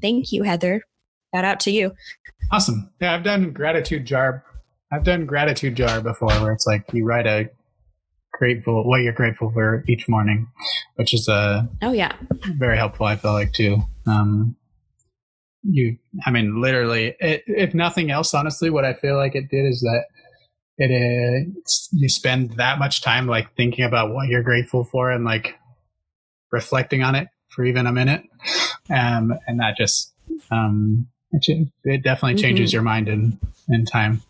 thank 0.00 0.30
you, 0.30 0.44
Heather. 0.44 0.82
Shout 1.34 1.44
out 1.44 1.60
to 1.60 1.70
you. 1.70 1.92
Awesome. 2.52 2.90
Yeah, 3.00 3.14
I've 3.14 3.24
done 3.24 3.52
gratitude 3.52 4.04
jar 4.04 4.44
I've 4.94 5.04
done 5.04 5.26
gratitude 5.26 5.74
jar 5.74 6.00
before 6.00 6.30
where 6.40 6.52
it's 6.52 6.66
like 6.66 6.84
you 6.92 7.04
write 7.04 7.26
a 7.26 7.50
grateful 8.32 8.86
what 8.86 8.98
you're 8.98 9.12
grateful 9.12 9.50
for 9.50 9.82
each 9.88 10.08
morning, 10.08 10.46
which 10.94 11.12
is 11.12 11.26
a 11.28 11.32
uh, 11.32 11.62
oh 11.82 11.92
yeah 11.92 12.14
very 12.56 12.76
helpful. 12.76 13.06
I 13.06 13.16
feel 13.16 13.32
like 13.32 13.52
too. 13.52 13.78
Um, 14.06 14.56
you, 15.62 15.96
I 16.26 16.30
mean, 16.30 16.60
literally, 16.60 17.16
it, 17.18 17.42
if 17.46 17.74
nothing 17.74 18.10
else, 18.10 18.34
honestly, 18.34 18.70
what 18.70 18.84
I 18.84 18.92
feel 18.92 19.16
like 19.16 19.34
it 19.34 19.48
did 19.50 19.66
is 19.66 19.80
that 19.80 20.04
it 20.78 20.90
is 20.92 21.88
you 21.92 22.08
spend 22.08 22.52
that 22.58 22.78
much 22.78 23.02
time 23.02 23.26
like 23.26 23.56
thinking 23.56 23.84
about 23.84 24.12
what 24.12 24.28
you're 24.28 24.42
grateful 24.42 24.84
for 24.84 25.10
and 25.10 25.24
like 25.24 25.54
reflecting 26.52 27.02
on 27.02 27.16
it 27.16 27.28
for 27.48 27.64
even 27.64 27.86
a 27.86 27.92
minute, 27.92 28.22
um, 28.90 29.32
and 29.48 29.58
that 29.58 29.76
just 29.76 30.12
um, 30.52 31.08
it, 31.42 31.68
it 31.84 32.02
definitely 32.02 32.40
changes 32.40 32.70
mm-hmm. 32.70 32.76
your 32.76 32.82
mind 32.82 33.08
in 33.08 33.38
in 33.68 33.84
time. 33.84 34.22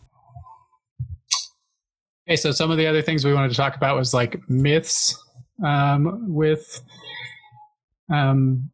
Okay, 2.27 2.37
so 2.37 2.53
some 2.53 2.71
of 2.71 2.79
the 2.79 2.87
other 2.87 3.03
things 3.03 3.25
we 3.25 3.35
wanted 3.35 3.51
to 3.51 3.55
talk 3.55 3.77
about 3.77 3.97
was 3.97 4.15
like 4.15 4.41
myths 4.49 5.17
um, 5.63 6.33
with 6.35 6.81
um, 8.11 8.71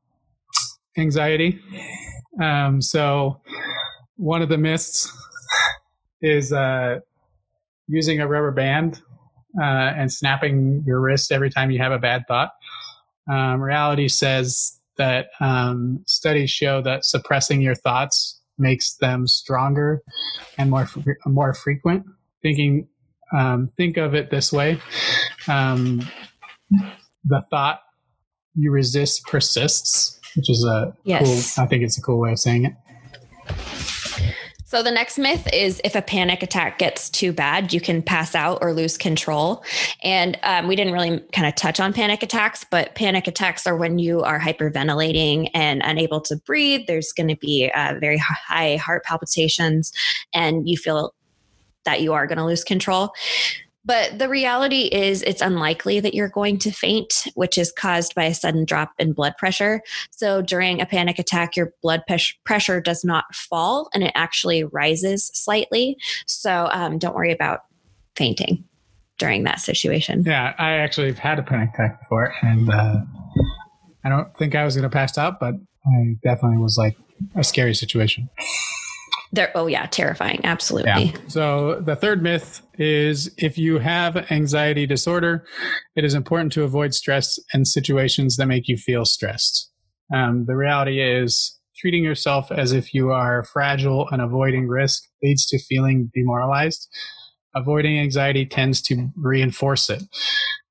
anxiety. 0.97 1.59
Um, 2.41 2.81
so 2.81 3.41
one 4.16 4.41
of 4.43 4.49
the 4.49 4.59
myths 4.59 5.12
is 6.22 6.53
uh, 6.53 7.01
using 7.89 8.20
a 8.20 8.28
rubber 8.28 8.53
band 8.53 9.03
uh, 9.61 9.64
and 9.64 10.12
snapping 10.12 10.85
your 10.87 11.01
wrist 11.01 11.33
every 11.33 11.51
time 11.51 11.70
you 11.70 11.78
have 11.78 11.93
a 11.93 11.99
bad 11.99 12.24
thought. 12.28 12.53
Um, 13.28 13.61
reality 13.61 14.09
says 14.09 14.80
that 15.01 15.28
um, 15.40 16.05
studies 16.07 16.51
show 16.51 16.82
that 16.82 17.07
suppressing 17.07 17.62
your 17.62 17.74
thoughts 17.74 18.38
makes 18.59 18.94
them 18.96 19.26
stronger 19.26 20.03
and 20.59 20.70
more 20.70 20.86
more 21.26 21.55
frequent. 21.55 22.05
Thinking 22.42 22.86
um, 23.36 23.70
think 23.76 23.96
of 23.96 24.14
it 24.14 24.30
this 24.30 24.53
way 24.53 24.80
um, 25.48 26.03
the 27.24 27.42
thought 27.51 27.80
you 28.55 28.70
resist 28.70 29.24
persists, 29.24 30.20
which 30.36 30.51
is 30.51 30.64
a 30.64 30.92
yes. 31.05 31.55
cool, 31.57 31.64
I 31.64 31.66
think 31.66 31.82
it's 31.82 31.98
a 31.98 32.03
cool 32.03 32.20
way 32.20 32.32
of 32.32 32.38
saying 32.38 32.66
it. 32.66 32.74
So 34.70 34.84
the 34.84 34.92
next 34.92 35.18
myth 35.18 35.48
is 35.52 35.80
if 35.82 35.96
a 35.96 36.00
panic 36.00 36.44
attack 36.44 36.78
gets 36.78 37.10
too 37.10 37.32
bad, 37.32 37.72
you 37.72 37.80
can 37.80 38.02
pass 38.02 38.36
out 38.36 38.58
or 38.60 38.72
lose 38.72 38.96
control. 38.96 39.64
And 40.04 40.38
um, 40.44 40.68
we 40.68 40.76
didn't 40.76 40.92
really 40.92 41.18
kind 41.32 41.48
of 41.48 41.56
touch 41.56 41.80
on 41.80 41.92
panic 41.92 42.22
attacks, 42.22 42.64
but 42.70 42.94
panic 42.94 43.26
attacks 43.26 43.66
are 43.66 43.76
when 43.76 43.98
you 43.98 44.20
are 44.20 44.38
hyperventilating 44.38 45.50
and 45.54 45.82
unable 45.84 46.20
to 46.20 46.36
breathe. 46.46 46.82
There's 46.86 47.12
going 47.12 47.30
to 47.30 47.36
be 47.36 47.68
uh, 47.74 47.96
very 47.98 48.18
high 48.18 48.76
heart 48.76 49.02
palpitations, 49.02 49.92
and 50.32 50.68
you 50.68 50.76
feel 50.76 51.14
that 51.84 52.00
you 52.00 52.12
are 52.12 52.28
going 52.28 52.38
to 52.38 52.44
lose 52.44 52.62
control. 52.62 53.12
But 53.85 54.18
the 54.18 54.28
reality 54.28 54.83
is, 54.83 55.22
it's 55.22 55.41
unlikely 55.41 56.01
that 56.01 56.14
you're 56.14 56.28
going 56.28 56.59
to 56.59 56.70
faint, 56.70 57.24
which 57.35 57.57
is 57.57 57.72
caused 57.72 58.14
by 58.14 58.24
a 58.24 58.35
sudden 58.35 58.64
drop 58.64 58.93
in 58.99 59.12
blood 59.12 59.35
pressure. 59.39 59.83
So 60.11 60.43
during 60.43 60.81
a 60.81 60.87
panic 60.87 61.18
attack, 61.18 61.57
your 61.57 61.72
blood 61.83 62.03
pressure 62.45 62.81
does 62.81 63.05
not 63.05 63.35
fall 63.35 63.89
and 63.95 64.05
it 64.05 64.12
actually 64.14 64.64
rises 64.64 65.31
slightly. 65.33 65.97
So 66.26 66.68
um, 66.72 66.99
don't 66.99 67.14
worry 67.14 67.33
about 67.33 67.61
fainting 68.16 68.64
during 69.18 69.45
that 69.45 69.61
situation. 69.61 70.24
Yeah, 70.26 70.55
I 70.59 70.72
actually 70.72 71.09
have 71.09 71.18
had 71.18 71.39
a 71.39 71.43
panic 71.43 71.70
attack 71.74 72.01
before, 72.01 72.35
and 72.43 72.70
uh, 72.70 72.97
I 74.05 74.09
don't 74.09 74.37
think 74.37 74.55
I 74.55 74.64
was 74.64 74.74
going 74.74 74.89
to 74.89 74.91
pass 74.91 75.16
out, 75.16 75.39
but 75.39 75.55
I 75.87 76.16
definitely 76.22 76.59
was 76.59 76.76
like 76.76 76.97
a 77.37 77.45
scary 77.45 77.74
situation. 77.74 78.28
They're, 79.33 79.53
oh 79.55 79.68
yeah, 79.68 79.87
terrifying. 79.87 80.41
Absolutely. 80.45 80.91
Yeah. 80.91 81.12
So 81.28 81.81
the 81.81 81.95
third 81.95 82.22
myth 82.22 82.62
is 82.78 83.33
if 83.37 83.57
you 83.57 83.78
have 83.78 84.16
anxiety 84.31 84.87
disorder, 84.87 85.45
it 85.95 86.05
is 86.05 86.14
important 86.14 86.53
to 86.53 86.64
avoid 86.64 86.95
stress 86.95 87.39
and 87.53 87.66
situations 87.66 88.37
that 88.37 88.47
make 88.47 88.66
you 88.66 88.76
feel 88.76 89.05
stressed. 89.05 89.70
Um, 90.12 90.47
the 90.47 90.57
reality 90.57 91.01
is 91.01 91.57
treating 91.76 92.03
yourself 92.03 92.51
as 92.51 92.72
if 92.72 92.93
you 92.93 93.11
are 93.11 93.45
fragile 93.45 94.09
and 94.11 94.20
avoiding 94.20 94.66
risk 94.66 95.05
leads 95.22 95.47
to 95.47 95.59
feeling 95.59 96.11
demoralized. 96.12 96.89
Avoiding 97.55 97.99
anxiety 97.99 98.45
tends 98.45 98.83
to 98.83 99.09
reinforce 99.16 99.89
it. 99.91 100.03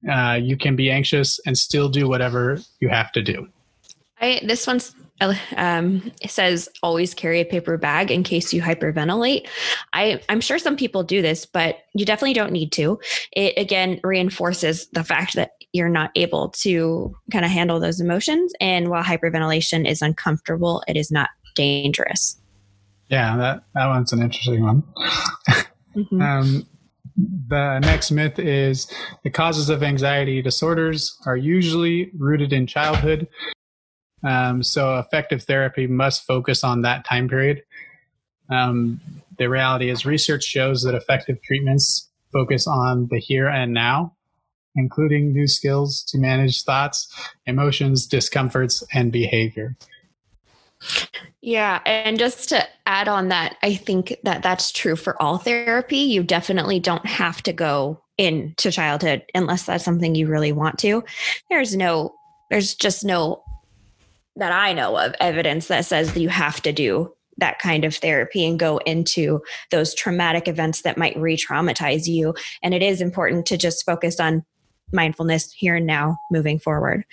Uh, 0.09 0.37
you 0.41 0.57
can 0.57 0.75
be 0.75 0.91
anxious 0.91 1.39
and 1.45 1.57
still 1.57 1.89
do 1.89 2.07
whatever 2.07 2.59
you 2.79 2.89
have 2.89 3.11
to 3.13 3.21
do. 3.21 3.47
I, 4.21 4.41
this 4.43 4.67
one's 4.67 4.93
um, 5.57 6.11
it 6.21 6.31
says 6.31 6.69
always 6.81 7.13
carry 7.13 7.41
a 7.41 7.45
paper 7.45 7.77
bag 7.77 8.11
in 8.11 8.23
case 8.23 8.53
you 8.53 8.61
hyperventilate. 8.61 9.47
I, 9.93 10.21
I'm 10.29 10.41
sure 10.41 10.57
some 10.57 10.77
people 10.77 11.03
do 11.03 11.21
this, 11.21 11.45
but 11.45 11.79
you 11.93 12.05
definitely 12.05 12.33
don't 12.33 12.51
need 12.51 12.71
to. 12.73 12.99
It 13.33 13.53
again 13.57 13.99
reinforces 14.03 14.87
the 14.93 15.03
fact 15.03 15.35
that 15.35 15.51
you're 15.73 15.89
not 15.89 16.11
able 16.15 16.49
to 16.49 17.15
kind 17.31 17.45
of 17.45 17.51
handle 17.51 17.79
those 17.79 17.99
emotions. 17.99 18.53
And 18.59 18.89
while 18.89 19.03
hyperventilation 19.03 19.87
is 19.87 20.01
uncomfortable, 20.01 20.83
it 20.87 20.97
is 20.97 21.11
not 21.11 21.29
dangerous. 21.55 22.39
Yeah, 23.09 23.37
that, 23.37 23.63
that 23.75 23.87
one's 23.87 24.13
an 24.13 24.21
interesting 24.21 24.63
one. 24.63 24.83
mm-hmm. 25.95 26.21
um, 26.21 26.67
the 27.47 27.79
next 27.79 28.11
myth 28.11 28.39
is 28.39 28.87
the 29.23 29.29
causes 29.29 29.69
of 29.69 29.83
anxiety 29.83 30.41
disorders 30.41 31.17
are 31.25 31.35
usually 31.35 32.11
rooted 32.17 32.53
in 32.53 32.65
childhood 32.65 33.27
um, 34.23 34.63
so 34.63 34.99
effective 34.99 35.43
therapy 35.43 35.87
must 35.87 36.25
focus 36.25 36.63
on 36.63 36.81
that 36.81 37.05
time 37.05 37.27
period. 37.27 37.63
Um, 38.49 38.99
the 39.37 39.49
reality 39.49 39.89
is, 39.89 40.05
research 40.05 40.43
shows 40.43 40.83
that 40.83 40.95
effective 40.95 41.41
treatments 41.41 42.09
focus 42.33 42.67
on 42.67 43.07
the 43.09 43.19
here 43.19 43.47
and 43.47 43.73
now, 43.73 44.15
including 44.75 45.31
new 45.31 45.47
skills 45.47 46.03
to 46.09 46.17
manage 46.17 46.63
thoughts, 46.63 47.13
emotions, 47.45 48.05
discomforts, 48.05 48.83
and 48.93 49.11
behavior. 49.11 49.75
Yeah, 51.41 51.81
and 51.85 52.17
just 52.17 52.49
to 52.49 52.65
add 52.85 53.07
on 53.07 53.29
that, 53.29 53.57
I 53.63 53.75
think 53.75 54.15
that 54.23 54.43
that's 54.43 54.71
true 54.71 54.95
for 54.95 55.21
all 55.21 55.37
therapy. 55.37 55.97
You 55.97 56.23
definitely 56.23 56.79
don't 56.79 57.05
have 57.05 57.41
to 57.43 57.53
go 57.53 58.01
into 58.17 58.71
childhood 58.71 59.23
unless 59.33 59.63
that's 59.63 59.83
something 59.83 60.15
you 60.15 60.27
really 60.27 60.51
want 60.51 60.79
to. 60.79 61.03
There's 61.49 61.75
no 61.75 62.15
there's 62.49 62.73
just 62.75 63.05
no 63.05 63.43
that 64.39 64.51
I 64.51 64.73
know 64.73 64.97
of 64.97 65.15
evidence 65.19 65.67
that 65.67 65.85
says 65.85 66.13
that 66.13 66.19
you 66.19 66.29
have 66.29 66.61
to 66.63 66.71
do 66.71 67.13
that 67.37 67.59
kind 67.59 67.85
of 67.85 67.95
therapy 67.95 68.45
and 68.45 68.59
go 68.59 68.77
into 68.79 69.41
those 69.71 69.93
traumatic 69.93 70.47
events 70.47 70.81
that 70.81 70.97
might 70.97 71.17
re 71.17 71.37
traumatize 71.37 72.07
you. 72.07 72.33
And 72.61 72.73
it 72.73 72.83
is 72.83 73.01
important 73.01 73.45
to 73.47 73.57
just 73.57 73.85
focus 73.85 74.19
on 74.19 74.43
mindfulness 74.91 75.51
here 75.51 75.75
and 75.75 75.85
now 75.85 76.17
moving 76.31 76.59
forward. 76.59 77.05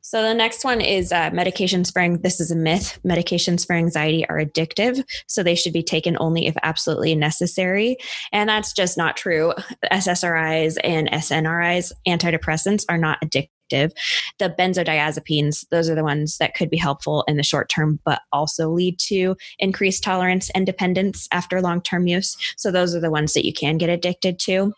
So 0.00 0.22
the 0.22 0.32
next 0.32 0.64
one 0.64 0.80
is 0.80 1.12
uh, 1.12 1.28
medications 1.30 1.92
for 1.92 2.16
this 2.16 2.40
is 2.40 2.50
a 2.50 2.56
myth. 2.56 2.98
Medications 3.04 3.66
for 3.66 3.74
anxiety 3.74 4.26
are 4.30 4.38
addictive, 4.38 5.04
so 5.26 5.42
they 5.42 5.54
should 5.54 5.74
be 5.74 5.82
taken 5.82 6.16
only 6.18 6.46
if 6.46 6.56
absolutely 6.62 7.14
necessary, 7.14 7.98
and 8.32 8.48
that's 8.48 8.72
just 8.72 8.96
not 8.96 9.18
true. 9.18 9.52
SSRIs 9.92 10.78
and 10.82 11.10
SNRIs, 11.10 11.92
antidepressants, 12.06 12.86
are 12.88 12.96
not 12.96 13.20
addictive 13.20 13.50
the 13.70 14.50
benzodiazepines, 14.50 15.66
those 15.70 15.88
are 15.88 15.94
the 15.94 16.04
ones 16.04 16.38
that 16.38 16.54
could 16.54 16.70
be 16.70 16.76
helpful 16.76 17.24
in 17.28 17.36
the 17.36 17.42
short 17.42 17.68
term, 17.68 17.98
but 18.04 18.22
also 18.32 18.70
lead 18.70 18.98
to 19.00 19.36
increased 19.58 20.02
tolerance 20.02 20.50
and 20.50 20.66
dependence 20.66 21.28
after 21.32 21.60
long 21.60 21.80
term 21.80 22.06
use. 22.06 22.36
So 22.56 22.70
those 22.70 22.94
are 22.94 23.00
the 23.00 23.10
ones 23.10 23.34
that 23.34 23.44
you 23.44 23.52
can 23.52 23.78
get 23.78 23.90
addicted 23.90 24.38
to. 24.40 24.72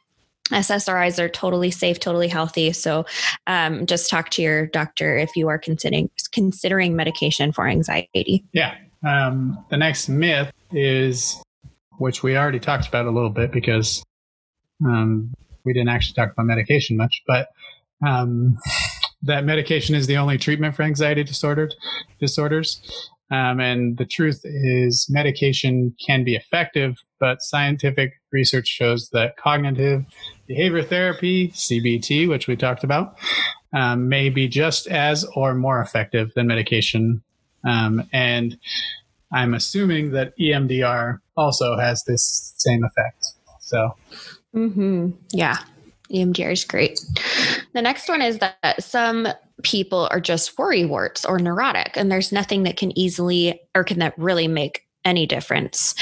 SSRIs 0.50 1.18
are 1.18 1.28
totally 1.28 1.70
safe, 1.70 2.00
totally 2.00 2.28
healthy. 2.28 2.72
So 2.72 3.06
um, 3.46 3.86
just 3.86 4.10
talk 4.10 4.30
to 4.30 4.42
your 4.42 4.66
doctor 4.66 5.16
if 5.16 5.36
you 5.36 5.48
are 5.48 5.58
considering 5.58 6.10
considering 6.32 6.96
medication 6.96 7.52
for 7.52 7.68
anxiety. 7.68 8.44
Yeah. 8.52 8.74
Um, 9.06 9.64
the 9.70 9.76
next 9.76 10.08
myth 10.08 10.52
is 10.72 11.40
which 11.98 12.22
we 12.22 12.36
already 12.36 12.60
talked 12.60 12.88
about 12.88 13.06
a 13.06 13.10
little 13.10 13.30
bit 13.30 13.52
because 13.52 14.02
um, 14.84 15.32
we 15.64 15.72
didn't 15.72 15.90
actually 15.90 16.14
talk 16.14 16.32
about 16.32 16.46
medication 16.46 16.96
much, 16.96 17.22
but 17.26 17.48
um, 18.06 18.58
that 19.22 19.44
medication 19.44 19.94
is 19.94 20.06
the 20.06 20.16
only 20.16 20.38
treatment 20.38 20.74
for 20.74 20.82
anxiety 20.82 21.24
disordered 21.24 21.74
disorders. 22.18 22.80
Um, 23.30 23.60
and 23.60 23.96
the 23.96 24.06
truth 24.06 24.40
is, 24.44 25.06
medication 25.08 25.94
can 26.04 26.24
be 26.24 26.34
effective, 26.34 26.96
but 27.20 27.42
scientific 27.42 28.14
research 28.32 28.66
shows 28.66 29.10
that 29.12 29.36
cognitive 29.36 30.04
behavior 30.48 30.82
therapy, 30.82 31.48
CBT, 31.48 32.28
which 32.28 32.48
we 32.48 32.56
talked 32.56 32.82
about, 32.82 33.16
um, 33.72 34.08
may 34.08 34.30
be 34.30 34.48
just 34.48 34.88
as 34.88 35.24
or 35.36 35.54
more 35.54 35.80
effective 35.80 36.32
than 36.34 36.48
medication. 36.48 37.22
Um, 37.64 38.08
and 38.12 38.58
I'm 39.32 39.54
assuming 39.54 40.10
that 40.10 40.32
EMDR 40.36 41.20
also 41.36 41.76
has 41.76 42.02
this 42.04 42.54
same 42.56 42.82
effect. 42.84 43.26
So, 43.60 43.94
Mm-hmm. 44.54 45.10
Yeah. 45.32 45.58
EMDR 46.12 46.52
is 46.52 46.64
great. 46.64 47.00
The 47.74 47.82
next 47.82 48.08
one 48.08 48.22
is 48.22 48.38
that 48.38 48.82
some 48.82 49.28
people 49.62 50.08
are 50.10 50.20
just 50.20 50.58
worry 50.58 50.84
warts 50.84 51.24
or 51.24 51.38
neurotic, 51.38 51.96
and 51.96 52.10
there's 52.10 52.32
nothing 52.32 52.64
that 52.64 52.76
can 52.76 52.96
easily 52.98 53.60
or 53.74 53.84
can 53.84 53.98
that 54.00 54.18
really 54.18 54.48
make 54.48 54.86
any 55.04 55.26
difference. 55.26 55.94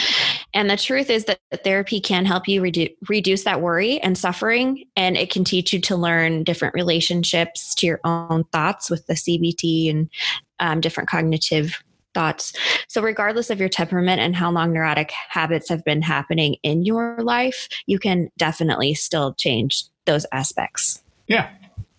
And 0.55 0.69
the 0.69 0.77
truth 0.77 1.09
is 1.09 1.27
that 1.27 1.39
therapy 1.63 2.01
can 2.01 2.25
help 2.25 2.49
you 2.49 2.61
redu- 2.61 2.95
reduce 3.09 3.45
that 3.45 3.61
worry 3.61 4.01
and 4.01 4.19
suffering, 4.19 4.85
and 4.97 5.17
it 5.17 5.31
can 5.31 5.45
teach 5.45 5.73
you 5.73 5.81
to 5.83 5.97
learn 5.97 6.45
different 6.45 6.75
relationships 6.75 7.75
to 7.77 7.87
your 7.87 8.01
own 8.05 8.45
thoughts 8.53 8.91
with 8.91 9.07
the 9.07 9.15
CBT 9.15 9.91
and 9.91 10.11
um, 10.59 10.81
different 10.81 11.09
cognitive 11.09 11.83
thoughts. 12.15 12.53
So, 12.89 13.03
regardless 13.03 13.51
of 13.51 13.61
your 13.61 13.69
temperament 13.69 14.21
and 14.21 14.35
how 14.35 14.51
long 14.51 14.73
neurotic 14.73 15.13
habits 15.29 15.69
have 15.69 15.85
been 15.85 16.03
happening 16.03 16.57
in 16.63 16.85
your 16.85 17.19
life, 17.21 17.69
you 17.87 17.99
can 17.99 18.31
definitely 18.37 18.95
still 18.95 19.35
change 19.35 19.85
those 20.09 20.27
aspects. 20.33 21.03
Yeah. 21.29 21.51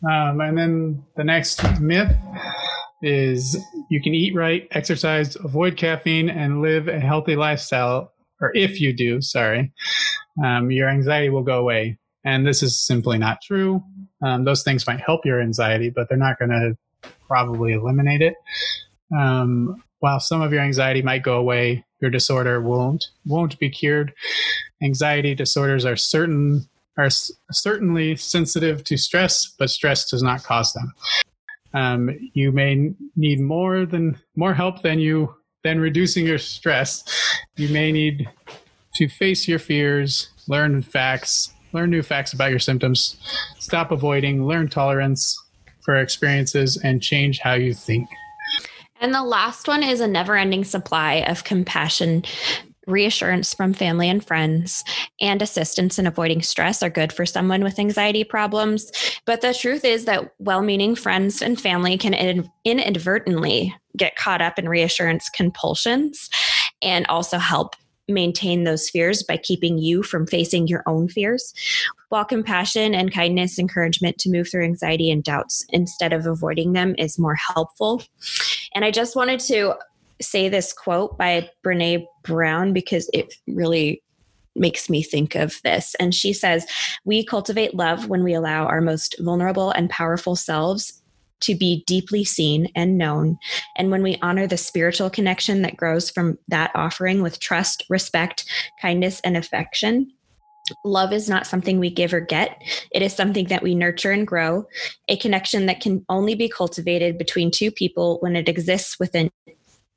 Um, 0.04 0.42
and 0.42 0.58
then 0.58 1.06
the 1.16 1.24
next 1.24 1.80
myth 1.80 2.16
is 3.02 3.58
you 3.90 4.02
can 4.02 4.14
eat 4.14 4.36
right, 4.36 4.68
exercise, 4.72 5.36
avoid 5.38 5.78
caffeine, 5.78 6.30
and 6.30 6.62
live 6.62 6.88
a 6.88 7.00
healthy 7.00 7.36
lifestyle. 7.36 8.12
Or 8.42 8.52
if 8.56 8.82
you 8.82 8.94
do, 8.94 9.22
sorry, 9.22 9.72
um, 10.44 10.72
your 10.72 10.90
anxiety 10.90 11.30
will 11.30 11.44
go 11.44 11.60
away. 11.60 11.98
And 12.26 12.46
this 12.46 12.64
is 12.64 12.86
simply 12.86 13.18
not 13.18 13.42
true. 13.42 13.84
Um, 14.22 14.44
those 14.44 14.64
things 14.64 14.86
might 14.88 15.00
help 15.00 15.26
your 15.26 15.42
anxiety, 15.42 15.90
but 15.90 16.10
they're 16.10 16.18
not 16.18 16.40
going 16.40 16.52
to 16.52 17.12
probably 17.28 17.74
eliminate 17.74 18.22
it. 18.22 18.36
Um, 19.18 19.82
while 20.00 20.20
some 20.20 20.42
of 20.42 20.52
your 20.52 20.62
anxiety 20.62 21.02
might 21.02 21.24
go 21.24 21.38
away, 21.38 21.86
your 22.02 22.12
disorder 22.12 22.62
won't 22.62 23.06
won't 23.26 23.60
be 23.60 23.70
cured. 23.70 24.14
Anxiety 24.82 25.36
disorders 25.36 25.86
are 25.86 25.98
certain 25.98 26.68
are 27.00 27.06
s- 27.06 27.32
certainly 27.52 28.16
sensitive 28.18 28.84
to 28.84 28.98
stress, 28.98 29.48
but 29.58 29.70
stress 29.70 30.10
does 30.10 30.22
not 30.22 30.44
cause 30.44 30.74
them. 30.74 30.94
Um, 31.74 32.10
you 32.34 32.52
may 32.52 32.92
need 33.16 33.40
more 33.40 33.86
than 33.86 34.20
more 34.36 34.54
help 34.54 34.82
than 34.82 35.00
you 35.00 35.34
than 35.64 35.80
reducing 35.80 36.26
your 36.26 36.38
stress. 36.38 37.04
You 37.56 37.70
may 37.70 37.92
need 37.92 38.28
to 38.96 39.08
face 39.08 39.48
your 39.48 39.60
fears, 39.60 40.30
learn 40.48 40.82
facts, 40.82 41.54
learn 41.74 41.90
new 41.90 42.02
facts 42.02 42.34
about 42.34 42.50
your 42.50 42.60
symptoms, 42.60 43.18
stop 43.60 43.92
avoiding, 43.92 44.46
learn 44.46 44.68
tolerance 44.68 45.38
for 45.82 45.96
experiences, 45.96 46.78
and 46.78 47.02
change 47.02 47.40
how 47.40 47.54
you 47.54 47.74
think. 47.74 48.10
And 49.00 49.14
the 49.14 49.24
last 49.24 49.68
one 49.68 49.84
is 49.84 50.02
a 50.02 50.08
never 50.08 50.36
ending 50.36 50.66
supply 50.66 51.24
of 51.28 51.46
compassion. 51.46 52.26
Reassurance 52.90 53.54
from 53.54 53.74
family 53.74 54.10
and 54.10 54.26
friends 54.26 54.84
and 55.22 55.42
assistance 55.42 56.00
in 56.00 56.08
avoiding 56.08 56.42
stress 56.42 56.82
are 56.82 56.90
good 56.90 57.14
for 57.14 57.26
someone 57.26 57.64
with 57.64 57.78
anxiety 57.78 58.24
problems. 58.24 58.92
But 59.26 59.42
the 59.42 59.54
truth 59.54 59.86
is 59.86 60.06
that 60.06 60.34
well 60.40 60.64
meaning 60.64 60.96
friends 60.96 61.42
and 61.42 61.62
family 61.62 61.98
can 61.98 62.48
inadvertently 62.66 63.76
get 63.96 64.16
caught 64.16 64.42
up 64.42 64.58
in 64.58 64.68
reassurance 64.68 65.30
compulsions 65.30 66.30
and 66.82 67.06
also 67.08 67.38
help 67.38 67.76
maintain 68.08 68.64
those 68.64 68.90
fears 68.90 69.22
by 69.22 69.38
keeping 69.38 69.78
you 69.78 70.02
from 70.02 70.26
facing 70.26 70.68
your 70.68 70.82
own 70.88 71.08
fears. 71.08 71.54
While 72.10 72.26
compassion 72.26 72.96
and 72.96 73.14
kindness, 73.14 73.60
encouragement 73.60 74.18
to 74.20 74.32
move 74.32 74.50
through 74.50 74.64
anxiety 74.64 75.12
and 75.12 75.24
doubts 75.24 75.64
instead 75.70 76.12
of 76.12 76.26
avoiding 76.26 76.74
them 76.74 76.96
is 76.98 77.20
more 77.20 77.36
helpful. 77.36 78.02
And 78.74 78.84
I 78.84 78.90
just 78.90 79.16
wanted 79.16 79.40
to 79.42 79.76
say 80.22 80.50
this 80.50 80.74
quote 80.74 81.18
by 81.18 81.50
Brene 81.66 82.06
Brown 82.24 82.74
because 82.74 83.10
it 83.14 83.34
really 83.48 84.04
makes 84.56 84.90
me 84.90 85.02
think 85.02 85.36
of 85.36 85.62
this. 85.64 85.96
And 86.00 86.14
she 86.14 86.34
says, 86.34 86.66
We 87.06 87.24
cultivate 87.24 87.76
love 87.76 88.10
when 88.10 88.24
we 88.24 88.34
allow 88.34 88.66
our 88.66 88.82
most 88.82 89.16
vulnerable 89.20 89.72
and 89.72 89.90
powerful 89.90 90.36
selves 90.36 91.02
to 91.42 91.56
be 91.56 91.84
deeply 91.88 92.24
seen 92.26 92.68
and 92.76 92.98
known. 92.98 93.38
And 93.78 93.92
when 93.92 94.04
we 94.04 94.18
honor 94.22 94.46
the 94.46 94.58
spiritual 94.58 95.10
connection 95.10 95.62
that 95.62 95.78
grows 95.78 96.10
from 96.10 96.38
that 96.50 96.72
offering 96.76 97.22
with 97.22 97.40
trust, 97.40 97.86
respect, 97.90 98.46
kindness, 98.82 99.22
and 99.22 99.38
affection. 99.38 100.12
Love 100.86 101.14
is 101.14 101.28
not 101.28 101.48
something 101.48 101.80
we 101.80 101.90
give 101.90 102.14
or 102.14 102.20
get. 102.20 102.62
It 102.92 103.02
is 103.02 103.16
something 103.16 103.48
that 103.48 103.64
we 103.64 103.74
nurture 103.74 104.12
and 104.12 104.28
grow, 104.28 104.66
a 105.08 105.18
connection 105.18 105.66
that 105.66 105.82
can 105.82 106.06
only 106.10 106.36
be 106.36 106.48
cultivated 106.48 107.18
between 107.18 107.50
two 107.50 107.72
people 107.72 108.18
when 108.20 108.36
it 108.36 108.48
exists 108.48 109.00
within 109.00 109.32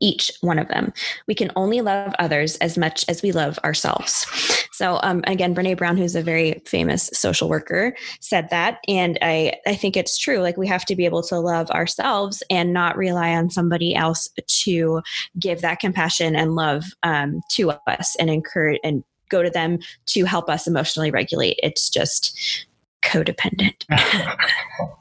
each 0.03 0.31
one 0.41 0.59
of 0.59 0.69
them. 0.69 0.93
We 1.27 1.35
can 1.35 1.51
only 1.57 1.81
love 1.81 2.13
others 2.19 2.57
as 2.57 2.77
much 2.77 3.05
as 3.09 3.23
we 3.23 3.33
love 3.33 3.59
ourselves. 3.65 4.27
So, 4.73 4.99
um, 5.03 5.23
again, 5.27 5.55
Brene 5.55 5.77
Brown, 5.77 5.97
who's 5.97 6.17
a 6.17 6.23
very 6.23 6.61
famous 6.67 7.09
social 7.13 7.49
worker, 7.49 7.95
said 8.21 8.51
that, 8.51 8.81
and 8.89 9.19
I 9.23 9.55
I 9.67 9.75
think 9.75 9.97
it's 9.97 10.19
true. 10.19 10.39
Like 10.39 10.57
we 10.57 10.67
have 10.67 10.85
to 10.87 10.97
be 10.97 11.05
able 11.05 11.23
to 11.25 11.39
love 11.39 11.71
ourselves 11.71 12.43
and 12.51 12.73
not 12.73 12.97
rely 12.97 13.31
on 13.35 13.49
somebody 13.49 13.95
else 13.95 14.29
to 14.65 15.01
give 15.39 15.61
that 15.61 15.81
compassion 15.81 16.35
and 16.35 16.55
love 16.55 16.85
um, 17.03 17.41
to 17.53 17.73
us 17.87 18.17
and 18.19 18.29
encourage 18.29 18.81
and 18.83 19.05
go 19.29 19.43
to 19.43 19.51
them 19.51 19.79
to 20.07 20.25
help 20.25 20.51
us 20.51 20.67
emotionally 20.67 21.11
regulate. 21.11 21.59
It's 21.63 21.89
just 21.89 22.67
codependent. 23.03 23.85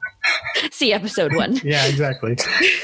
See 0.70 0.92
episode 0.92 1.34
one. 1.34 1.56
yeah, 1.64 1.86
exactly. 1.86 2.36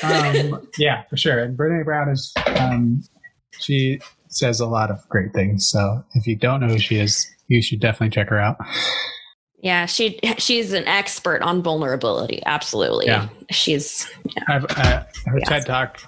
Um, 0.03 0.67
yeah, 0.79 1.05
for 1.11 1.17
sure. 1.17 1.39
And 1.39 1.57
Brene 1.57 1.85
Brown 1.85 2.09
is, 2.09 2.33
um, 2.59 3.03
she 3.61 4.01
says 4.29 4.61
a 4.61 4.67
lot 4.67 4.91
of 4.91 5.07
great 5.09 5.33
things. 5.33 5.69
So 5.69 6.05
if 6.15 6.27
you 6.27 6.37
don't 6.37 6.61
know 6.61 6.69
who 6.69 6.79
she 6.79 6.99
is, 6.99 7.27
you 7.49 7.63
should 7.63 7.81
definitely 7.81 8.11
check 8.15 8.29
her 8.29 8.39
out. 8.39 8.57
Yeah, 9.61 9.87
she 9.87 10.21
she's 10.39 10.73
an 10.73 10.87
expert 10.87 11.43
on 11.43 11.63
vulnerability. 11.63 12.41
Absolutely. 12.47 13.07
Yeah. 13.07 13.29
She's 13.51 14.09
yeah. 14.25 14.43
I've, 14.49 14.65
uh, 14.71 15.03
her. 15.27 15.41
TED 15.47 15.67
Talk 15.67 15.99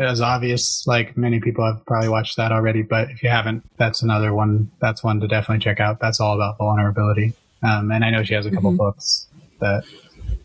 is 0.00 0.20
obvious. 0.20 0.84
Like 0.86 1.16
many 1.16 1.38
people 1.38 1.64
have 1.64 1.84
probably 1.86 2.08
watched 2.08 2.36
that 2.38 2.50
already, 2.50 2.82
but 2.82 3.08
if 3.10 3.22
you 3.22 3.28
haven't, 3.28 3.62
that's 3.76 4.02
another 4.02 4.34
one. 4.34 4.68
That's 4.80 5.04
one 5.04 5.20
to 5.20 5.28
definitely 5.28 5.62
check 5.62 5.78
out. 5.78 6.00
That's 6.00 6.18
all 6.20 6.34
about 6.34 6.58
vulnerability. 6.58 7.34
Um, 7.62 7.92
and 7.92 8.04
I 8.04 8.10
know 8.10 8.24
she 8.24 8.34
has 8.34 8.46
a 8.46 8.50
couple 8.50 8.72
Mhm. 8.72 8.78
books 8.78 9.26
that 9.60 9.84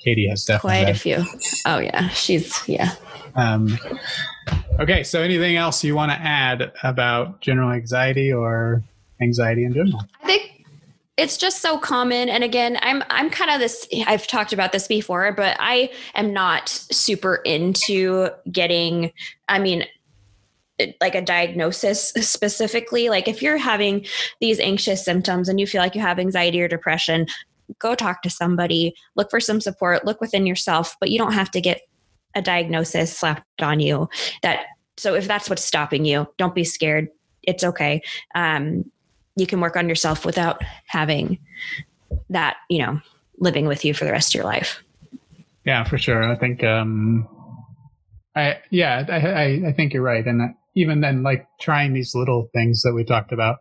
Katie 0.03 0.27
has 0.27 0.43
definitely 0.45 0.83
quite 0.83 0.89
a 0.89 0.99
few. 0.99 1.23
Oh 1.65 1.79
yeah, 1.79 2.09
she's 2.09 2.67
yeah. 2.67 2.95
Um, 3.35 3.77
okay, 4.79 5.03
so 5.03 5.21
anything 5.21 5.55
else 5.55 5.83
you 5.83 5.95
want 5.95 6.11
to 6.11 6.17
add 6.17 6.71
about 6.83 7.41
general 7.41 7.71
anxiety 7.71 8.31
or 8.31 8.83
anxiety 9.21 9.63
in 9.63 9.73
general? 9.73 10.01
I 10.21 10.25
think 10.25 10.65
it's 11.15 11.37
just 11.37 11.61
so 11.61 11.77
common 11.77 12.27
and 12.27 12.43
again 12.43 12.77
i'm 12.81 13.03
i'm 13.11 13.29
kind 13.29 13.51
of 13.51 13.59
this 13.59 13.87
i've 14.07 14.25
talked 14.25 14.51
about 14.51 14.71
this 14.71 14.87
before 14.87 15.31
but 15.31 15.55
i 15.59 15.87
am 16.15 16.33
not 16.33 16.67
super 16.67 17.35
into 17.45 18.29
getting 18.51 19.11
i 19.47 19.59
mean 19.59 19.85
like 21.01 21.13
a 21.13 21.21
diagnosis 21.21 22.09
specifically 22.19 23.09
like 23.09 23.27
if 23.27 23.43
you're 23.43 23.57
having 23.57 24.03
these 24.41 24.59
anxious 24.59 25.05
symptoms 25.05 25.47
and 25.47 25.59
you 25.59 25.67
feel 25.67 25.81
like 25.81 25.93
you 25.93 26.01
have 26.01 26.17
anxiety 26.17 26.59
or 26.59 26.67
depression 26.67 27.27
go 27.79 27.95
talk 27.95 28.21
to 28.21 28.29
somebody 28.29 28.93
look 29.15 29.29
for 29.29 29.39
some 29.39 29.61
support 29.61 30.05
look 30.05 30.21
within 30.21 30.45
yourself 30.45 30.95
but 30.99 31.09
you 31.09 31.17
don't 31.17 31.33
have 31.33 31.51
to 31.51 31.61
get 31.61 31.81
a 32.35 32.41
diagnosis 32.41 33.15
slapped 33.15 33.61
on 33.61 33.79
you 33.79 34.09
that 34.41 34.65
so 34.97 35.15
if 35.15 35.27
that's 35.27 35.49
what's 35.49 35.63
stopping 35.63 36.05
you 36.05 36.27
don't 36.37 36.55
be 36.55 36.63
scared. 36.63 37.09
It's 37.43 37.63
okay. 37.63 38.01
Um, 38.35 38.89
you 39.35 39.47
can 39.47 39.59
work 39.59 39.75
on 39.75 39.89
yourself 39.89 40.25
without 40.25 40.61
having 40.87 41.39
that 42.29 42.57
you 42.69 42.79
know 42.79 42.99
living 43.39 43.67
with 43.67 43.83
you 43.83 43.93
for 43.93 44.05
the 44.05 44.11
rest 44.11 44.33
of 44.33 44.35
your 44.35 44.45
life. 44.45 44.83
Yeah, 45.65 45.83
for 45.83 45.97
sure. 45.97 46.23
I 46.23 46.35
think, 46.35 46.63
um, 46.63 47.27
I 48.35 48.59
yeah, 48.69 49.05
I, 49.09 49.15
I 49.15 49.69
I 49.69 49.73
think 49.73 49.93
you're 49.93 50.03
right, 50.03 50.25
and 50.25 50.55
even 50.75 51.01
then, 51.01 51.23
like 51.23 51.47
trying 51.59 51.93
these 51.93 52.13
little 52.15 52.49
things 52.53 52.81
that 52.81 52.93
we 52.93 53.03
talked 53.03 53.31
about, 53.31 53.57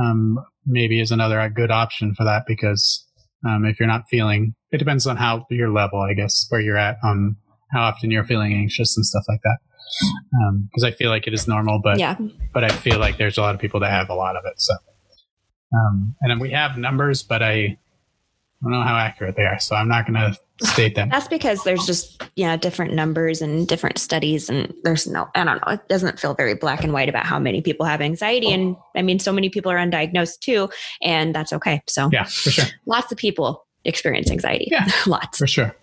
um, 0.00 0.38
maybe 0.66 1.00
is 1.00 1.10
another 1.10 1.48
good 1.48 1.70
option 1.70 2.14
for 2.14 2.24
that 2.24 2.44
because 2.46 3.05
um, 3.44 3.64
if 3.64 3.78
you're 3.78 3.88
not 3.88 4.08
feeling, 4.08 4.54
it 4.70 4.78
depends 4.78 5.06
on 5.06 5.16
how 5.16 5.46
your 5.50 5.70
level, 5.70 6.00
I 6.00 6.14
guess, 6.14 6.46
where 6.48 6.60
you're 6.60 6.78
at, 6.78 6.98
on 7.02 7.36
how 7.72 7.82
often 7.82 8.10
you're 8.10 8.24
feeling 8.24 8.52
anxious 8.52 8.96
and 8.96 9.04
stuff 9.04 9.24
like 9.28 9.40
that. 9.42 9.58
because 10.70 10.84
I 10.84 10.90
feel 10.90 11.10
like 11.10 11.26
it 11.26 11.34
is 11.34 11.46
normal, 11.46 11.80
but 11.82 11.98
yeah. 11.98 12.16
but 12.52 12.64
I 12.64 12.68
feel 12.68 12.98
like 12.98 13.18
there's 13.18 13.38
a 13.38 13.40
lot 13.40 13.54
of 13.54 13.60
people 13.60 13.80
that 13.80 13.90
have 13.90 14.08
a 14.08 14.14
lot 14.14 14.36
of 14.36 14.44
it. 14.46 14.60
So, 14.60 14.74
um, 15.74 16.14
and 16.20 16.30
then 16.30 16.38
we 16.38 16.50
have 16.50 16.76
numbers, 16.76 17.22
but 17.22 17.42
I 17.42 17.78
don't 18.62 18.72
know 18.72 18.82
how 18.82 18.96
accurate 18.96 19.36
they 19.36 19.44
are, 19.44 19.58
so 19.60 19.76
I'm 19.76 19.88
not 19.88 20.06
going 20.06 20.14
to 20.14 20.38
state 20.62 20.94
them. 20.94 21.08
That's 21.10 21.28
because 21.28 21.62
there's 21.64 21.84
just 21.86 22.22
yeah 22.36 22.56
different 22.56 22.94
numbers 22.94 23.42
and 23.42 23.66
different 23.68 23.98
studies, 23.98 24.48
and 24.48 24.72
there's 24.84 25.06
no 25.06 25.28
I 25.34 25.44
don't 25.44 25.64
know. 25.66 25.72
It 25.74 25.88
doesn't 25.88 26.18
feel 26.18 26.34
very 26.34 26.54
black 26.54 26.82
and 26.82 26.92
white 26.92 27.08
about 27.08 27.26
how 27.26 27.38
many 27.38 27.60
people 27.62 27.86
have 27.86 28.00
anxiety, 28.00 28.52
and 28.52 28.76
I 28.96 29.02
mean, 29.02 29.18
so 29.18 29.32
many 29.32 29.48
people 29.50 29.70
are 29.70 29.76
undiagnosed 29.78 30.40
too, 30.40 30.68
and 31.02 31.34
that's 31.34 31.52
okay. 31.52 31.82
So 31.86 32.08
Yeah, 32.12 32.24
for 32.24 32.50
sure. 32.50 32.64
lots 32.86 33.12
of 33.12 33.18
people 33.18 33.66
experience 33.84 34.30
anxiety. 34.30 34.68
Yeah. 34.70 34.86
lots. 35.06 35.38
For 35.38 35.46
sure. 35.46 35.74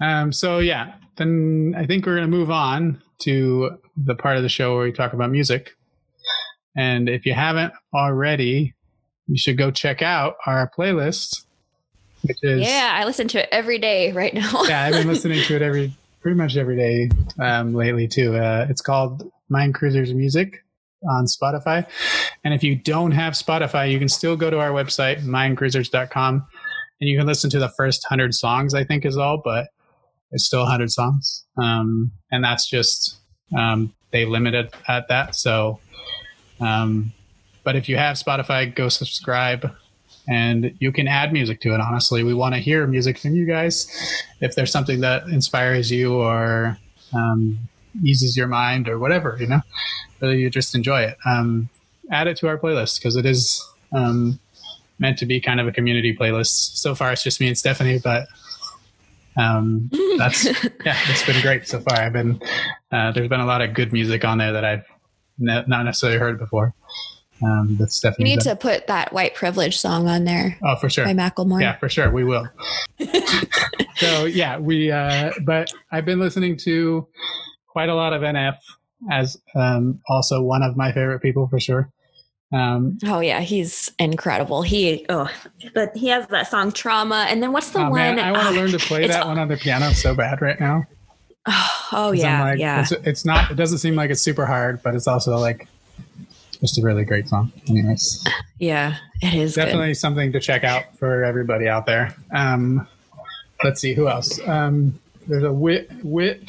Um, 0.00 0.32
so 0.32 0.58
yeah, 0.60 0.94
then 1.16 1.74
I 1.76 1.86
think 1.86 2.06
we're 2.06 2.16
going 2.16 2.30
to 2.30 2.36
move 2.36 2.50
on 2.50 3.02
to 3.20 3.78
the 3.96 4.14
part 4.14 4.36
of 4.36 4.42
the 4.42 4.48
show 4.48 4.74
where 4.76 4.84
we 4.84 4.92
talk 4.92 5.12
about 5.12 5.30
music. 5.30 5.72
And 6.76 7.08
if 7.08 7.26
you 7.26 7.34
haven't 7.34 7.72
already, 7.92 8.74
you 9.26 9.36
should 9.36 9.58
go 9.58 9.70
check 9.70 10.00
out 10.00 10.36
our 10.46 10.70
playlist, 10.78 11.44
which 12.22 12.38
is 12.42 12.60
Yeah, 12.60 12.92
I 12.94 13.04
listen 13.04 13.28
to 13.28 13.42
it 13.42 13.48
every 13.52 13.78
day 13.78 14.12
right 14.12 14.34
now. 14.34 14.64
yeah, 14.68 14.84
I've 14.84 14.94
been 14.94 15.08
listening 15.08 15.42
to 15.42 15.56
it 15.56 15.62
every 15.62 15.92
pretty 16.20 16.36
much 16.36 16.56
every 16.56 16.76
day 16.76 17.10
um, 17.38 17.74
lately 17.74 18.08
too. 18.08 18.36
Uh, 18.36 18.66
it's 18.68 18.80
called 18.80 19.30
Mind 19.48 19.74
Cruisers 19.74 20.12
Music 20.12 20.64
on 21.08 21.26
Spotify. 21.26 21.86
And 22.44 22.52
if 22.54 22.62
you 22.62 22.76
don't 22.76 23.12
have 23.12 23.34
Spotify, 23.34 23.90
you 23.90 23.98
can 23.98 24.08
still 24.08 24.36
go 24.36 24.50
to 24.50 24.58
our 24.58 24.70
website, 24.70 25.22
mindcruisers.com, 25.22 26.46
and 27.00 27.08
you 27.08 27.16
can 27.16 27.26
listen 27.26 27.50
to 27.50 27.58
the 27.58 27.68
first 27.70 28.04
100 28.08 28.34
songs, 28.34 28.74
I 28.74 28.84
think 28.84 29.04
is 29.04 29.16
all, 29.16 29.40
but 29.44 29.68
it's 30.32 30.44
still 30.44 30.62
100 30.62 30.90
songs. 30.90 31.44
Um, 31.56 32.12
and 32.30 32.42
that's 32.42 32.68
just, 32.68 33.18
um, 33.56 33.94
they 34.10 34.24
limit 34.24 34.54
it 34.54 34.74
at 34.88 35.08
that. 35.08 35.34
So, 35.34 35.80
um, 36.60 37.12
but 37.64 37.76
if 37.76 37.88
you 37.88 37.96
have 37.96 38.16
Spotify, 38.16 38.74
go 38.74 38.88
subscribe 38.88 39.70
and 40.28 40.74
you 40.78 40.92
can 40.92 41.08
add 41.08 41.32
music 41.32 41.60
to 41.62 41.74
it. 41.74 41.80
Honestly, 41.80 42.22
we 42.22 42.34
want 42.34 42.54
to 42.54 42.60
hear 42.60 42.86
music 42.86 43.18
from 43.18 43.34
you 43.34 43.46
guys. 43.46 43.86
If 44.40 44.54
there's 44.54 44.70
something 44.70 45.00
that 45.00 45.24
inspires 45.24 45.90
you 45.90 46.14
or 46.14 46.78
um, 47.14 47.58
eases 48.04 48.36
your 48.36 48.46
mind 48.46 48.88
or 48.88 48.98
whatever, 48.98 49.36
you 49.40 49.46
know, 49.46 49.60
whether 50.18 50.34
you 50.34 50.50
just 50.50 50.74
enjoy 50.74 51.02
it, 51.02 51.16
um, 51.26 51.68
add 52.10 52.26
it 52.26 52.36
to 52.38 52.48
our 52.48 52.58
playlist 52.58 52.98
because 52.98 53.16
it 53.16 53.24
is 53.24 53.66
um, 53.92 54.38
meant 54.98 55.18
to 55.18 55.26
be 55.26 55.40
kind 55.40 55.60
of 55.60 55.66
a 55.66 55.72
community 55.72 56.14
playlist. 56.14 56.76
So 56.76 56.94
far, 56.94 57.12
it's 57.12 57.22
just 57.22 57.40
me 57.40 57.48
and 57.48 57.56
Stefanie, 57.56 58.02
but 58.02 58.26
um, 59.38 59.88
that's 60.18 60.44
yeah, 60.44 60.98
it's 61.08 61.24
been 61.24 61.40
great 61.40 61.66
so 61.66 61.80
far. 61.80 61.98
I've 61.98 62.12
been 62.12 62.40
uh, 62.92 63.12
there's 63.12 63.28
been 63.28 63.40
a 63.40 63.46
lot 63.46 63.62
of 63.62 63.72
good 63.72 63.92
music 63.92 64.24
on 64.24 64.38
there 64.38 64.52
that 64.52 64.64
I've 64.64 64.84
ne- 65.38 65.64
not 65.66 65.84
necessarily 65.84 66.18
heard 66.18 66.38
before. 66.38 66.74
Um, 67.42 67.76
that's 67.78 68.02
You 68.02 68.10
Stefanie. 68.10 68.24
need 68.24 68.40
to 68.40 68.56
put 68.56 68.86
that 68.88 69.12
white 69.12 69.34
privilege 69.34 69.78
song 69.78 70.08
on 70.08 70.24
there 70.24 70.58
oh, 70.64 70.76
for 70.76 70.90
sure. 70.90 71.04
by 71.04 71.14
Macklemore. 71.14 71.60
Yeah, 71.60 71.76
for 71.76 71.88
sure. 71.88 72.10
We 72.10 72.24
will. 72.24 72.48
so 73.96 74.24
yeah, 74.24 74.58
we 74.58 74.90
uh 74.90 75.32
but 75.44 75.72
I've 75.92 76.04
been 76.04 76.18
listening 76.18 76.56
to 76.58 77.06
quite 77.66 77.88
a 77.88 77.94
lot 77.94 78.12
of 78.12 78.22
NF 78.22 78.56
as 79.10 79.36
um 79.54 80.00
also 80.08 80.42
one 80.42 80.62
of 80.62 80.76
my 80.76 80.92
favorite 80.92 81.20
people 81.20 81.46
for 81.48 81.60
sure. 81.60 81.90
Um 82.52 82.98
Oh 83.04 83.20
yeah, 83.20 83.40
he's 83.40 83.90
incredible. 83.98 84.62
He 84.62 85.06
oh, 85.08 85.30
but 85.74 85.96
he 85.96 86.08
has 86.08 86.26
that 86.28 86.48
song 86.48 86.72
"Trauma," 86.72 87.26
and 87.28 87.42
then 87.42 87.52
what's 87.52 87.70
the 87.70 87.80
oh, 87.80 87.90
one? 87.90 87.94
man, 87.94 88.18
I 88.18 88.32
want 88.32 88.46
ah, 88.46 88.50
to 88.50 88.56
learn 88.56 88.70
to 88.72 88.78
play 88.78 89.06
that 89.06 89.26
one 89.26 89.38
on 89.38 89.48
the 89.48 89.56
piano 89.56 89.92
so 89.92 90.14
bad 90.14 90.40
right 90.40 90.58
now. 90.58 90.84
Oh, 91.90 92.10
I'm 92.10 92.16
yeah, 92.16 92.44
like, 92.44 92.58
yeah. 92.58 92.82
It's, 92.82 92.92
it's 92.92 93.24
not 93.24 93.50
it 93.50 93.54
doesn't 93.54 93.78
seem 93.78 93.94
like 93.94 94.10
it's 94.10 94.20
super 94.20 94.44
hard, 94.44 94.82
but 94.82 94.94
it's 94.94 95.08
also 95.08 95.38
like 95.38 95.66
just 96.60 96.78
a 96.78 96.82
really 96.82 97.04
great 97.04 97.28
song. 97.28 97.52
Anyways. 97.68 98.24
Yeah, 98.58 98.96
it 99.22 99.34
is 99.34 99.54
good. 99.54 99.66
definitely 99.66 99.94
something 99.94 100.32
to 100.32 100.40
check 100.40 100.64
out 100.64 100.96
for 100.96 101.24
everybody 101.24 101.68
out 101.68 101.86
there. 101.86 102.14
Um, 102.32 102.86
let's 103.62 103.80
see 103.80 103.94
who 103.94 104.08
else. 104.08 104.40
Um, 104.46 104.98
there's 105.26 105.44
a 105.44 105.52
wit 105.52 105.90
wit 106.02 106.42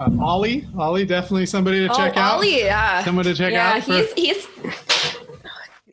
uh, 0.00 0.10
Ollie. 0.20 0.66
Ollie, 0.76 1.04
definitely 1.04 1.46
somebody 1.46 1.86
to 1.86 1.92
oh, 1.92 1.96
check 1.96 2.16
out. 2.16 2.36
Ollie, 2.36 2.60
yeah. 2.60 3.04
Someone 3.04 3.24
to 3.24 3.34
check 3.34 3.52
yeah, 3.52 3.74
out. 3.74 3.84
for- 3.84 3.92
he's 3.92 4.12
he's 4.14 4.46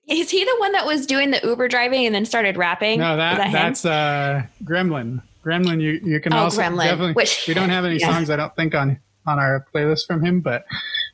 is 0.07 0.29
he 0.29 0.43
the 0.45 0.55
one 0.59 0.71
that 0.73 0.85
was 0.85 1.07
doing 1.07 1.31
the 1.31 1.39
Uber 1.43 1.67
driving 1.67 2.05
and 2.05 2.13
then 2.13 2.25
started 2.25 2.57
rapping? 2.57 2.99
no, 2.99 3.13
Is 3.13 3.17
that, 3.17 3.51
that's 3.51 3.85
uh, 3.85 4.43
Gremlin. 4.63 5.23
Gremlin, 5.43 5.81
you 5.81 5.99
you 6.03 6.19
can 6.19 6.33
Oh, 6.33 6.37
also 6.37 6.61
Gremlin, 6.61 6.83
definitely. 6.85 7.13
which- 7.13 7.45
we 7.47 7.53
don't 7.53 7.69
have 7.69 7.85
any 7.85 7.97
yeah. 7.99 8.11
songs, 8.11 8.29
I 8.29 8.35
don't 8.35 8.55
think, 8.55 8.75
on 8.75 8.99
on 9.27 9.39
our 9.39 9.65
playlist 9.73 10.05
from 10.05 10.23
him, 10.23 10.41
but 10.41 10.65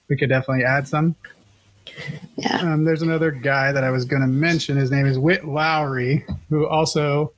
we 0.10 0.18
could 0.18 0.30
definitely 0.30 0.66
add 0.66 0.88
some. 0.88 1.16
Yeah. 2.36 2.58
Um, 2.62 2.84
there's 2.86 3.02
another 3.02 3.32
guy 3.32 3.72
that 3.72 3.84
I 3.84 3.90
was 3.90 4.06
going 4.06 4.22
to 4.22 4.28
mention. 4.28 4.78
His 4.78 4.92
name 4.92 5.06
is 5.06 5.18
Whit 5.20 5.46
Lowry, 5.46 6.26
who 6.50 6.68
also 6.68 7.34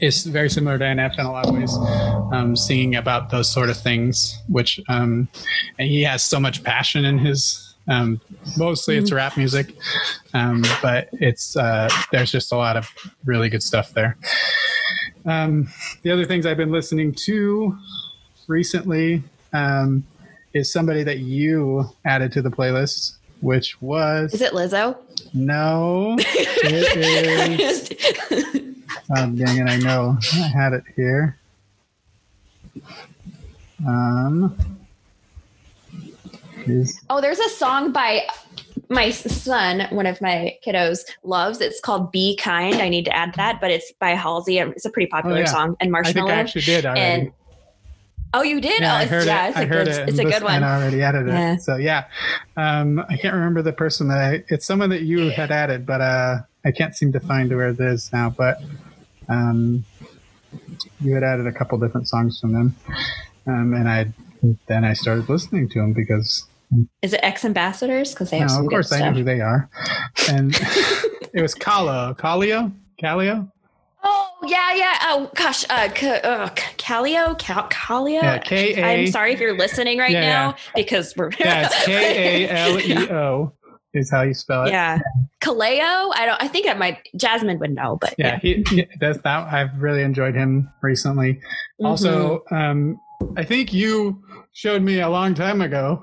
is 0.00 0.24
very 0.24 0.50
similar 0.50 0.78
to 0.78 0.84
NF 0.84 1.18
in 1.18 1.26
a 1.26 1.32
lot 1.32 1.46
of 1.46 1.54
ways, 1.54 1.76
um, 2.32 2.56
singing 2.56 2.96
about 2.96 3.30
those 3.30 3.48
sort 3.50 3.70
of 3.70 3.76
things. 3.76 4.40
Which, 4.48 4.80
um, 4.88 5.28
and 5.78 5.88
he 5.88 6.02
has 6.02 6.22
so 6.24 6.40
much 6.40 6.62
passion 6.62 7.04
in 7.04 7.18
his. 7.18 7.64
Um, 7.90 8.20
mostly 8.58 8.98
it's 8.98 9.10
rap 9.12 9.38
music, 9.38 9.74
um, 10.34 10.62
but 10.82 11.08
it's 11.12 11.56
uh, 11.56 11.88
there's 12.12 12.30
just 12.30 12.52
a 12.52 12.56
lot 12.56 12.76
of 12.76 12.86
really 13.24 13.48
good 13.48 13.62
stuff 13.62 13.94
there. 13.94 14.18
Um, 15.24 15.68
the 16.02 16.10
other 16.10 16.26
things 16.26 16.44
I've 16.44 16.58
been 16.58 16.70
listening 16.70 17.14
to 17.26 17.78
recently 18.46 19.22
um, 19.52 20.04
is 20.54 20.72
somebody 20.72 21.02
that 21.04 21.18
you 21.18 21.84
added 22.04 22.32
to 22.32 22.42
the 22.42 22.50
playlist, 22.50 23.17
which 23.40 23.80
was 23.80 24.34
Is 24.34 24.40
it 24.42 24.52
Lizzo? 24.52 24.96
no, 25.34 26.16
it 26.18 27.60
is. 27.60 28.64
Oh, 29.10 29.26
dang 29.30 29.56
it! 29.58 29.68
I 29.70 29.76
know 29.78 30.18
I 30.34 30.48
had 30.48 30.74
it 30.74 30.84
here. 30.94 31.38
Um, 33.86 34.54
is 36.66 37.00
oh, 37.08 37.20
there's 37.20 37.38
a 37.38 37.48
song 37.48 37.92
by 37.92 38.26
my 38.90 39.10
son, 39.10 39.86
one 39.90 40.06
of 40.06 40.20
my 40.20 40.56
kiddos 40.66 41.00
loves. 41.22 41.60
It's 41.60 41.80
called 41.80 42.12
"Be 42.12 42.36
Kind." 42.36 42.76
I 42.76 42.88
need 42.88 43.04
to 43.06 43.16
add 43.16 43.34
that, 43.36 43.60
but 43.62 43.70
it's 43.70 43.92
by 43.92 44.10
Halsey. 44.10 44.58
It's 44.58 44.84
a 44.84 44.90
pretty 44.90 45.06
popular 45.08 45.36
Oh, 45.36 45.40
yeah. 45.40 45.44
song. 45.46 45.76
And 45.80 45.94
I 45.96 46.02
think 46.12 46.26
Marshmello. 46.26 46.30
I 46.30 46.34
actually 46.34 46.62
did 46.62 46.84
already. 46.84 47.00
and 47.00 47.32
oh, 48.34 48.42
you 48.42 48.60
did? 48.60 48.80
yeah, 48.80 48.92
oh, 48.92 48.96
I 48.96 49.02
it's, 49.02 49.10
heard 49.10 49.26
yeah, 49.26 49.46
it. 49.46 49.48
it's 49.48 49.56
I 49.58 49.62
a 49.62 49.66
heard 49.66 49.86
good. 49.86 49.96
it. 49.96 50.08
It's 50.08 50.18
a 50.18 50.24
good 50.24 50.34
And 50.34 50.44
one. 50.44 50.62
I 50.64 50.76
already 50.80 51.02
added 51.02 51.28
it. 51.28 51.62
So 51.62 51.76
yeah, 51.76 52.04
um, 52.56 53.00
I 53.08 53.16
can't 53.16 53.34
remember 53.34 53.62
the 53.62 53.72
person 53.72 54.08
that 54.08 54.18
I. 54.18 54.44
It's 54.48 54.66
someone 54.66 54.90
that 54.90 55.02
you 55.02 55.30
had 55.30 55.50
added, 55.50 55.86
but 55.86 56.00
uh, 56.00 56.36
I 56.64 56.70
can't 56.72 56.94
seem 56.96 57.12
to 57.12 57.20
find 57.20 57.50
where 57.54 57.68
it 57.68 57.80
is 57.80 58.12
now. 58.12 58.30
But 58.30 58.58
um, 59.28 59.84
you 61.00 61.14
had 61.14 61.22
added 61.22 61.46
a 61.46 61.52
couple 61.52 61.78
different 61.78 62.08
songs 62.08 62.40
from 62.40 62.52
them, 62.52 62.76
um, 63.46 63.74
and 63.74 63.88
I 63.88 64.12
then 64.66 64.84
I 64.84 64.92
started 64.92 65.28
listening 65.28 65.68
to 65.70 65.80
them 65.80 65.92
because 65.92 66.46
Is 67.02 67.12
it 67.12 67.20
X 67.22 67.44
Ambassadors? 67.44 68.12
Because 68.12 68.30
they 68.30 68.38
no, 68.38 68.42
have 68.42 68.50
some 68.50 68.64
of 68.64 68.70
course 68.70 68.92
I 68.92 69.00
know 69.00 69.12
who 69.12 69.24
they 69.24 69.40
are, 69.40 69.68
and 70.28 70.54
it 71.34 71.42
was 71.42 71.54
Kalo, 71.54 72.14
Kalio, 72.14 72.72
Kalio. 73.02 73.50
Oh 74.10 74.28
yeah, 74.46 74.74
yeah. 74.74 74.94
Oh 75.02 75.30
gosh, 75.34 75.64
uh, 75.68 75.88
K- 75.94 76.20
uh 76.22 76.48
Calio, 76.78 77.38
Cal- 77.38 77.68
Calio. 77.68 78.22
Yeah, 78.22 78.38
K 78.38 78.74
A- 78.80 78.84
I'm 78.84 79.06
sorry 79.08 79.32
if 79.32 79.40
you're 79.40 79.56
listening 79.56 79.98
right 79.98 80.10
Yeah, 80.10 80.20
now 80.20 80.48
yeah. 80.50 80.72
because 80.74 81.14
we're 81.16 81.30
Yeah, 81.38 81.68
K 81.84 82.46
A 82.46 82.50
L 82.50 82.78
E 82.80 83.10
O 83.10 83.52
is 83.94 84.10
how 84.10 84.22
you 84.22 84.34
spell 84.34 84.64
it. 84.64 84.70
yeah. 84.70 84.98
Kaleo. 85.42 86.12
I 86.14 86.24
don't. 86.26 86.42
I 86.42 86.48
think 86.48 86.66
I 86.68 86.74
might. 86.74 86.98
Jasmine 87.16 87.58
would 87.58 87.74
know, 87.74 87.96
but 88.00 88.14
yeah, 88.18 88.38
he, 88.38 88.64
he 88.68 88.86
does 89.00 89.18
that. 89.22 89.52
I've 89.52 89.76
really 89.80 90.02
enjoyed 90.02 90.34
him 90.34 90.70
recently. 90.82 91.40
Mhm. 91.80 91.86
Also, 91.86 92.44
um, 92.50 92.98
I 93.36 93.44
think 93.44 93.72
you 93.72 94.22
showed 94.52 94.82
me 94.82 95.00
a 95.00 95.08
long 95.08 95.34
time 95.34 95.60
ago 95.60 96.02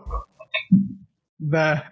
the 1.39 1.83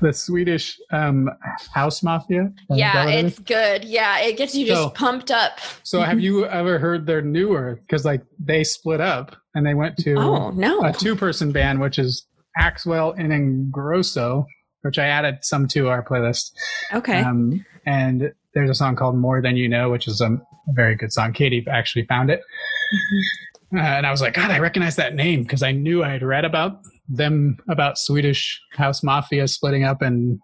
the 0.00 0.12
Swedish 0.12 0.78
um, 0.92 1.28
House 1.74 2.02
Mafia. 2.02 2.52
Yeah, 2.70 3.08
it 3.08 3.24
it's 3.24 3.38
good. 3.38 3.84
Yeah, 3.84 4.20
it 4.20 4.36
gets 4.36 4.54
you 4.54 4.66
just 4.66 4.80
So- 4.82 4.90
pumped 4.90 5.30
up. 5.30 5.58
so. 5.82 6.02
Have 6.02 6.20
you 6.20 6.46
ever 6.60 6.78
heard 6.78 7.06
their 7.06 7.22
newer? 7.22 7.80
Because 7.86 8.04
like 8.04 8.22
they 8.38 8.62
split 8.64 9.00
up 9.00 9.34
and 9.54 9.66
they 9.66 9.74
went 9.74 9.96
to 9.98 10.14
Oh 10.14 10.50
no. 10.50 10.82
a 10.82 10.92
two 10.92 11.16
person 11.16 11.52
band, 11.52 11.80
which 11.80 11.98
is 11.98 12.26
Axwell 12.60 13.14
and 13.18 13.32
Ingrosso, 13.32 14.44
which 14.82 14.98
I 14.98 15.06
added 15.06 15.38
some 15.42 15.66
to 15.68 15.88
our 15.88 16.04
playlist. 16.04 16.52
okay. 16.92 17.20
Um, 17.22 17.64
and 17.86 18.32
there's 18.54 18.70
a 18.70 18.74
song 18.74 18.94
called 18.96 19.16
More 19.16 19.40
Than 19.42 19.56
You 19.56 19.68
Know, 19.68 19.90
which 19.90 20.06
is 20.06 20.20
a 20.20 20.38
very 20.68 20.94
good 20.94 21.12
song. 21.12 21.32
Katie 21.32 21.64
actually 21.68 22.04
found 22.06 22.30
it. 22.30 22.40
Mm-hmm. 22.40 23.78
Uh, 23.78 23.80
and 23.80 24.06
I 24.06 24.10
was 24.10 24.20
like, 24.20 24.34
God, 24.34 24.50
I 24.50 24.58
recognize 24.58 24.96
that 24.96 25.14
name 25.14 25.42
because 25.42 25.62
I 25.62 25.72
knew 25.72 26.04
I 26.04 26.10
had 26.10 26.22
read 26.22 26.44
about 26.44 26.80
them, 27.08 27.56
about 27.68 27.98
Swedish 27.98 28.60
House 28.72 29.02
Mafia 29.02 29.48
splitting 29.48 29.84
up 29.84 30.02
and 30.02 30.38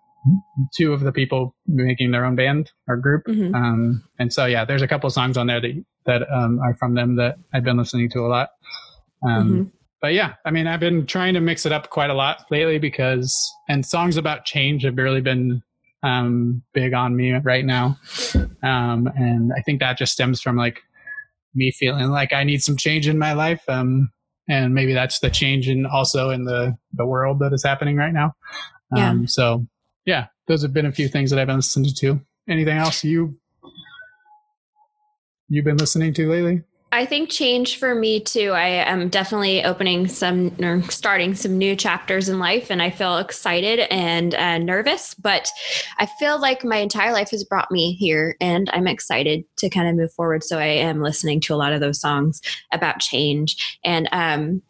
two 0.76 0.92
of 0.92 1.00
the 1.00 1.12
people 1.12 1.54
making 1.66 2.10
their 2.10 2.24
own 2.24 2.36
band 2.36 2.70
or 2.86 2.96
group. 2.96 3.24
Mhm. 3.26 3.54
Um, 3.54 4.04
and 4.18 4.32
so, 4.32 4.44
yeah, 4.46 4.64
there's 4.64 4.82
a 4.82 4.88
couple 4.88 5.08
songs 5.10 5.36
on 5.36 5.46
there 5.46 5.60
that, 5.60 5.84
that 6.06 6.22
um, 6.30 6.58
are 6.60 6.74
from 6.74 6.94
them 6.94 7.16
that 7.16 7.36
I've 7.54 7.64
been 7.64 7.76
listening 7.78 8.10
to 8.10 8.20
a 8.20 8.28
lot. 8.28 8.48
Um, 9.26 9.50
Mm-hmm. 9.50 9.62
but 10.02 10.12
yeah, 10.14 10.34
I 10.44 10.50
mean, 10.50 10.66
I've 10.66 10.80
been 10.80 11.06
trying 11.06 11.34
to 11.34 11.40
mix 11.40 11.64
it 11.64 11.72
up 11.72 11.90
quite 11.90 12.10
a 12.10 12.14
lot 12.14 12.44
lately 12.50 12.78
because, 12.78 13.34
and 13.68 13.86
songs 13.86 14.16
about 14.16 14.44
change 14.44 14.82
have 14.84 14.96
really 14.98 15.20
been 15.20 15.62
um, 16.02 16.62
big 16.74 16.92
on 16.94 17.16
me 17.16 17.32
right 17.32 17.64
now. 17.64 17.96
Um, 18.62 19.08
and 19.16 19.52
I 19.56 19.62
think 19.62 19.80
that 19.80 19.98
just 19.98 20.12
stems 20.12 20.40
from 20.40 20.56
like 20.56 20.80
me 21.54 21.70
feeling 21.72 22.10
like 22.10 22.32
I 22.32 22.44
need 22.44 22.62
some 22.62 22.76
change 22.76 23.08
in 23.08 23.18
my 23.18 23.32
life. 23.32 23.62
Um, 23.68 24.10
and 24.48 24.74
maybe 24.74 24.94
that's 24.94 25.20
the 25.20 25.30
change 25.30 25.68
in 25.68 25.86
also 25.86 26.30
in 26.30 26.44
the, 26.44 26.76
the 26.94 27.06
world 27.06 27.38
that 27.40 27.52
is 27.52 27.62
happening 27.64 27.96
right 27.96 28.12
now. 28.12 28.34
Yeah. 28.94 29.10
Um, 29.10 29.26
so 29.28 29.66
yeah, 30.04 30.26
those 30.46 30.62
have 30.62 30.72
been 30.72 30.86
a 30.86 30.92
few 30.92 31.08
things 31.08 31.30
that 31.30 31.38
I've 31.38 31.46
been 31.46 31.56
listening 31.56 31.92
to. 31.96 32.20
Anything 32.48 32.78
else 32.78 33.04
you, 33.04 33.38
you've 35.48 35.66
been 35.66 35.76
listening 35.76 36.14
to 36.14 36.30
lately? 36.30 36.62
I 36.90 37.04
think 37.04 37.28
change 37.28 37.78
for 37.78 37.94
me 37.94 38.18
too. 38.20 38.52
I 38.52 38.66
am 38.66 39.10
definitely 39.10 39.62
opening 39.62 40.08
some 40.08 40.56
or 40.60 40.82
starting 40.90 41.34
some 41.34 41.58
new 41.58 41.76
chapters 41.76 42.30
in 42.30 42.38
life, 42.38 42.70
and 42.70 42.80
I 42.80 42.88
feel 42.88 43.18
excited 43.18 43.80
and 43.90 44.34
uh, 44.34 44.58
nervous. 44.58 45.12
But 45.14 45.50
I 45.98 46.06
feel 46.06 46.40
like 46.40 46.64
my 46.64 46.76
entire 46.76 47.12
life 47.12 47.30
has 47.30 47.44
brought 47.44 47.70
me 47.70 47.92
here, 47.92 48.36
and 48.40 48.70
I'm 48.72 48.86
excited 48.86 49.44
to 49.58 49.68
kind 49.68 49.88
of 49.88 49.96
move 49.96 50.12
forward. 50.12 50.42
So 50.42 50.58
I 50.58 50.66
am 50.66 51.02
listening 51.02 51.40
to 51.42 51.54
a 51.54 51.56
lot 51.56 51.74
of 51.74 51.80
those 51.80 52.00
songs 52.00 52.40
about 52.72 53.00
change, 53.00 53.78
and 53.84 54.08
um, 54.12 54.62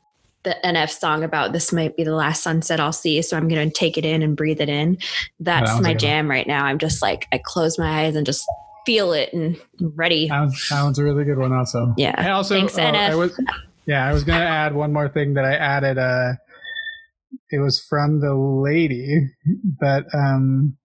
the 0.42 0.56
NF 0.64 0.90
song 0.90 1.22
about 1.22 1.52
this 1.52 1.72
might 1.72 1.96
be 1.96 2.02
the 2.02 2.14
last 2.14 2.42
sunset 2.42 2.80
I'll 2.80 2.92
see. 2.92 3.22
So 3.22 3.36
I'm 3.36 3.48
going 3.48 3.68
to 3.68 3.74
take 3.74 3.96
it 3.96 4.04
in 4.04 4.22
and 4.22 4.36
breathe 4.36 4.60
it 4.60 4.68
in. 4.68 4.98
That's 5.38 5.70
that 5.70 5.82
my 5.82 5.90
a 5.90 5.92
good 5.92 5.94
one. 5.94 5.98
jam 5.98 6.30
right 6.30 6.46
now. 6.48 6.64
I'm 6.64 6.78
just 6.78 7.00
like 7.00 7.26
I 7.32 7.38
close 7.38 7.78
my 7.78 8.04
eyes 8.04 8.16
and 8.16 8.26
just 8.26 8.44
feel 8.88 9.12
it 9.12 9.34
and 9.34 9.60
ready. 9.78 10.28
That 10.28 10.40
one's, 10.40 10.68
that 10.70 10.82
one's 10.82 10.98
a 10.98 11.04
really 11.04 11.24
good 11.24 11.36
one 11.36 11.52
also. 11.52 11.92
Yeah. 11.98 12.14
I 12.16 12.30
also, 12.30 12.54
Thanks, 12.54 12.78
oh, 12.78 12.82
I 12.82 13.14
was, 13.14 13.38
yeah, 13.84 14.08
I 14.08 14.14
was 14.14 14.24
going 14.24 14.40
to 14.40 14.46
add 14.46 14.74
one 14.74 14.94
more 14.94 15.10
thing 15.10 15.34
that 15.34 15.44
I 15.44 15.56
added. 15.56 15.98
Uh, 15.98 16.32
it 17.50 17.58
was 17.58 17.78
from 17.78 18.20
the 18.20 18.34
lady 18.34 19.28
that, 19.80 20.06
um, 20.14 20.78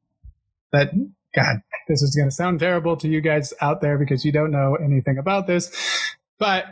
that, 0.74 0.92
God, 1.34 1.62
this 1.88 2.02
is 2.02 2.14
going 2.14 2.28
to 2.28 2.36
sound 2.36 2.60
terrible 2.60 2.98
to 2.98 3.08
you 3.08 3.22
guys 3.22 3.54
out 3.62 3.80
there 3.80 3.98
because 3.98 4.26
you 4.26 4.34
don't 4.34 4.52
know 4.52 4.76
anything 4.76 5.18
about 5.18 5.48
this, 5.48 5.72
but, 6.40 6.66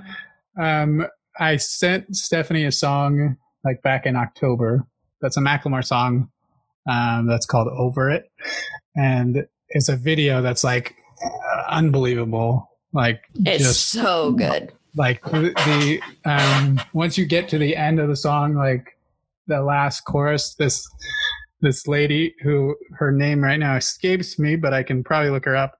um, 0.59 1.07
I 1.39 1.55
sent 1.55 2.11
Stefanie 2.11 2.67
a 2.67 2.73
song 2.73 3.37
like 3.63 3.81
back 3.81 4.05
in 4.05 4.17
October. 4.17 4.85
That's 5.21 5.37
a 5.37 5.39
Macklemore 5.39 5.85
song. 5.85 6.29
Um, 6.89 7.25
that's 7.25 7.45
called 7.45 7.69
Over 7.69 8.09
It. 8.09 8.29
And 8.97 9.47
it's 9.69 9.87
a 9.87 9.95
video 9.95 10.41
that's 10.41 10.65
like 10.65 10.95
unbelievable. 11.71 12.69
Like 12.93 13.23
It's 13.45 13.63
just 13.63 13.89
so 13.89 14.31
good. 14.33 14.71
like 14.95 15.23
the, 15.23 15.53
the 16.25 16.29
um 16.29 16.79
once 16.93 17.17
you 17.17 17.25
get 17.25 17.47
to 17.49 17.57
the 17.57 17.75
end 17.75 17.99
of 17.99 18.09
the 18.09 18.15
song 18.15 18.53
like 18.55 18.97
the 19.47 19.61
last 19.61 20.01
chorus 20.01 20.53
this 20.55 20.85
this 21.61 21.87
lady 21.87 22.35
who 22.43 22.75
her 22.97 23.09
name 23.09 23.41
right 23.41 23.59
now 23.59 23.77
escapes 23.77 24.37
me 24.37 24.57
but 24.57 24.73
i 24.73 24.83
can 24.83 25.01
probably 25.01 25.29
look 25.29 25.45
her 25.45 25.55
up 25.55 25.79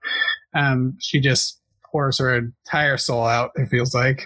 um 0.54 0.96
she 1.02 1.20
just 1.20 1.60
pours 1.84 2.20
her 2.20 2.38
entire 2.38 2.96
soul 2.98 3.26
out 3.26 3.52
it 3.56 3.68
feels 3.68 3.94
like 3.94 4.26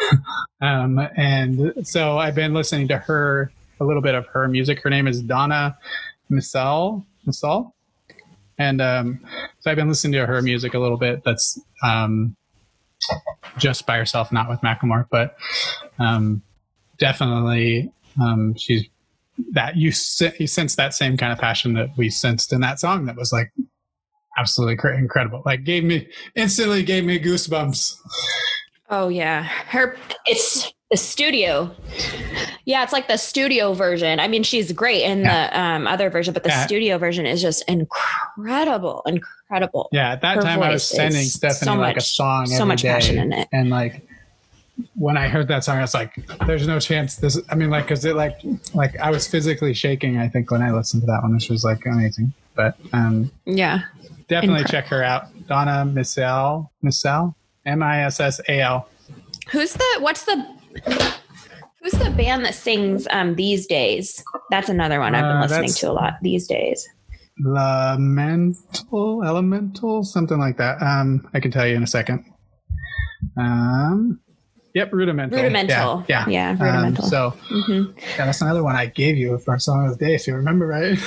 um 0.62 0.98
and 1.18 1.74
so 1.86 2.16
i've 2.16 2.34
been 2.34 2.54
listening 2.54 2.88
to 2.88 2.96
her 2.96 3.52
a 3.80 3.84
little 3.84 4.00
bit 4.02 4.14
of 4.14 4.26
her 4.28 4.48
music 4.48 4.80
her 4.82 4.88
name 4.88 5.06
is 5.06 5.20
donna 5.20 5.76
Missal 6.30 7.04
Missal 7.26 7.75
and 8.58 8.80
um 8.80 9.20
so 9.60 9.70
i've 9.70 9.76
been 9.76 9.88
listening 9.88 10.12
to 10.12 10.26
her 10.26 10.40
music 10.42 10.74
a 10.74 10.78
little 10.78 10.96
bit 10.96 11.22
that's 11.24 11.60
um 11.82 12.36
just 13.58 13.86
by 13.86 13.96
herself, 13.96 14.32
not 14.32 14.48
with 14.48 14.60
Macklemore, 14.60 15.06
but 15.10 15.36
um, 15.98 16.42
definitely 16.98 17.90
um, 18.20 18.54
she's 18.56 18.84
that 19.52 19.76
you, 19.76 19.92
you 20.38 20.46
sense 20.46 20.76
that 20.76 20.94
same 20.94 21.16
kind 21.16 21.32
of 21.32 21.38
passion 21.38 21.74
that 21.74 21.90
we 21.98 22.08
sensed 22.08 22.52
in 22.52 22.60
that 22.62 22.80
song 22.80 23.04
that 23.04 23.16
was 23.16 23.32
like 23.32 23.52
absolutely 24.38 24.76
cra- 24.76 24.96
incredible. 24.96 25.42
Like 25.44 25.64
gave 25.64 25.84
me 25.84 26.08
instantly 26.34 26.82
gave 26.82 27.04
me 27.04 27.18
goosebumps. 27.18 27.96
Oh 28.88 29.08
yeah, 29.08 29.42
her. 29.42 29.96
It's 30.26 30.72
the 30.90 30.96
studio. 30.96 31.74
Yeah, 32.64 32.82
it's 32.84 32.92
like 32.92 33.08
the 33.08 33.16
studio 33.16 33.72
version. 33.72 34.20
I 34.20 34.28
mean, 34.28 34.42
she's 34.44 34.70
great 34.72 35.02
in 35.02 35.22
the 35.24 35.60
um, 35.60 35.86
other 35.86 36.10
version, 36.10 36.32
but 36.32 36.42
the 36.44 36.50
Yeah. 36.50 36.64
studio 36.66 36.98
version 36.98 37.26
is 37.26 37.42
just 37.42 37.64
incredible, 37.68 39.02
incredible. 39.06 39.88
Yeah, 39.92 40.12
at 40.12 40.20
that 40.20 40.36
Her 40.36 40.42
time 40.42 40.62
I 40.62 40.70
was 40.70 40.84
sending 40.86 41.22
Stefanie 41.22 41.52
so 41.64 41.74
like 41.74 41.94
a 41.94 41.96
much- 41.96 42.12
song 42.16 42.46
so 42.46 42.64
much 42.64 42.82
day, 42.82 42.88
passion 42.88 43.18
in 43.18 43.32
it. 43.32 43.48
and 43.52 43.68
like 43.70 44.06
when 44.94 45.16
I 45.16 45.26
heard 45.28 45.48
that 45.48 45.64
song, 45.64 45.78
I 45.78 45.80
was 45.80 45.94
like, 45.94 46.12
"There's 46.46 46.66
no 46.68 46.78
chance 46.78 47.16
this." 47.16 47.40
I 47.48 47.54
mean, 47.54 47.70
like, 47.70 47.84
because 47.84 48.04
it 48.04 48.14
like 48.14 48.38
like 48.74 48.96
I 49.00 49.10
was 49.10 49.26
physically 49.26 49.74
shaking. 49.74 50.18
I 50.18 50.28
think 50.28 50.50
when 50.50 50.62
I 50.62 50.70
listened 50.70 51.02
to 51.02 51.06
that 51.06 51.22
one, 51.22 51.34
which 51.34 51.48
was 51.48 51.64
like 51.64 51.84
amazing. 51.86 52.32
But 52.54 52.76
um, 52.92 53.30
Yeah, 53.44 53.80
definitely 54.28 54.60
Incredible. 54.60 54.70
check 54.70 54.86
her 54.88 55.02
out. 55.02 55.46
Donna 55.48 55.84
Missal, 55.84 56.70
Missal, 56.82 57.34
M 57.64 57.82
I 57.82 58.02
S 58.04 58.20
S 58.20 58.40
A 58.48 58.60
L. 58.60 58.88
who's 59.50 59.72
the? 59.72 59.84
What's 60.00 60.24
the? 60.24 60.46
Who's 61.82 61.92
the 61.92 62.10
band 62.16 62.44
that 62.44 62.54
sings 62.54 63.06
um, 63.10 63.34
these 63.36 63.66
days? 63.66 64.22
That's 64.50 64.68
another 64.68 64.98
one 65.00 65.14
I've 65.14 65.22
been 65.24 65.36
Uh, 65.36 65.42
listening 65.42 65.72
to 65.74 65.90
a 65.90 65.92
lot 65.92 66.14
these 66.22 66.46
days. 66.46 66.86
Elemental, 67.44 69.22
elemental, 69.24 70.02
something 70.04 70.38
like 70.38 70.56
that. 70.56 70.80
Um, 70.82 71.28
I 71.34 71.40
can 71.40 71.50
tell 71.50 71.66
you 71.66 71.76
in 71.76 71.82
a 71.82 71.86
second. 71.86 72.24
Um, 73.36 74.20
yep, 74.74 74.92
rudimental. 74.92 75.38
Rudimental. 75.38 76.04
Yeah, 76.08 76.26
Yeah, 76.28 76.50
Um, 76.52 76.58
rudimental. 76.58 77.04
so 77.06 77.30
hmm 77.48 77.84
yeah, 78.18 78.26
that's 78.26 78.40
another 78.40 78.62
one 78.64 78.74
I 78.76 78.86
gave 78.86 79.16
you 79.16 79.38
for 79.38 79.58
song 79.58 79.86
of 79.86 79.98
the 79.98 80.04
day. 80.04 80.14
If 80.14 80.26
you 80.26 80.34
remember 80.34 80.66
right. 80.66 80.98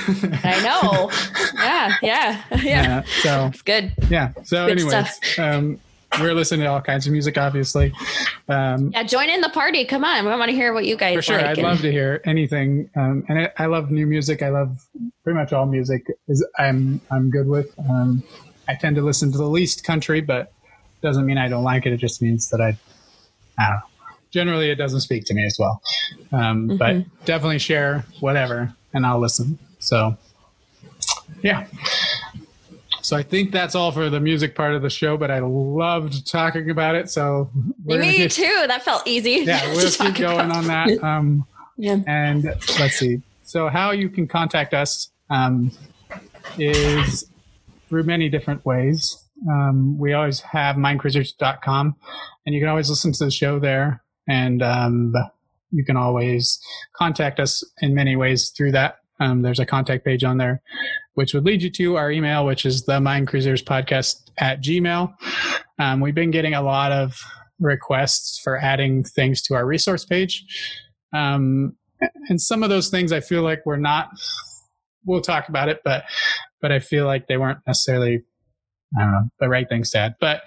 I 0.43 0.61
know. 0.63 1.11
yeah, 1.55 1.95
yeah, 2.01 2.43
yeah. 2.51 2.57
yeah. 2.63 3.01
So 3.24 3.45
It's 3.47 3.61
good. 3.63 3.91
yeah. 4.09 4.32
So 4.43 4.67
Good 4.67 4.80
anyways, 4.80 5.20
um, 5.39 5.80
we're 6.20 6.34
listening 6.34 6.62
to 6.62 6.68
all 6.68 6.82
kinds 6.82 7.05
of 7.05 7.12
music, 7.14 7.38
obviously. 7.38 7.93
Um, 8.47 8.91
Yeah, 8.91 9.03
join 9.03 9.30
in 9.30 9.41
the 9.41 9.49
party. 9.49 9.86
Come 9.86 10.03
on, 10.03 10.26
we 10.26 10.32
want 10.32 10.49
to 10.49 10.55
hear 10.55 10.74
what 10.74 10.86
you 10.86 10.95
guys 10.97 11.16
for 11.16 11.22
sure. 11.22 11.38
like. 11.38 11.45
i'd 11.45 11.57
and- 11.60 11.68
love 11.68 11.82
to 11.82 11.91
hear 11.91 12.22
anything. 12.26 12.89
Um, 12.95 13.24
and 13.30 13.39
I, 13.39 13.51
I 13.57 13.66
love 13.68 13.91
new 13.91 14.07
music. 14.07 14.41
I 14.41 14.49
love 14.49 14.84
pretty 15.24 15.38
much 15.38 15.53
all 15.53 15.66
music 15.68 16.05
is 16.28 16.45
i'm 16.57 16.99
i'm 17.12 17.30
good 17.30 17.47
with. 17.47 17.74
Um, 17.89 18.24
i 18.68 18.74
tend 18.76 18.95
to 18.95 19.01
listen 19.01 19.32
to 19.32 19.38
the 19.38 19.47
least 19.47 19.84
country 19.84 20.22
but 20.22 20.51
doesn't 21.01 21.26
mean 21.26 21.38
i 21.38 21.47
don't 21.47 21.64
like 21.64 21.86
it. 21.86 21.93
It 21.93 21.97
just 21.97 22.22
means 22.22 22.49
that 22.49 22.60
i 22.62 22.70
i 23.60 23.68
don't 23.70 23.76
know. 23.78 23.82
Generally 24.32 24.72
it 24.72 24.76
doesn't 24.76 25.01
speak 25.01 25.26
to 25.26 25.34
me 25.34 25.45
as 25.45 25.57
well. 25.60 25.82
Um, 26.32 26.78
but 26.78 26.95
Mhm. 26.95 27.05
definitely 27.26 27.60
share 27.60 28.03
whatever 28.20 28.74
and 28.93 29.05
i'll 29.05 29.20
listen. 29.20 29.60
So 29.80 30.18
yeah 31.43 31.68
so 33.10 33.18
I 33.18 33.24
think 33.24 33.51
that's 33.51 33.74
all 33.74 33.91
for 33.91 34.07
the 34.12 34.20
music 34.20 34.53
part 34.53 34.76
of 34.76 34.84
the 34.84 34.89
show, 34.91 35.18
but 35.18 35.32
I 35.32 35.39
loved 35.39 36.28
talking 36.28 36.70
about 36.70 36.93
it. 36.93 37.10
So 37.10 37.49
Me 37.84 38.18
keep- 38.18 38.32
too. 38.32 38.64
That 38.68 38.84
felt 38.84 39.07
easy. 39.07 39.32
yeah, 39.47 39.66
we'll 39.74 39.89
keep 39.91 40.16
going 40.16 40.51
on 40.51 40.68
that. 40.68 40.89
Um, 41.03 41.47
Yeah. 41.76 41.97
and 42.05 42.43
let's 42.80 42.99
see. 42.99 43.22
So, 43.43 43.68
how 43.68 43.89
you 43.91 44.10
can 44.10 44.28
contact 44.28 44.76
us 44.76 45.10
um, 45.32 45.72
is 46.60 47.26
through 47.88 48.03
many 48.03 48.30
different 48.30 48.64
ways. 48.64 49.24
Um, 49.49 49.97
we 49.97 50.14
always 50.14 50.41
have 50.41 50.76
mindcruisers.com, 50.76 51.95
and 52.45 52.53
you 52.53 52.62
can 52.62 52.70
always 52.70 52.89
listen 52.91 53.12
to 53.14 53.26
the 53.26 53.32
show 53.32 53.57
there. 53.57 54.03
And 54.28 54.62
um, 54.62 55.14
you 55.72 55.84
can 55.84 55.97
always 55.97 56.60
contact 56.93 57.39
us 57.39 57.64
in 57.82 57.95
many 57.95 58.16
ways 58.16 58.49
through 58.55 58.74
that. 58.74 58.99
Um, 59.20 59.41
there's 59.41 59.59
a 59.59 59.65
contact 59.65 60.05
page 60.05 60.24
on 60.24 60.38
there, 60.38 60.61
which 61.15 61.34
would 61.34 61.45
lead 61.45 61.61
you 61.61 61.70
to 61.72 61.97
our 61.97 62.11
email, 62.11 62.45
which 62.45 62.65
is 62.65 62.84
the 62.86 62.99
Mindcruisers 62.99 63.63
podcast 63.63 64.30
at 64.38 64.61
Gmail. 64.61 65.13
Um, 65.78 65.99
we've 65.99 66.15
been 66.15 66.32
getting 66.32 66.53
a 66.53 66.61
lot 66.61 66.91
of 66.91 67.20
requests 67.59 68.39
for 68.41 68.57
adding 68.57 69.03
things 69.03 69.41
to 69.43 69.55
our 69.55 69.65
resource 69.65 70.05
page. 70.05 70.45
Um, 71.13 71.76
and 72.30 72.41
some 72.41 72.63
of 72.63 72.70
those 72.70 72.89
things 72.89 73.11
I 73.11 73.20
feel 73.20 73.41
like 73.41 73.65
we're 73.65 73.78
not, 73.78 74.09
we'll 75.05 75.22
talk 75.22 75.49
about 75.49 75.67
it, 75.67 75.82
but, 75.84 76.05
but 76.61 76.72
I 76.72 76.80
feel 76.80 77.05
like 77.05 77.28
they 77.28 77.38
weren't 77.38 77.59
necessarily, 77.67 78.24
the 79.39 79.47
right 79.47 79.70
things 79.70 79.91
to 79.91 79.99
add. 79.99 80.15
But 80.20 80.41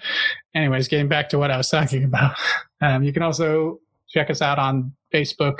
anyways, 0.53 0.89
getting 0.89 1.07
back 1.07 1.29
to 1.29 1.39
what 1.39 1.49
I 1.49 1.57
was 1.57 1.69
talking 1.69 2.03
about, 2.05 2.35
um, 2.81 3.03
you 3.03 3.13
can 3.13 3.23
also 3.23 3.79
check 4.09 4.29
us 4.29 4.41
out 4.41 4.59
on 4.59 4.93
Facebook. 5.13 5.59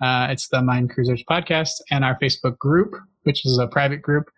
Uh, 0.00 0.28
it's 0.30 0.48
the 0.48 0.62
Mind 0.62 0.90
Cruisers 0.90 1.22
podcast 1.28 1.72
and 1.90 2.04
our 2.04 2.18
Facebook 2.18 2.56
group, 2.58 2.94
which 3.24 3.44
is 3.44 3.58
a 3.58 3.66
private 3.66 4.00
group, 4.00 4.30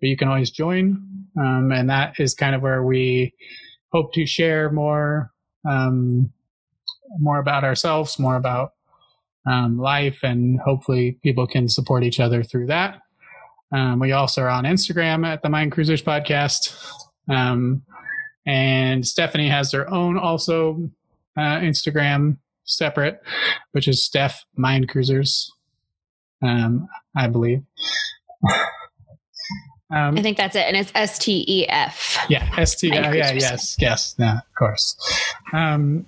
but 0.00 0.08
you 0.08 0.16
can 0.16 0.28
always 0.28 0.50
join. 0.50 1.06
Um, 1.38 1.70
and 1.72 1.88
that 1.90 2.18
is 2.18 2.34
kind 2.34 2.54
of 2.54 2.62
where 2.62 2.82
we 2.82 3.32
hope 3.92 4.12
to 4.14 4.26
share 4.26 4.70
more, 4.70 5.30
um, 5.68 6.32
more 7.20 7.38
about 7.38 7.64
ourselves, 7.64 8.18
more 8.18 8.36
about 8.36 8.72
um, 9.46 9.78
life, 9.78 10.18
and 10.22 10.58
hopefully 10.60 11.18
people 11.22 11.46
can 11.46 11.68
support 11.68 12.02
each 12.02 12.18
other 12.18 12.42
through 12.42 12.66
that. 12.66 13.00
Um, 13.72 13.98
we 13.98 14.12
also 14.12 14.42
are 14.42 14.48
on 14.48 14.64
Instagram 14.64 15.26
at 15.26 15.42
the 15.42 15.48
Mind 15.48 15.72
Cruisers 15.72 16.02
Podcast. 16.02 16.76
Um, 17.28 17.82
and 18.46 19.02
Stefanie 19.04 19.50
has 19.50 19.72
her 19.72 19.88
own 19.92 20.18
also 20.18 20.90
uh, 21.36 21.58
Instagram 21.58 22.38
separate, 22.64 23.20
which 23.72 23.88
is 23.88 24.02
Steph 24.02 24.44
Mind 24.56 24.88
Cruisers, 24.88 25.50
um, 26.42 26.88
I 27.16 27.28
believe. 27.28 27.62
um, 29.94 30.16
I 30.16 30.22
think 30.22 30.36
that's 30.36 30.56
it. 30.56 30.66
And 30.66 30.76
it's 30.76 30.92
S 30.94 31.18
T 31.18 31.44
E 31.46 31.68
F. 31.68 32.18
yeah. 32.28 32.48
Mind 32.56 32.92
uh, 32.92 33.12
yeah, 33.12 33.32
yes, 33.32 33.76
yes, 33.78 34.14
yeah, 34.18 34.38
of 34.38 34.54
course. 34.58 34.96
Um, 35.52 36.06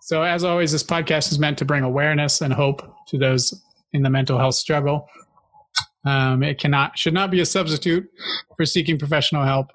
so, 0.00 0.22
as 0.22 0.44
always, 0.44 0.72
this 0.72 0.82
podcast 0.82 1.32
is 1.32 1.38
meant 1.38 1.58
to 1.58 1.64
bring 1.64 1.82
awareness 1.82 2.40
and 2.40 2.52
hope 2.52 2.82
to 3.08 3.18
those 3.18 3.54
in 3.92 4.02
the 4.02 4.10
mental 4.10 4.38
health 4.38 4.54
struggle. 4.54 5.08
Um, 6.04 6.42
it 6.42 6.58
cannot, 6.58 6.98
should 6.98 7.14
not 7.14 7.30
be 7.30 7.40
a 7.40 7.46
substitute 7.46 8.08
for 8.56 8.66
seeking 8.66 8.98
professional 8.98 9.44
help. 9.44 9.68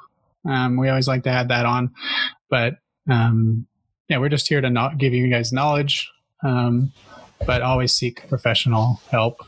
Um, 0.48 0.78
we 0.78 0.90
always 0.90 1.08
like 1.08 1.24
to 1.24 1.30
add 1.30 1.50
that 1.50 1.66
on, 1.66 1.94
but 2.50 2.76
um, 3.10 3.66
yeah, 4.10 4.18
we're 4.18 4.30
just 4.30 4.48
here 4.48 4.62
to 4.62 4.70
not 4.70 4.98
give 4.98 5.14
you 5.14 5.30
guys 5.30 5.52
knowledge, 5.52 6.10
um, 6.44 6.92
but 7.46 7.62
always 7.62 7.94
seek 7.94 8.28
professional 8.30 9.02
help. 9.10 9.42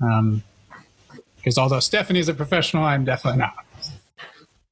Um, 0.00 0.42
because 1.36 1.58
although 1.58 1.78
Stefanie's 1.78 2.28
a 2.28 2.34
professional, 2.34 2.82
I'm 2.82 3.04
definitely 3.04 3.38
not. 3.38 3.54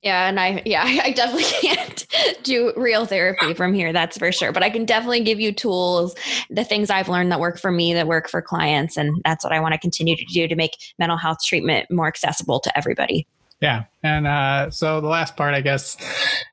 Yeah, 0.03 0.29
and 0.29 0.39
I 0.39 0.61
yeah, 0.67 0.83
I 1.03 1.13
definitely 1.13 1.45
can't 1.45 2.07
do 2.43 2.73
real 2.77 3.07
therapy 3.07 3.55
from 3.55 3.73
here, 3.73 3.93
that's 3.93 4.19
for 4.19 4.31
sure. 4.31 4.53
But 4.53 4.63
I 4.63 4.71
can 4.71 4.85
definitely 4.85 5.23
give 5.23 5.41
you 5.41 5.53
tools, 5.53 6.15
the 6.51 6.65
things 6.65 6.91
I've 6.91 7.09
learned 7.09 7.33
that 7.33 7.41
work 7.41 7.59
for 7.59 7.73
me, 7.73 7.95
that 7.95 8.07
work 8.07 8.29
for 8.29 8.43
clients, 8.43 8.97
and 8.97 9.21
that's 9.25 9.45
what 9.45 9.53
I 9.53 9.61
want 9.61 9.73
to 9.73 9.79
continue 9.79 10.15
to 10.17 10.25
do 10.27 10.47
to 10.47 10.55
make 10.55 10.73
mental 10.99 11.17
health 11.17 11.39
treatment 11.45 11.91
more 11.91 12.07
accessible 12.07 12.61
to 12.61 12.77
everybody. 12.77 13.27
Yeah. 13.61 13.85
And 14.03 14.27
uh, 14.27 14.71
so 14.71 15.01
the 15.01 15.09
last 15.09 15.37
part, 15.37 15.55
I 15.55 15.63
guess, 15.63 15.97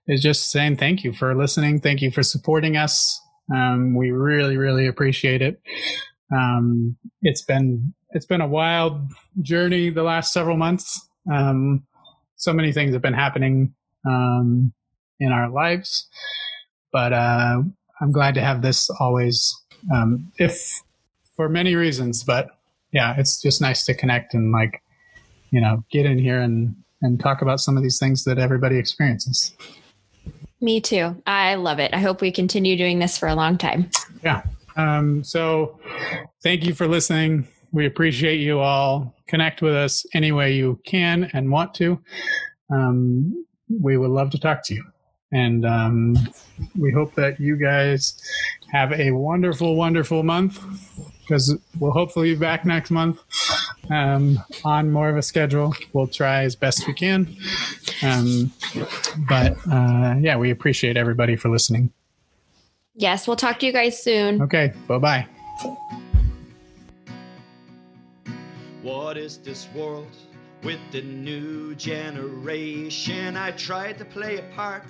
is 0.07 0.21
just 0.21 0.51
saying 0.51 0.77
thank 0.77 1.03
you 1.03 1.11
for 1.11 1.35
listening. 1.35 1.81
Thank 1.81 2.01
you 2.01 2.09
for 2.09 2.23
supporting 2.23 2.77
us. 2.77 3.19
Um, 3.53 3.95
we 3.95 4.11
really, 4.11 4.57
really 4.57 4.87
appreciate 4.87 5.41
it. 5.41 5.61
Um, 6.33 6.97
it's 7.21 7.41
been 7.41 7.93
it's 8.11 8.25
been 8.25 8.41
a 8.41 8.47
wild 8.47 9.11
journey 9.41 9.89
the 9.89 10.03
last 10.03 10.33
several 10.33 10.57
months. 10.57 11.07
Um, 11.31 11.85
so 12.35 12.53
many 12.53 12.71
things 12.71 12.93
have 12.93 13.01
been 13.01 13.13
happening 13.13 13.73
um, 14.05 14.73
in 15.19 15.31
our 15.31 15.49
lives, 15.49 16.07
but 16.91 17.13
uh, 17.13 17.61
I'm 17.99 18.11
glad 18.11 18.33
to 18.35 18.41
have 18.41 18.61
this 18.61 18.89
always. 18.99 19.55
Um, 19.93 20.31
if 20.37 20.81
for 21.35 21.49
many 21.49 21.75
reasons, 21.75 22.23
but 22.23 22.49
yeah, 22.91 23.15
it's 23.17 23.41
just 23.41 23.61
nice 23.61 23.85
to 23.85 23.93
connect 23.93 24.33
and 24.33 24.51
like 24.51 24.81
you 25.51 25.61
know 25.61 25.83
get 25.91 26.05
in 26.05 26.19
here 26.19 26.39
and 26.39 26.75
and 27.01 27.19
talk 27.19 27.41
about 27.41 27.59
some 27.59 27.77
of 27.77 27.83
these 27.83 27.99
things 27.99 28.23
that 28.25 28.37
everybody 28.37 28.77
experiences. 28.77 29.53
Me 30.61 30.79
too. 30.79 31.21
I 31.25 31.55
love 31.55 31.79
it. 31.79 31.93
I 31.93 31.97
hope 31.97 32.21
we 32.21 32.31
continue 32.31 32.77
doing 32.77 32.99
this 32.99 33.17
for 33.17 33.27
a 33.27 33.35
long 33.35 33.57
time. 33.57 33.89
Yeah. 34.23 34.43
Um, 34.77 35.23
so 35.23 35.79
thank 36.43 36.63
you 36.63 36.75
for 36.75 36.87
listening. 36.87 37.47
We 37.71 37.87
appreciate 37.87 38.37
you 38.37 38.59
all. 38.59 39.15
Connect 39.27 39.61
with 39.61 39.73
us 39.73 40.05
any 40.13 40.31
way 40.31 40.53
you 40.53 40.79
can 40.85 41.29
and 41.33 41.49
want 41.49 41.73
to. 41.75 41.99
Um, 42.69 43.45
we 43.81 43.97
would 43.97 44.11
love 44.11 44.29
to 44.31 44.39
talk 44.39 44.63
to 44.65 44.75
you. 44.75 44.85
And 45.31 45.65
um, 45.65 46.17
we 46.77 46.91
hope 46.91 47.15
that 47.15 47.39
you 47.39 47.55
guys 47.55 48.21
have 48.71 48.91
a 48.91 49.11
wonderful, 49.11 49.75
wonderful 49.75 50.23
month 50.23 50.61
because 51.21 51.57
we'll 51.79 51.91
hopefully 51.91 52.33
be 52.33 52.39
back 52.39 52.65
next 52.65 52.91
month 52.91 53.19
um, 53.91 54.39
on 54.63 54.91
more 54.91 55.09
of 55.09 55.17
a 55.17 55.21
schedule. 55.21 55.75
We'll 55.93 56.07
try 56.07 56.43
as 56.43 56.55
best 56.55 56.87
we 56.87 56.93
can. 56.93 57.35
Um, 58.03 58.51
but 59.27 59.57
uh, 59.71 60.15
yeah, 60.19 60.37
we 60.37 60.51
appreciate 60.51 60.97
everybody 60.97 61.35
for 61.35 61.49
listening. 61.49 61.91
Yes, 62.95 63.27
we'll 63.27 63.37
talk 63.37 63.59
to 63.59 63.65
you 63.65 63.71
guys 63.71 64.01
soon. 64.01 64.41
Okay, 64.41 64.73
bye 64.87 64.97
bye. 64.97 65.27
What 68.81 69.17
is 69.17 69.37
this 69.37 69.67
world 69.75 70.15
with 70.63 70.79
the 70.91 71.01
new 71.01 71.75
generation? 71.75 73.37
I 73.37 73.51
tried 73.51 73.97
to 73.99 74.05
play 74.05 74.37
a 74.37 74.55
part, 74.55 74.85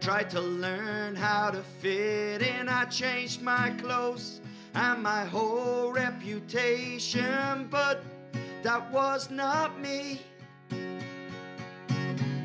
tried 0.00 0.30
to 0.30 0.40
learn 0.40 1.16
how 1.16 1.50
to 1.50 1.62
fit 1.80 2.42
in. 2.42 2.68
I 2.68 2.84
changed 2.84 3.42
my 3.42 3.70
clothes 3.80 4.40
and 4.74 5.02
my 5.02 5.24
whole 5.24 5.92
reputation, 5.92 7.66
but 7.70 8.04
that 8.62 8.90
was 8.92 9.30
not 9.30 9.78
me. 9.80 10.20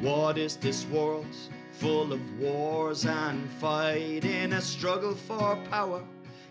What 0.01 0.37
is 0.37 0.55
this 0.57 0.85
world 0.85 1.25
full 1.79 2.13
of 2.13 2.39
wars 2.39 3.05
and 3.05 3.49
fighting? 3.59 4.53
A 4.53 4.61
struggle 4.61 5.15
for 5.15 5.57
power 5.69 6.03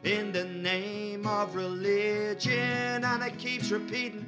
in 0.03 0.33
the 0.33 0.45
name 0.45 1.27
of 1.27 1.55
religion, 1.55 3.05
and 3.05 3.23
it 3.23 3.39
keeps 3.39 3.71
repeating 3.71 4.27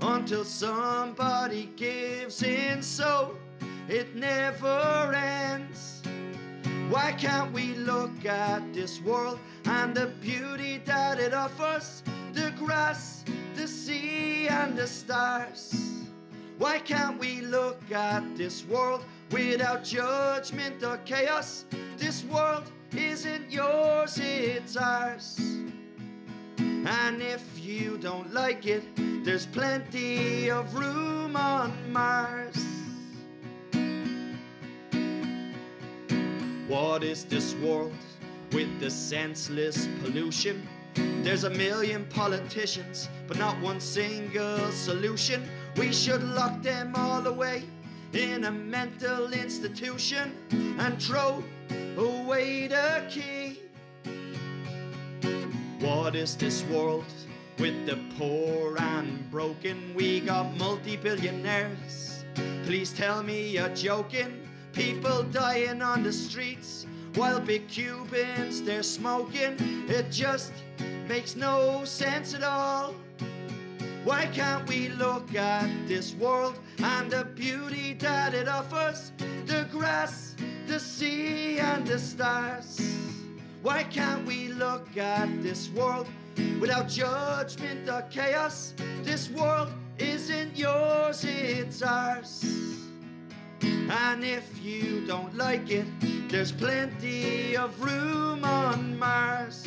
until 0.00 0.44
somebody 0.44 1.70
gives 1.76 2.42
in. 2.42 2.82
So 2.82 3.36
it 3.88 4.14
never 4.14 5.12
ends. 5.14 6.02
Why 6.88 7.12
can't 7.12 7.52
we 7.52 7.74
look 7.74 8.24
at 8.24 8.72
this 8.72 9.00
world 9.02 9.38
and 9.66 9.94
the 9.94 10.06
beauty 10.22 10.80
that 10.86 11.18
it 11.18 11.34
offers? 11.34 12.02
The 12.32 12.50
grass, 12.56 13.17
the 13.54 13.66
sea, 13.66 14.48
and 14.48 14.76
the 14.76 14.86
stars. 14.86 15.74
Why 16.58 16.78
can't 16.78 17.18
we 17.18 17.40
look 17.42 17.80
at 17.92 18.36
this 18.36 18.64
world 18.64 19.04
without 19.30 19.84
judgment 19.84 20.82
or 20.82 20.96
chaos? 21.04 21.64
This 21.96 22.24
world 22.24 22.64
isn't 22.96 23.50
yours, 23.50 24.18
it's 24.20 24.76
ours. 24.76 25.38
And 26.58 27.22
if 27.22 27.42
you 27.56 27.98
don't 27.98 28.32
like 28.32 28.66
it, 28.66 28.82
there's 29.24 29.46
plenty 29.46 30.50
of 30.50 30.74
room 30.74 31.36
on 31.36 31.72
Mars. 31.92 32.56
What 36.66 37.02
is 37.02 37.24
this 37.24 37.54
world 37.56 37.92
with 38.52 38.80
the 38.80 38.90
senseless 38.90 39.86
pollution? 40.02 40.66
There's 41.22 41.44
a 41.44 41.50
million 41.50 42.06
politicians, 42.06 43.08
but 43.26 43.38
not 43.38 43.60
one 43.60 43.80
single 43.80 44.70
solution. 44.72 45.46
We 45.76 45.92
should 45.92 46.22
lock 46.22 46.62
them 46.62 46.94
all 46.94 47.26
away 47.26 47.64
in 48.12 48.44
a 48.44 48.50
mental 48.50 49.32
institution 49.32 50.32
and 50.78 51.02
throw 51.02 51.44
away 51.98 52.68
the 52.68 53.04
key. 53.10 53.60
What 55.80 56.16
is 56.16 56.34
this 56.36 56.64
world 56.64 57.04
with 57.58 57.86
the 57.86 57.98
poor 58.16 58.76
and 58.78 59.30
broken? 59.30 59.92
We 59.94 60.20
got 60.20 60.56
multi 60.56 60.96
billionaires. 60.96 62.24
Please 62.64 62.92
tell 62.92 63.22
me 63.22 63.50
you're 63.50 63.68
joking. 63.70 64.48
People 64.72 65.24
dying 65.24 65.82
on 65.82 66.02
the 66.02 66.12
streets 66.12 66.86
while 67.14 67.40
big 67.40 67.68
Cubans 67.68 68.62
they're 68.62 68.82
smoking. 68.82 69.56
It 69.88 70.10
just 70.10 70.52
makes 71.08 71.36
no 71.36 71.84
sense 71.84 72.34
at 72.34 72.42
all. 72.42 72.94
Why 74.04 74.26
can't 74.26 74.66
we 74.68 74.88
look 74.90 75.34
at 75.34 75.68
this 75.86 76.14
world 76.14 76.58
and 76.78 77.10
the 77.10 77.24
beauty 77.24 77.94
that 77.94 78.32
it 78.34 78.48
offers? 78.48 79.12
The 79.46 79.66
grass, 79.70 80.34
the 80.66 80.78
sea, 80.78 81.58
and 81.58 81.86
the 81.86 81.98
stars. 81.98 82.80
Why 83.62 83.82
can't 83.82 84.24
we 84.26 84.48
look 84.48 84.96
at 84.96 85.42
this 85.42 85.68
world 85.70 86.06
without 86.60 86.88
judgment 86.88 87.88
or 87.88 88.02
chaos? 88.10 88.74
This 89.02 89.28
world 89.30 89.72
isn't 89.98 90.56
yours, 90.56 91.24
it's 91.24 91.82
ours. 91.82 92.87
And 93.62 94.24
if 94.24 94.62
you 94.62 95.06
don't 95.06 95.34
like 95.36 95.70
it, 95.70 95.86
there's 96.28 96.52
plenty 96.52 97.56
of 97.56 97.80
room 97.82 98.44
on 98.44 98.98
Mars. 98.98 99.66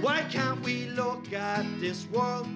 Why 0.00 0.22
can't 0.30 0.60
we 0.62 0.86
look 0.88 1.32
at 1.32 1.64
this 1.80 2.06
world 2.10 2.48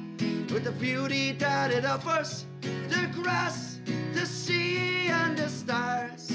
with 0.53 0.65
the 0.65 0.73
beauty 0.73 1.33
that 1.33 1.71
it 1.71 1.85
offers? 1.85 2.47
The 2.61 3.11
grass, 3.13 3.81
the 4.13 4.27
sea, 4.27 5.09
and 5.09 5.37
the 5.37 5.49
stars. 5.49 6.31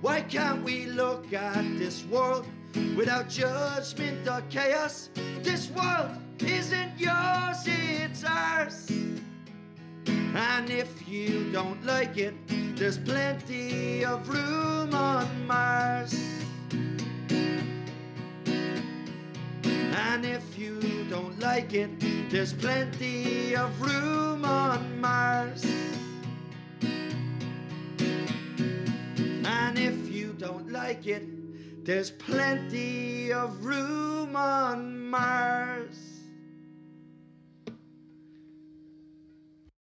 Why 0.00 0.20
can't 0.22 0.62
we 0.62 0.86
look 0.86 1.32
at 1.32 1.64
this 1.78 2.04
world 2.04 2.46
without 2.96 3.28
judgment 3.28 4.28
or 4.28 4.42
chaos? 4.50 5.10
This 5.42 5.70
world 5.70 6.10
isn't 6.38 6.98
yours, 6.98 7.64
it's 7.66 8.24
ours. 8.24 8.90
And 10.34 10.70
if 10.70 11.08
you 11.08 11.50
don't 11.52 11.84
like 11.84 12.16
it, 12.18 12.34
there's 12.76 12.98
plenty 12.98 14.04
of 14.04 14.28
room 14.28 14.94
on 14.94 15.46
Mars. 15.46 16.14
And 19.94 20.24
if 20.24 20.58
you 20.58 21.06
don't 21.10 21.38
like 21.40 21.74
it, 21.74 21.90
there's 22.30 22.52
plenty 22.52 23.56
of 23.56 23.80
room 23.80 24.44
on 24.44 25.00
Mars. 25.00 25.64
And 29.44 29.78
if 29.78 30.08
you 30.10 30.34
don't 30.38 30.70
like 30.70 31.06
it, 31.06 31.24
There's 31.88 32.10
plenty 32.10 33.32
of 33.32 33.64
room 33.64 34.36
on 34.36 35.08
Mars. 35.08 36.17